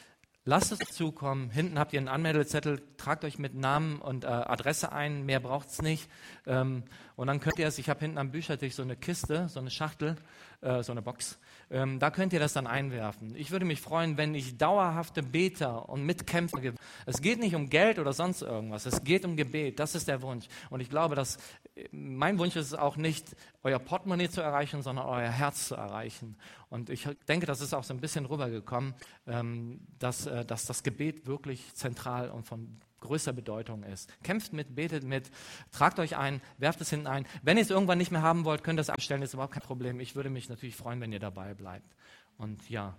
Lasst 0.44 0.72
es 0.72 0.80
zukommen. 0.90 1.52
Hinten 1.52 1.78
habt 1.78 1.94
ihr 1.94 2.00
einen 2.00 2.08
Anmeldezettel. 2.08 2.82
Tragt 2.98 3.24
euch 3.24 3.38
mit 3.38 3.54
Namen 3.54 4.02
und 4.02 4.24
äh, 4.24 4.28
Adresse 4.28 4.92
ein. 4.92 5.24
Mehr 5.24 5.40
braucht 5.40 5.70
es 5.70 5.84
nicht. 5.84 6.10
Ähm, 6.48 6.84
und 7.16 7.28
dann 7.28 7.40
könnt 7.40 7.60
ihr 7.60 7.68
es, 7.68 7.78
ich 7.78 7.90
habe 7.90 8.00
hinten 8.00 8.18
am 8.18 8.32
Büchertisch 8.32 8.74
so 8.74 8.82
eine 8.82 8.96
Kiste, 8.96 9.48
so 9.50 9.60
eine 9.60 9.70
Schachtel, 9.70 10.16
äh, 10.62 10.82
so 10.82 10.94
eine 10.94 11.04
Box. 11.04 11.38
Ähm, 11.72 12.00
da 12.00 12.12
könnt 12.12 12.34
ihr 12.34 12.40
das 12.40 12.52
dann 12.52 12.68
einwerfen. 12.68 13.34
Ich 13.36 13.52
würde 13.52 13.64
mich 13.64 13.80
freuen, 13.80 14.18
wenn 14.18 14.36
ich 14.36 14.58
dauerhafte 14.58 15.24
Beter 15.24 15.88
und 15.88 16.06
Mitkämpfer 16.06 16.60
gibt. 16.60 16.78
Es 17.06 17.22
geht 17.22 17.40
nicht 17.40 17.56
um 17.56 17.70
Geld 17.70 17.98
oder 17.98 18.12
sonst 18.12 18.42
irgendwas. 18.42 18.86
Es 18.86 19.06
geht 19.06 19.24
um 19.24 19.38
Gebet. 19.38 19.80
Das 19.80 19.96
ist 19.96 20.10
der 20.10 20.22
Wunsch. 20.22 20.48
Und 20.70 20.82
ich 20.82 20.90
glaube, 20.90 21.16
dass 21.16 21.38
äh, 21.76 21.88
mein 21.94 22.38
Wunsch 22.40 22.58
ist 22.58 22.68
es 22.68 22.74
auch 22.74 22.98
nicht, 22.98 23.38
euer 23.64 23.80
Portemonnaie 23.80 24.30
zu 24.30 24.42
erreichen, 24.42 24.82
sondern 24.82 25.06
euer 25.06 25.30
Herz 25.30 25.70
zu 25.70 25.76
erreichen. 25.76 26.36
Und 26.70 26.90
ich 26.90 27.08
denke, 27.30 27.46
das 27.46 27.62
ist 27.62 27.74
auch 27.74 27.86
so 27.86 27.94
ein 27.94 28.02
bisschen 28.02 28.26
rübergekommen, 28.26 28.94
ähm, 29.26 29.80
dass, 29.98 30.26
äh, 30.26 30.44
dass 30.44 30.66
das 30.66 30.84
Gebet 30.84 31.26
wirklich 31.26 31.74
zentral 31.74 32.30
und 32.32 32.46
von 32.46 32.82
größer 33.02 33.34
Bedeutung 33.34 33.84
ist. 33.84 34.10
Kämpft 34.24 34.54
mit, 34.54 34.74
betet 34.74 35.04
mit, 35.04 35.30
tragt 35.72 36.00
euch 36.00 36.18
ein, 36.18 36.42
werft 36.58 36.80
es 36.82 36.90
hinten 36.90 37.08
ein. 37.08 37.28
Wenn 37.44 37.58
ihr 37.58 37.64
es 37.64 37.70
irgendwann 37.70 37.98
nicht 37.98 38.12
mehr 38.12 38.22
haben 38.22 38.46
wollt, 38.46 38.64
könnt 38.64 38.80
ihr 38.80 38.82
es 38.82 38.90
abstellen, 38.90 39.22
ist 39.22 39.34
überhaupt 39.34 39.54
kein 39.54 39.64
Problem. 39.64 40.00
Ich 40.00 40.16
würde 40.16 40.30
mich 40.30 40.50
natürlich 40.50 40.76
freuen, 40.76 41.02
wenn 41.02 41.12
ihr 41.12 41.20
dabei 41.20 41.54
bleibt. 41.54 41.96
Und 42.38 42.70
ja, 42.70 42.98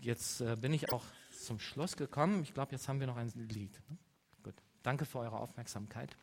jetzt 0.00 0.40
äh, 0.40 0.56
bin 0.56 0.72
ich 0.72 0.92
auch 0.92 1.04
zum 1.40 1.58
Schluss 1.58 1.96
gekommen. 1.96 2.42
Ich 2.42 2.52
glaube, 2.52 2.72
jetzt 2.72 2.88
haben 2.88 3.00
wir 3.00 3.06
noch 3.06 3.16
ein 3.16 3.30
Lied. 3.34 3.80
Gut, 4.42 4.54
danke 4.82 5.04
für 5.04 5.20
eure 5.20 5.38
Aufmerksamkeit. 5.38 6.16